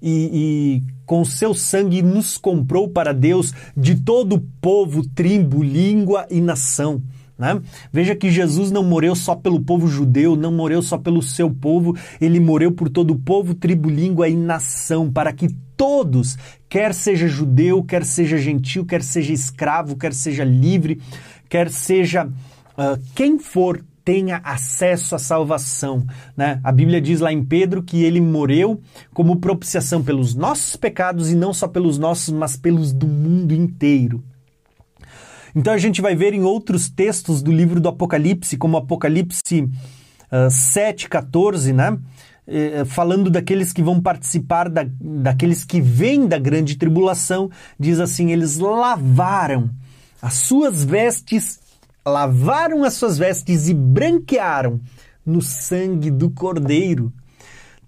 E, 0.00 0.30
e, 0.32 0.82
com 1.04 1.24
seu 1.24 1.52
sangue 1.52 2.02
nos 2.02 2.38
comprou 2.38 2.88
para 2.88 3.12
Deus 3.12 3.52
de 3.76 3.96
todo 3.96 4.36
o 4.36 4.40
povo, 4.60 5.06
tribo, 5.08 5.62
língua 5.62 6.26
e 6.30 6.40
nação. 6.40 7.02
Né? 7.36 7.60
Veja 7.92 8.16
que 8.16 8.30
Jesus 8.30 8.70
não 8.70 8.82
morreu 8.82 9.14
só 9.14 9.34
pelo 9.34 9.60
povo 9.60 9.86
judeu, 9.86 10.34
não 10.34 10.52
morreu 10.52 10.82
só 10.82 10.98
pelo 10.98 11.22
seu 11.22 11.48
povo, 11.48 11.96
ele 12.20 12.40
morreu 12.40 12.72
por 12.72 12.88
todo 12.88 13.12
o 13.12 13.18
povo, 13.18 13.54
tribo, 13.54 13.88
língua 13.88 14.28
e 14.28 14.36
nação, 14.36 15.10
para 15.10 15.32
que 15.32 15.48
todos, 15.76 16.36
quer 16.68 16.92
seja 16.92 17.28
judeu, 17.28 17.84
quer 17.84 18.04
seja 18.04 18.36
gentil, 18.36 18.84
quer 18.84 19.02
seja 19.02 19.32
escravo, 19.32 19.96
quer 19.96 20.12
seja 20.12 20.42
livre, 20.42 21.00
quer 21.48 21.70
seja 21.70 22.26
uh, 22.26 23.00
quem 23.14 23.38
for, 23.38 23.84
tenha 24.08 24.40
acesso 24.42 25.14
à 25.14 25.18
salvação. 25.18 26.02
Né? 26.34 26.58
A 26.64 26.72
Bíblia 26.72 26.98
diz 26.98 27.20
lá 27.20 27.30
em 27.30 27.44
Pedro 27.44 27.82
que 27.82 28.04
ele 28.04 28.22
morreu 28.22 28.80
como 29.12 29.36
propiciação 29.36 30.02
pelos 30.02 30.34
nossos 30.34 30.76
pecados 30.76 31.30
e 31.30 31.34
não 31.34 31.52
só 31.52 31.68
pelos 31.68 31.98
nossos, 31.98 32.32
mas 32.32 32.56
pelos 32.56 32.90
do 32.90 33.06
mundo 33.06 33.52
inteiro. 33.52 34.24
Então 35.54 35.74
a 35.74 35.76
gente 35.76 36.00
vai 36.00 36.16
ver 36.16 36.32
em 36.32 36.42
outros 36.42 36.88
textos 36.88 37.42
do 37.42 37.52
livro 37.52 37.82
do 37.82 37.88
Apocalipse, 37.90 38.56
como 38.56 38.78
Apocalipse 38.78 39.64
uh, 39.64 40.50
7, 40.50 41.06
14, 41.06 41.74
né? 41.74 41.98
Eh, 42.46 42.86
falando 42.86 43.28
daqueles 43.28 43.74
que 43.74 43.82
vão 43.82 44.00
participar, 44.00 44.70
da, 44.70 44.86
daqueles 44.98 45.66
que 45.66 45.82
vêm 45.82 46.26
da 46.26 46.38
grande 46.38 46.76
tribulação, 46.76 47.50
diz 47.78 48.00
assim: 48.00 48.30
eles 48.30 48.56
lavaram 48.56 49.68
as 50.22 50.32
suas 50.32 50.82
vestes 50.82 51.67
lavaram 52.08 52.82
as 52.82 52.94
suas 52.94 53.18
vestes 53.18 53.68
e 53.68 53.74
branquearam 53.74 54.80
no 55.24 55.42
sangue 55.42 56.10
do 56.10 56.30
Cordeiro. 56.30 57.12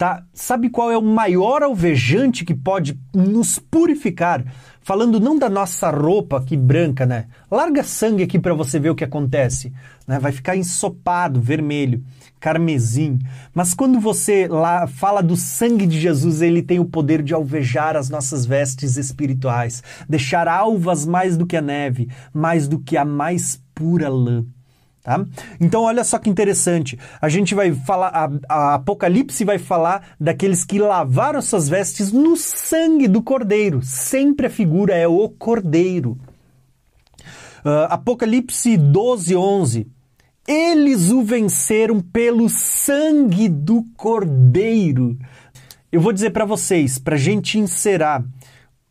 Tá? 0.00 0.24
Sabe 0.32 0.70
qual 0.70 0.90
é 0.90 0.96
o 0.96 1.02
maior 1.02 1.62
alvejante 1.62 2.42
que 2.42 2.54
pode 2.54 2.98
nos 3.14 3.58
purificar? 3.58 4.42
Falando 4.80 5.20
não 5.20 5.38
da 5.38 5.50
nossa 5.50 5.90
roupa 5.90 6.38
aqui 6.38 6.56
branca, 6.56 7.04
né? 7.04 7.26
Larga 7.50 7.82
sangue 7.82 8.22
aqui 8.22 8.38
para 8.38 8.54
você 8.54 8.78
ver 8.78 8.88
o 8.88 8.94
que 8.94 9.04
acontece. 9.04 9.70
Né? 10.06 10.18
Vai 10.18 10.32
ficar 10.32 10.56
ensopado, 10.56 11.38
vermelho, 11.38 12.02
carmesim. 12.40 13.18
Mas 13.52 13.74
quando 13.74 14.00
você 14.00 14.48
lá 14.48 14.86
fala 14.86 15.22
do 15.22 15.36
sangue 15.36 15.86
de 15.86 16.00
Jesus, 16.00 16.40
ele 16.40 16.62
tem 16.62 16.80
o 16.80 16.86
poder 16.86 17.22
de 17.22 17.34
alvejar 17.34 17.94
as 17.94 18.08
nossas 18.08 18.46
vestes 18.46 18.96
espirituais, 18.96 19.82
deixar 20.08 20.48
alvas 20.48 21.04
mais 21.04 21.36
do 21.36 21.46
que 21.46 21.58
a 21.58 21.62
neve, 21.62 22.08
mais 22.32 22.66
do 22.66 22.78
que 22.78 22.96
a 22.96 23.04
mais 23.04 23.62
pura 23.80 24.10
lã. 24.10 24.44
Tá? 25.02 25.24
Então, 25.58 25.84
olha 25.84 26.04
só 26.04 26.18
que 26.18 26.28
interessante. 26.28 26.98
A 27.18 27.30
gente 27.30 27.54
vai 27.54 27.72
falar, 27.72 28.08
a, 28.08 28.30
a, 28.46 28.74
Apocalipse 28.74 29.42
vai 29.42 29.58
falar 29.58 30.14
daqueles 30.20 30.62
que 30.62 30.78
lavaram 30.78 31.40
suas 31.40 31.66
vestes 31.66 32.12
no 32.12 32.36
sangue 32.36 33.08
do 33.08 33.22
cordeiro. 33.22 33.80
Sempre 33.82 34.48
a 34.48 34.50
figura 34.50 34.94
é 34.94 35.08
o 35.08 35.26
cordeiro. 35.30 36.18
Uh, 37.64 37.88
Apocalipse 37.88 38.76
12, 38.76 39.34
11. 39.34 39.86
Eles 40.46 41.10
o 41.10 41.22
venceram 41.22 42.00
pelo 42.00 42.50
sangue 42.50 43.48
do 43.48 43.84
cordeiro. 43.96 45.16
Eu 45.90 46.02
vou 46.02 46.12
dizer 46.12 46.30
para 46.30 46.44
vocês, 46.44 46.98
para 46.98 47.14
a 47.14 47.18
gente 47.18 47.58
encerrar, 47.58 48.22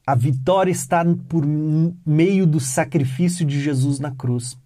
a 0.07 0.15
vitória 0.15 0.71
está 0.71 1.05
por 1.27 1.45
meio 1.45 2.47
do 2.47 2.59
sacrifício 2.59 3.45
de 3.45 3.61
Jesus 3.61 3.99
na 3.99 4.09
cruz 4.09 4.57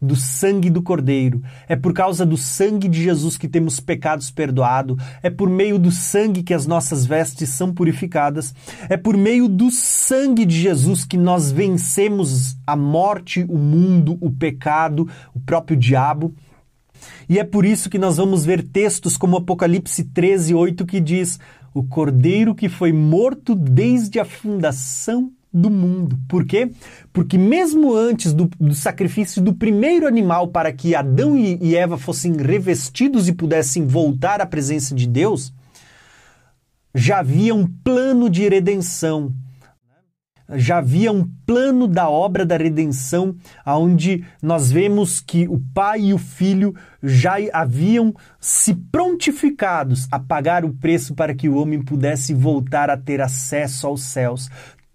do 0.00 0.16
sangue 0.16 0.70
do 0.70 0.82
Cordeiro. 0.82 1.42
É 1.68 1.76
por 1.76 1.92
causa 1.92 2.24
do 2.26 2.36
sangue 2.36 2.88
de 2.88 3.02
Jesus 3.02 3.36
que 3.36 3.48
temos 3.48 3.80
pecados 3.80 4.30
perdoados. 4.30 4.96
É 5.22 5.30
por 5.30 5.48
meio 5.48 5.78
do 5.78 5.90
sangue 5.90 6.42
que 6.42 6.54
as 6.54 6.66
nossas 6.66 7.06
vestes 7.06 7.50
são 7.50 7.72
purificadas. 7.72 8.54
É 8.88 8.96
por 8.96 9.16
meio 9.16 9.48
do 9.48 9.70
sangue 9.70 10.44
de 10.44 10.60
Jesus 10.60 11.04
que 11.04 11.16
nós 11.16 11.50
vencemos 11.50 12.56
a 12.66 12.76
morte, 12.76 13.44
o 13.48 13.58
mundo, 13.58 14.18
o 14.20 14.30
pecado, 14.30 15.08
o 15.34 15.40
próprio 15.40 15.76
diabo. 15.76 16.34
E 17.28 17.38
é 17.38 17.44
por 17.44 17.64
isso 17.64 17.90
que 17.90 17.98
nós 17.98 18.16
vamos 18.16 18.44
ver 18.44 18.62
textos 18.62 19.16
como 19.16 19.36
Apocalipse 19.36 20.04
13, 20.04 20.54
8, 20.54 20.86
que 20.86 21.00
diz: 21.00 21.38
O 21.74 21.82
cordeiro 21.82 22.54
que 22.54 22.68
foi 22.68 22.92
morto 22.92 23.54
desde 23.54 24.18
a 24.20 24.24
fundação 24.24 25.32
do 25.52 25.68
mundo. 25.68 26.18
Por 26.26 26.46
quê? 26.46 26.70
Porque 27.12 27.36
mesmo 27.36 27.94
antes 27.94 28.32
do, 28.32 28.48
do 28.58 28.74
sacrifício 28.74 29.42
do 29.42 29.52
primeiro 29.52 30.06
animal 30.06 30.48
para 30.48 30.72
que 30.72 30.94
Adão 30.94 31.36
e, 31.36 31.58
e 31.60 31.76
Eva 31.76 31.98
fossem 31.98 32.32
revestidos 32.36 33.28
e 33.28 33.32
pudessem 33.32 33.86
voltar 33.86 34.40
à 34.40 34.46
presença 34.46 34.94
de 34.94 35.06
Deus, 35.06 35.52
já 36.94 37.18
havia 37.18 37.54
um 37.54 37.66
plano 37.66 38.30
de 38.30 38.48
redenção. 38.48 39.32
Já 40.54 40.78
havia 40.78 41.10
um 41.10 41.26
plano 41.46 41.86
da 41.86 42.10
obra 42.10 42.44
da 42.44 42.58
redenção, 42.58 43.34
onde 43.64 44.22
nós 44.42 44.70
vemos 44.70 45.18
que 45.18 45.48
o 45.48 45.58
pai 45.72 46.00
e 46.00 46.14
o 46.14 46.18
filho 46.18 46.74
já 47.02 47.36
haviam 47.54 48.14
se 48.38 48.74
prontificados 48.74 50.06
a 50.10 50.18
pagar 50.18 50.64
o 50.64 50.74
preço 50.74 51.14
para 51.14 51.34
que 51.34 51.48
o 51.48 51.56
homem 51.56 51.80
pudesse 51.80 52.34
voltar 52.34 52.90
a 52.90 52.98
ter 52.98 53.22
acesso 53.22 53.86
aos 53.86 54.02
céus 54.02 54.50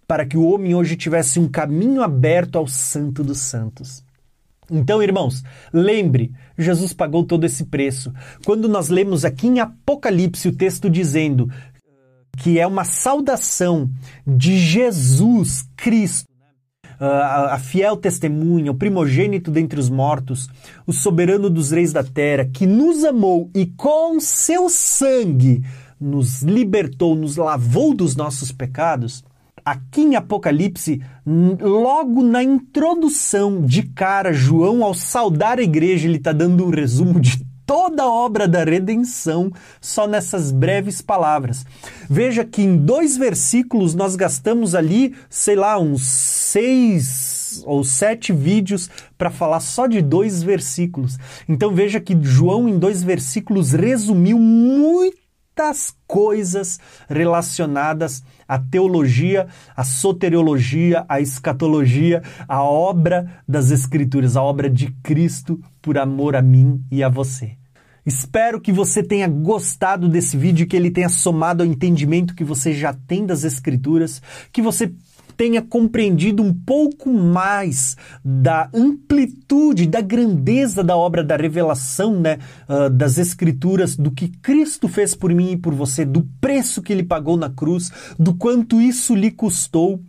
para 0.08 0.24
que 0.24 0.38
o 0.38 0.50
homem 0.50 0.74
hoje 0.74 0.96
tivesse 0.96 1.38
um 1.38 1.46
caminho 1.46 2.02
aberto 2.02 2.56
ao 2.56 2.66
Santo 2.66 3.22
dos 3.22 3.40
Santos. 3.40 4.02
Então, 4.70 5.02
irmãos, 5.02 5.44
lembre, 5.72 6.32
Jesus 6.56 6.94
pagou 6.94 7.24
todo 7.24 7.44
esse 7.44 7.66
preço. 7.66 8.12
Quando 8.44 8.68
nós 8.68 8.88
lemos 8.88 9.24
aqui 9.24 9.46
em 9.46 9.60
Apocalipse 9.60 10.48
o 10.48 10.56
texto 10.56 10.88
dizendo 10.88 11.50
que 12.38 12.58
é 12.58 12.66
uma 12.66 12.84
saudação 12.84 13.90
de 14.26 14.58
Jesus 14.58 15.68
Cristo, 15.76 16.26
a 17.00 17.58
fiel 17.58 17.96
testemunha, 17.96 18.72
o 18.72 18.74
primogênito 18.74 19.50
dentre 19.50 19.78
os 19.78 19.88
mortos, 19.88 20.48
o 20.86 20.92
soberano 20.92 21.48
dos 21.48 21.70
reis 21.70 21.92
da 21.92 22.02
terra, 22.02 22.48
que 22.52 22.66
nos 22.66 23.04
amou 23.04 23.50
e 23.54 23.66
com 23.66 24.18
seu 24.18 24.68
sangue 24.68 25.62
nos 26.00 26.42
libertou, 26.42 27.14
nos 27.14 27.36
lavou 27.36 27.94
dos 27.94 28.16
nossos 28.16 28.50
pecados, 28.50 29.22
Aqui 29.68 30.00
em 30.00 30.16
Apocalipse, 30.16 31.02
logo 31.60 32.22
na 32.22 32.42
introdução, 32.42 33.60
de 33.60 33.82
cara, 33.82 34.32
João, 34.32 34.82
ao 34.82 34.94
saudar 34.94 35.58
a 35.58 35.62
igreja, 35.62 36.08
ele 36.08 36.16
está 36.16 36.32
dando 36.32 36.64
um 36.64 36.70
resumo 36.70 37.20
de 37.20 37.44
toda 37.66 38.02
a 38.02 38.10
obra 38.10 38.48
da 38.48 38.64
redenção 38.64 39.52
só 39.78 40.06
nessas 40.06 40.50
breves 40.50 41.02
palavras. 41.02 41.66
Veja 42.08 42.46
que 42.46 42.62
em 42.62 42.78
dois 42.78 43.18
versículos 43.18 43.94
nós 43.94 44.16
gastamos 44.16 44.74
ali, 44.74 45.14
sei 45.28 45.54
lá, 45.54 45.78
uns 45.78 46.06
seis 46.06 47.62
ou 47.66 47.84
sete 47.84 48.32
vídeos 48.32 48.88
para 49.18 49.30
falar 49.30 49.60
só 49.60 49.86
de 49.86 50.00
dois 50.00 50.42
versículos. 50.42 51.18
Então 51.46 51.74
veja 51.74 52.00
que 52.00 52.16
João, 52.22 52.70
em 52.70 52.78
dois 52.78 53.02
versículos, 53.02 53.72
resumiu 53.72 54.38
muitas 55.58 55.92
coisas 56.06 56.78
relacionadas 57.08 58.22
à 58.46 58.60
teologia, 58.60 59.48
à 59.76 59.82
soteriologia, 59.82 61.04
à 61.08 61.20
escatologia, 61.20 62.22
à 62.46 62.62
obra 62.62 63.42
das 63.46 63.72
Escrituras, 63.72 64.36
a 64.36 64.42
obra 64.42 64.70
de 64.70 64.92
Cristo 65.02 65.60
por 65.82 65.98
amor 65.98 66.36
a 66.36 66.42
mim 66.42 66.80
e 66.92 67.02
a 67.02 67.08
você. 67.08 67.56
Espero 68.06 68.60
que 68.60 68.72
você 68.72 69.02
tenha 69.02 69.26
gostado 69.26 70.08
desse 70.08 70.36
vídeo, 70.36 70.66
que 70.66 70.76
ele 70.76 70.92
tenha 70.92 71.08
somado 71.08 71.64
ao 71.64 71.68
entendimento 71.68 72.36
que 72.36 72.44
você 72.44 72.72
já 72.72 72.92
tem 72.92 73.26
das 73.26 73.42
Escrituras, 73.42 74.22
que 74.52 74.62
você 74.62 74.94
tenha 75.38 75.62
compreendido 75.62 76.42
um 76.42 76.52
pouco 76.52 77.12
mais 77.12 77.96
da 78.24 78.68
amplitude, 78.74 79.86
da 79.86 80.00
grandeza 80.00 80.82
da 80.82 80.96
obra 80.96 81.22
da 81.22 81.36
revelação 81.36 82.18
né, 82.18 82.40
uh, 82.68 82.90
das 82.90 83.18
Escrituras, 83.18 83.96
do 83.96 84.10
que 84.10 84.26
Cristo 84.26 84.88
fez 84.88 85.14
por 85.14 85.32
mim 85.32 85.52
e 85.52 85.56
por 85.56 85.72
você, 85.72 86.04
do 86.04 86.26
preço 86.40 86.82
que 86.82 86.92
ele 86.92 87.04
pagou 87.04 87.36
na 87.36 87.48
cruz, 87.48 87.92
do 88.18 88.34
quanto 88.34 88.80
isso 88.80 89.14
lhe 89.14 89.30
custou 89.30 90.00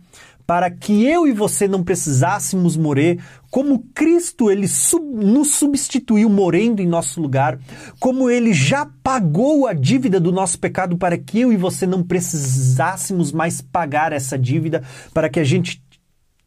para 0.50 0.68
que 0.68 1.04
eu 1.06 1.28
e 1.28 1.32
você 1.32 1.68
não 1.68 1.84
precisássemos 1.84 2.76
morrer, 2.76 3.20
como 3.52 3.84
Cristo 3.94 4.50
ele 4.50 4.66
sub, 4.66 5.00
nos 5.24 5.54
substituiu 5.54 6.28
morrendo 6.28 6.82
em 6.82 6.88
nosso 6.88 7.22
lugar, 7.22 7.56
como 8.00 8.28
ele 8.28 8.52
já 8.52 8.84
pagou 9.00 9.68
a 9.68 9.72
dívida 9.72 10.18
do 10.18 10.32
nosso 10.32 10.58
pecado 10.58 10.98
para 10.98 11.16
que 11.16 11.38
eu 11.38 11.52
e 11.52 11.56
você 11.56 11.86
não 11.86 12.02
precisássemos 12.02 13.30
mais 13.30 13.60
pagar 13.60 14.12
essa 14.12 14.36
dívida, 14.36 14.82
para 15.14 15.28
que 15.28 15.38
a 15.38 15.44
gente 15.44 15.80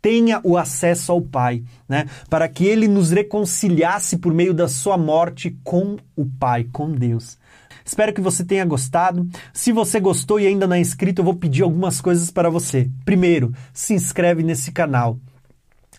tenha 0.01 0.41
o 0.43 0.57
acesso 0.57 1.13
ao 1.13 1.21
Pai, 1.21 1.63
né? 1.87 2.05
Para 2.29 2.49
que 2.49 2.65
ele 2.65 2.89
nos 2.89 3.09
reconciliasse 3.09 4.17
por 4.17 4.33
meio 4.33 4.53
da 4.53 4.67
sua 4.67 4.97
morte 4.97 5.57
com 5.63 5.95
o 6.13 6.25
Pai, 6.25 6.67
com 6.73 6.91
Deus. 6.91 7.37
Espero 7.85 8.13
que 8.13 8.21
você 8.21 8.43
tenha 8.43 8.65
gostado. 8.65 9.27
Se 9.53 9.71
você 9.71 9.99
gostou 9.99 10.39
e 10.39 10.47
ainda 10.47 10.67
não 10.67 10.75
é 10.75 10.79
inscrito, 10.79 11.21
eu 11.21 11.25
vou 11.25 11.35
pedir 11.35 11.63
algumas 11.63 11.99
coisas 11.99 12.31
para 12.31 12.49
você. 12.49 12.89
Primeiro, 13.05 13.53
se 13.73 13.93
inscreve 13.93 14.43
nesse 14.43 14.71
canal. 14.71 15.19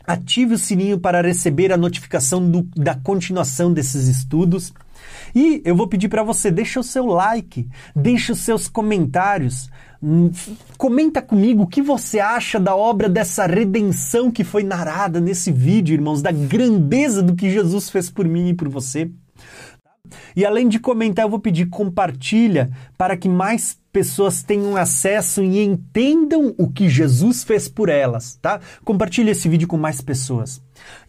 Ative 0.07 0.55
o 0.55 0.59
sininho 0.59 0.99
para 0.99 1.23
receber 1.23 1.73
a 1.73 1.77
notificação 1.77 2.51
do, 2.51 2.63
da 2.77 2.95
continuação 2.95 3.73
desses 3.73 4.07
estudos. 4.07 4.73
E 5.35 5.63
eu 5.65 5.75
vou 5.75 5.89
pedir 5.89 6.09
para 6.09 6.23
você, 6.23 6.51
deixa 6.51 6.81
o 6.81 6.85
seu 6.85 7.07
like, 7.07 7.69
deixa 7.97 8.33
os 8.33 8.41
seus 8.41 8.69
comentários. 8.69 9.71
Hum, 10.03 10.31
comenta 10.77 11.23
comigo 11.23 11.63
o 11.63 11.67
que 11.67 11.81
você 11.81 12.21
acha 12.21 12.61
da 12.61 12.77
obra 12.77 13.09
dessa 13.09 13.47
redenção 13.47 14.31
que 14.31 14.45
foi 14.45 14.63
narrada 14.63 15.21
nesse 15.21 15.51
vídeo, 15.51 15.95
irmãos, 15.95 16.21
da 16.21 16.31
grandeza 16.31 17.23
do 17.23 17.35
que 17.35 17.51
Jesus 17.51 17.89
fez 17.89 18.11
por 18.11 18.29
mim 18.29 18.51
e 18.51 18.55
por 18.55 18.69
você. 18.69 19.11
E 20.37 20.45
além 20.45 20.69
de 20.69 20.79
comentar, 20.79 21.25
eu 21.25 21.31
vou 21.31 21.39
pedir 21.39 21.67
compartilha 21.67 22.71
para 22.97 23.17
que 23.17 23.29
mais 23.29 23.79
pessoas 23.93 24.43
tenham 24.43 24.77
acesso 24.77 25.43
e 25.43 25.63
entendam 25.63 26.55
o 26.59 26.69
que 26.69 26.89
Jesus 26.89 27.45
fez 27.45 27.69
por 27.69 27.89
elas, 27.89 28.37
tá? 28.43 28.61
Compartilhe 28.85 29.31
esse 29.31 29.49
vídeo 29.49 29.69
com 29.69 29.77
mais 29.77 30.01
pessoas. 30.01 30.61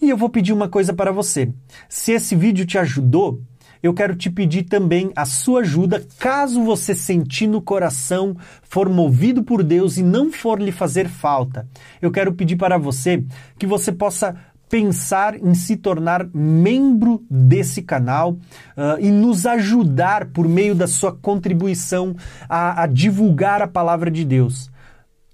E 0.01 0.09
eu 0.09 0.15
vou 0.15 0.29
pedir 0.29 0.53
uma 0.53 0.69
coisa 0.69 0.93
para 0.93 1.11
você. 1.11 1.51
Se 1.89 2.11
esse 2.11 2.35
vídeo 2.35 2.65
te 2.65 2.77
ajudou, 2.77 3.41
eu 3.81 3.93
quero 3.93 4.15
te 4.15 4.29
pedir 4.29 4.63
também 4.63 5.11
a 5.15 5.25
sua 5.25 5.61
ajuda 5.61 6.03
caso 6.19 6.63
você 6.63 6.95
sentir 6.95 7.47
no 7.47 7.61
coração, 7.61 8.35
for 8.63 8.89
movido 8.89 9.43
por 9.43 9.63
Deus 9.63 9.97
e 9.97 10.03
não 10.03 10.31
for 10.31 10.59
lhe 10.59 10.71
fazer 10.71 11.07
falta. 11.07 11.67
Eu 12.01 12.11
quero 12.11 12.33
pedir 12.33 12.55
para 12.55 12.77
você 12.77 13.23
que 13.59 13.67
você 13.67 13.91
possa 13.91 14.35
pensar 14.69 15.35
em 15.35 15.53
se 15.53 15.77
tornar 15.77 16.27
membro 16.33 17.23
desse 17.29 17.81
canal 17.81 18.31
uh, 18.31 18.99
e 18.99 19.11
nos 19.11 19.45
ajudar 19.45 20.27
por 20.27 20.47
meio 20.47 20.75
da 20.75 20.87
sua 20.87 21.11
contribuição 21.11 22.15
a, 22.49 22.83
a 22.83 22.87
divulgar 22.87 23.61
a 23.61 23.67
palavra 23.67 24.09
de 24.09 24.25
Deus. 24.25 24.69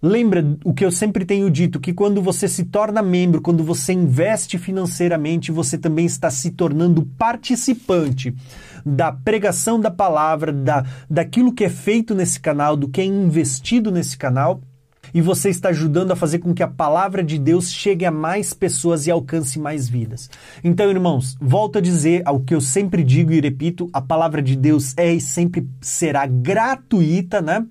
Lembra 0.03 0.43
o 0.65 0.73
que 0.73 0.83
eu 0.83 0.91
sempre 0.91 1.23
tenho 1.23 1.47
dito, 1.47 1.79
que 1.79 1.93
quando 1.93 2.23
você 2.23 2.47
se 2.47 2.65
torna 2.65 3.03
membro, 3.03 3.39
quando 3.39 3.63
você 3.63 3.93
investe 3.93 4.57
financeiramente, 4.57 5.51
você 5.51 5.77
também 5.77 6.07
está 6.07 6.31
se 6.31 6.49
tornando 6.49 7.05
participante 7.19 8.33
da 8.83 9.11
pregação 9.11 9.79
da 9.79 9.91
palavra, 9.91 10.51
da, 10.51 10.83
daquilo 11.07 11.53
que 11.53 11.65
é 11.65 11.69
feito 11.69 12.15
nesse 12.15 12.39
canal, 12.39 12.75
do 12.75 12.89
que 12.89 12.99
é 12.99 13.05
investido 13.05 13.91
nesse 13.91 14.17
canal 14.17 14.59
e 15.13 15.21
você 15.21 15.49
está 15.49 15.69
ajudando 15.69 16.11
a 16.11 16.15
fazer 16.15 16.39
com 16.39 16.53
que 16.53 16.63
a 16.63 16.67
palavra 16.67 17.23
de 17.23 17.37
Deus 17.37 17.71
chegue 17.71 18.05
a 18.05 18.11
mais 18.11 18.53
pessoas 18.53 19.07
e 19.07 19.11
alcance 19.11 19.59
mais 19.59 19.87
vidas. 19.87 20.29
Então, 20.63 20.89
irmãos, 20.89 21.37
volto 21.39 21.77
a 21.77 21.81
dizer 21.81 22.21
ao 22.25 22.39
que 22.39 22.53
eu 22.53 22.61
sempre 22.61 23.03
digo 23.03 23.31
e 23.31 23.41
repito: 23.41 23.89
a 23.93 24.01
palavra 24.01 24.41
de 24.41 24.55
Deus 24.55 24.93
é 24.97 25.13
e 25.13 25.21
sempre 25.21 25.67
será 25.81 26.25
gratuita, 26.25 27.41
né? 27.41 27.65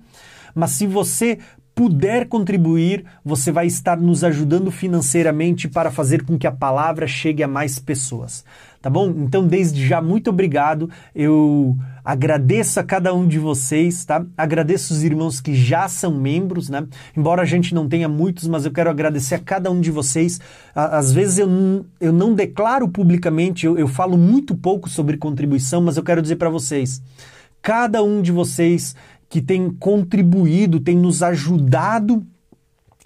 Mas 0.53 0.71
se 0.71 0.85
você 0.85 1.39
puder 1.73 2.27
contribuir, 2.27 3.05
você 3.23 3.51
vai 3.51 3.65
estar 3.65 3.97
nos 3.97 4.23
ajudando 4.23 4.69
financeiramente 4.69 5.67
para 5.67 5.89
fazer 5.89 6.23
com 6.23 6.37
que 6.37 6.45
a 6.45 6.51
palavra 6.51 7.07
chegue 7.07 7.41
a 7.41 7.47
mais 7.47 7.79
pessoas. 7.79 8.43
Tá 8.81 8.89
bom? 8.89 9.09
Então, 9.09 9.45
desde 9.47 9.85
já, 9.87 10.01
muito 10.01 10.29
obrigado. 10.29 10.89
Eu 11.15 11.77
agradeço 12.03 12.79
a 12.79 12.83
cada 12.83 13.13
um 13.13 13.27
de 13.27 13.39
vocês, 13.39 14.03
tá? 14.05 14.25
Agradeço 14.37 14.93
os 14.93 15.03
irmãos 15.03 15.39
que 15.39 15.53
já 15.53 15.87
são 15.87 16.13
membros, 16.13 16.69
né? 16.69 16.85
Embora 17.15 17.41
a 17.41 17.45
gente 17.45 17.73
não 17.73 17.87
tenha 17.87 18.07
muitos, 18.07 18.47
mas 18.47 18.65
eu 18.65 18.71
quero 18.71 18.89
agradecer 18.89 19.35
a 19.35 19.39
cada 19.39 19.69
um 19.71 19.79
de 19.79 19.91
vocês. 19.91 20.39
Às 20.73 21.11
vezes 21.11 21.39
eu, 21.39 21.85
eu 21.99 22.11
não 22.11 22.33
declaro 22.33 22.87
publicamente, 22.87 23.65
eu, 23.65 23.77
eu 23.77 23.87
falo 23.87 24.17
muito 24.17 24.55
pouco 24.55 24.89
sobre 24.89 25.17
contribuição, 25.17 25.81
mas 25.81 25.97
eu 25.97 26.03
quero 26.03 26.21
dizer 26.21 26.35
para 26.35 26.49
vocês. 26.49 27.01
Cada 27.61 28.03
um 28.03 28.21
de 28.21 28.31
vocês 28.31 28.95
que 29.29 29.41
tem 29.41 29.69
contribuído, 29.69 30.79
tem 30.79 30.97
nos 30.97 31.23
ajudado 31.23 32.25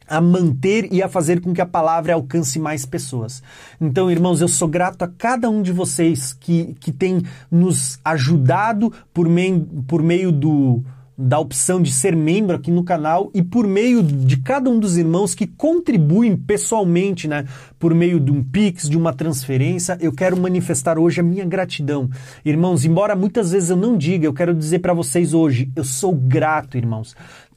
a 0.08 0.22
manter 0.22 0.88
e 0.92 1.02
a 1.02 1.10
fazer 1.10 1.42
com 1.42 1.54
que 1.54 1.62
a 1.62 1.66
palavra 1.66 2.14
alcance 2.14 2.60
mais 2.60 2.86
pessoas. 2.86 3.42
Então, 3.80 4.10
irmãos, 4.10 4.42
eu 4.42 4.48
sou 4.48 4.68
grato 4.68 5.04
a 5.04 5.08
cada 5.08 5.50
um 5.50 5.62
de 5.62 5.72
vocês 5.72 6.34
que, 6.34 6.76
que 6.80 6.92
tem 6.92 7.22
nos 7.50 8.00
ajudado 8.04 8.92
por 9.14 9.28
meio, 9.28 9.62
por 9.88 10.02
meio 10.02 10.32
do, 10.32 10.84
da 11.18 11.40
opção 11.40 11.82
de 11.82 11.92
ser 11.92 12.16
membro 12.16 12.56
aqui 12.56 12.70
no 12.70 12.84
canal 12.84 13.32
e 13.34 13.42
por 13.42 13.66
meio 13.66 14.04
de 14.04 14.38
cada 14.38 14.70
um 14.70 14.80
dos 14.80 14.98
irmãos 14.98 15.34
que 15.34 15.48
contribuem 15.48 16.36
pessoalmente, 16.36 17.28
né, 17.28 17.46
por 17.80 17.94
meio 17.94 18.20
de 18.20 18.32
um 18.32 18.44
Pix, 18.44 18.90
de 18.90 18.98
uma 18.98 19.14
transferência, 19.14 19.98
eu 20.02 20.12
quero 20.12 20.38
manifestar 20.38 21.00
hoje 21.00 21.22
a 21.22 21.24
minha 21.24 21.46
gratidão. 21.46 22.10
Irmãos, 22.44 22.84
embora 22.84 23.16
muitas 23.16 23.52
vezes 23.52 23.70
eu 23.70 23.78
não 23.78 23.98
diga, 23.98 24.26
eu 24.26 24.34
quero 24.34 24.54
dizer 24.54 24.80
para 24.80 24.94
vocês 24.94 25.34
hoje, 25.34 25.72
eu 25.76 25.84
sou 25.84 26.14
grato, 26.14 26.78
irmãos. 26.78 27.16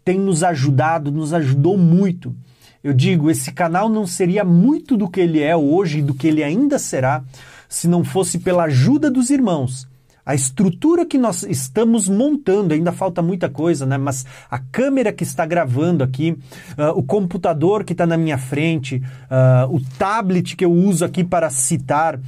Tem 0.08 0.18
nos 0.18 0.42
ajudado, 0.42 1.12
nos 1.12 1.34
ajudou 1.34 1.76
muito. 1.76 2.34
Eu 2.82 2.94
digo, 2.94 3.30
esse 3.30 3.52
canal 3.52 3.90
não 3.90 4.06
seria 4.06 4.42
muito 4.42 4.96
do 4.96 5.06
que 5.06 5.20
ele 5.20 5.42
é 5.42 5.54
hoje 5.54 5.98
e 5.98 6.02
do 6.02 6.14
que 6.14 6.26
ele 6.26 6.42
ainda 6.42 6.78
será 6.78 7.22
se 7.68 7.86
não 7.86 8.02
fosse 8.02 8.38
pela 8.38 8.64
ajuda 8.64 9.10
dos 9.10 9.28
irmãos 9.28 9.86
a 10.24 10.34
estrutura 10.34 11.04
que 11.04 11.18
nós 11.18 11.42
estamos 11.42 12.08
montando, 12.08 12.72
ainda 12.72 12.90
falta 12.90 13.20
muita 13.20 13.50
coisa, 13.50 13.84
né? 13.84 13.98
Mas 13.98 14.24
a 14.50 14.58
câmera 14.58 15.12
que 15.12 15.24
está 15.24 15.44
gravando 15.44 16.02
aqui, 16.02 16.32
uh, 16.78 16.96
o 16.96 17.02
computador 17.02 17.84
que 17.84 17.92
está 17.92 18.06
na 18.06 18.16
minha 18.16 18.38
frente, 18.38 18.96
uh, 18.96 19.74
o 19.74 19.80
tablet 19.98 20.54
que 20.54 20.64
eu 20.64 20.72
uso 20.72 21.04
aqui 21.04 21.22
para 21.22 21.48
citar, 21.48 22.16
uh, 22.16 22.20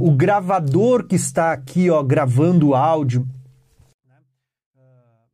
o 0.00 0.12
gravador 0.12 1.04
que 1.04 1.16
está 1.16 1.52
aqui, 1.52 1.88
ó, 1.88 2.00
gravando 2.02 2.68
o 2.68 2.74
áudio 2.76 3.26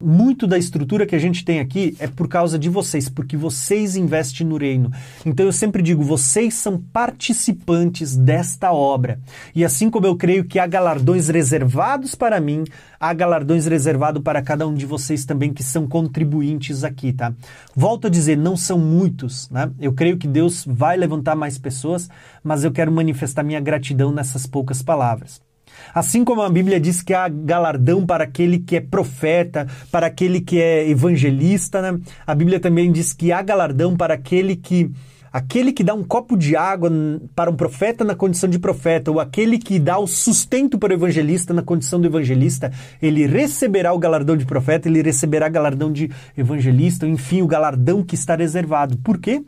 muito 0.00 0.46
da 0.46 0.56
estrutura 0.56 1.04
que 1.04 1.16
a 1.16 1.18
gente 1.18 1.44
tem 1.44 1.58
aqui 1.58 1.96
é 1.98 2.06
por 2.06 2.28
causa 2.28 2.56
de 2.56 2.68
vocês, 2.68 3.08
porque 3.08 3.36
vocês 3.36 3.96
investem 3.96 4.46
no 4.46 4.56
reino. 4.56 4.92
Então 5.26 5.44
eu 5.44 5.52
sempre 5.52 5.82
digo, 5.82 6.04
vocês 6.04 6.54
são 6.54 6.80
participantes 6.80 8.16
desta 8.16 8.72
obra. 8.72 9.18
E 9.52 9.64
assim 9.64 9.90
como 9.90 10.06
eu 10.06 10.14
creio 10.14 10.44
que 10.44 10.60
há 10.60 10.68
galardões 10.68 11.28
reservados 11.28 12.14
para 12.14 12.40
mim, 12.40 12.62
há 13.00 13.12
galardões 13.12 13.66
reservados 13.66 14.22
para 14.22 14.40
cada 14.40 14.68
um 14.68 14.74
de 14.74 14.86
vocês 14.86 15.24
também 15.24 15.52
que 15.52 15.64
são 15.64 15.88
contribuintes 15.88 16.84
aqui, 16.84 17.12
tá? 17.12 17.34
Volto 17.74 18.06
a 18.06 18.10
dizer, 18.10 18.36
não 18.36 18.56
são 18.56 18.78
muitos, 18.78 19.50
né? 19.50 19.68
Eu 19.80 19.92
creio 19.92 20.16
que 20.16 20.28
Deus 20.28 20.64
vai 20.64 20.96
levantar 20.96 21.34
mais 21.34 21.58
pessoas, 21.58 22.08
mas 22.44 22.62
eu 22.62 22.70
quero 22.70 22.92
manifestar 22.92 23.42
minha 23.42 23.58
gratidão 23.58 24.12
nessas 24.12 24.46
poucas 24.46 24.80
palavras. 24.80 25.47
Assim 25.94 26.24
como 26.24 26.42
a 26.42 26.50
Bíblia 26.50 26.80
diz 26.80 27.02
que 27.02 27.14
há 27.14 27.28
galardão 27.28 28.06
para 28.06 28.24
aquele 28.24 28.58
que 28.58 28.76
é 28.76 28.80
profeta, 28.80 29.66
para 29.90 30.06
aquele 30.06 30.40
que 30.40 30.60
é 30.60 30.88
evangelista, 30.88 31.80
né? 31.80 31.98
a 32.26 32.34
Bíblia 32.34 32.60
também 32.60 32.90
diz 32.90 33.12
que 33.12 33.32
há 33.32 33.42
galardão 33.42 33.96
para 33.96 34.14
aquele 34.14 34.56
que 34.56 34.90
aquele 35.32 35.72
que 35.72 35.84
dá 35.84 35.94
um 35.94 36.02
copo 36.02 36.36
de 36.36 36.56
água 36.56 36.90
para 37.34 37.50
um 37.50 37.56
profeta 37.56 38.04
na 38.04 38.14
condição 38.14 38.48
de 38.48 38.58
profeta, 38.58 39.10
ou 39.10 39.20
aquele 39.20 39.58
que 39.58 39.78
dá 39.78 39.98
o 39.98 40.06
sustento 40.06 40.78
para 40.78 40.92
o 40.92 40.96
evangelista 40.96 41.52
na 41.52 41.62
condição 41.62 42.00
do 42.00 42.06
evangelista, 42.06 42.72
ele 43.00 43.26
receberá 43.26 43.92
o 43.92 43.98
galardão 43.98 44.36
de 44.36 44.46
profeta, 44.46 44.88
ele 44.88 45.02
receberá 45.02 45.48
galardão 45.48 45.92
de 45.92 46.10
evangelista, 46.36 47.06
enfim, 47.06 47.42
o 47.42 47.46
galardão 47.46 48.02
que 48.02 48.14
está 48.14 48.34
reservado. 48.36 48.96
Por 48.98 49.18
quê? 49.18 49.42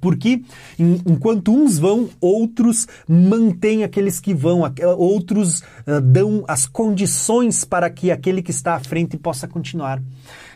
Porque 0.00 0.42
enquanto 0.78 1.54
uns 1.54 1.78
vão, 1.78 2.08
outros 2.20 2.86
mantêm 3.08 3.84
aqueles 3.84 4.20
que 4.20 4.34
vão, 4.34 4.62
outros 4.96 5.60
uh, 5.60 6.00
dão 6.02 6.44
as 6.48 6.66
condições 6.66 7.64
para 7.64 7.88
que 7.90 8.10
aquele 8.10 8.42
que 8.42 8.50
está 8.50 8.74
à 8.74 8.80
frente 8.80 9.16
possa 9.16 9.46
continuar. 9.46 10.02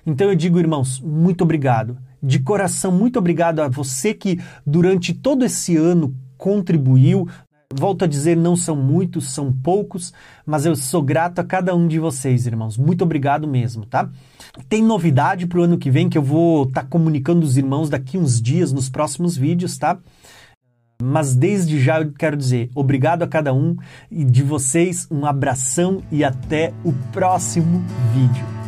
Então 0.07 0.29
eu 0.29 0.37
digo, 0.37 0.59
irmãos, 0.59 1.01
muito 1.01 1.43
obrigado. 1.43 1.99
De 2.23 2.39
coração, 2.39 2.91
muito 2.91 3.19
obrigado 3.19 3.61
a 3.61 3.69
você 3.69 4.15
que 4.15 4.41
durante 4.65 5.13
todo 5.13 5.45
esse 5.45 5.77
ano 5.77 6.15
contribuiu, 6.37 7.29
volto 7.79 8.05
a 8.05 8.09
dizer, 8.09 8.37
não 8.37 8.57
são 8.57 8.75
muitos, 8.75 9.31
são 9.31 9.53
poucos, 9.53 10.13
mas 10.45 10.67
eu 10.67 10.75
sou 10.75 11.03
grato 11.03 11.39
a 11.39 11.45
cada 11.45 11.75
um 11.75 11.87
de 11.87 11.99
vocês, 11.99 12.47
irmãos. 12.47 12.77
Muito 12.77 13.03
obrigado 13.03 13.47
mesmo, 13.47 13.85
tá? 13.85 14.09
Tem 14.69 14.83
novidade 14.83 15.47
para 15.47 15.61
o 15.61 15.63
ano 15.63 15.79
que 15.79 15.91
vem 15.91 16.09
que 16.09 16.19
eu 16.19 16.23
vou 16.23 16.65
estar 16.65 16.83
tá 16.83 16.89
comunicando 16.89 17.45
os 17.45 17.57
irmãos 17.57 17.91
daqui 17.91 18.17
uns 18.19 18.41
dias 18.41 18.73
nos 18.73 18.89
próximos 18.89 19.37
vídeos, 19.37 19.77
tá? 19.77 19.99
Mas 21.03 21.37
desde 21.37 21.79
já 21.79 22.01
eu 22.01 22.13
quero 22.13 22.37
dizer 22.37 22.71
obrigado 22.75 23.23
a 23.23 23.29
cada 23.29 23.53
um 23.53 23.77
e 24.11 24.25
de 24.25 24.43
vocês 24.43 25.07
um 25.11 25.27
abração 25.27 26.03
e 26.11 26.25
até 26.25 26.73
o 26.83 26.93
próximo 27.13 27.85
vídeo. 28.15 28.66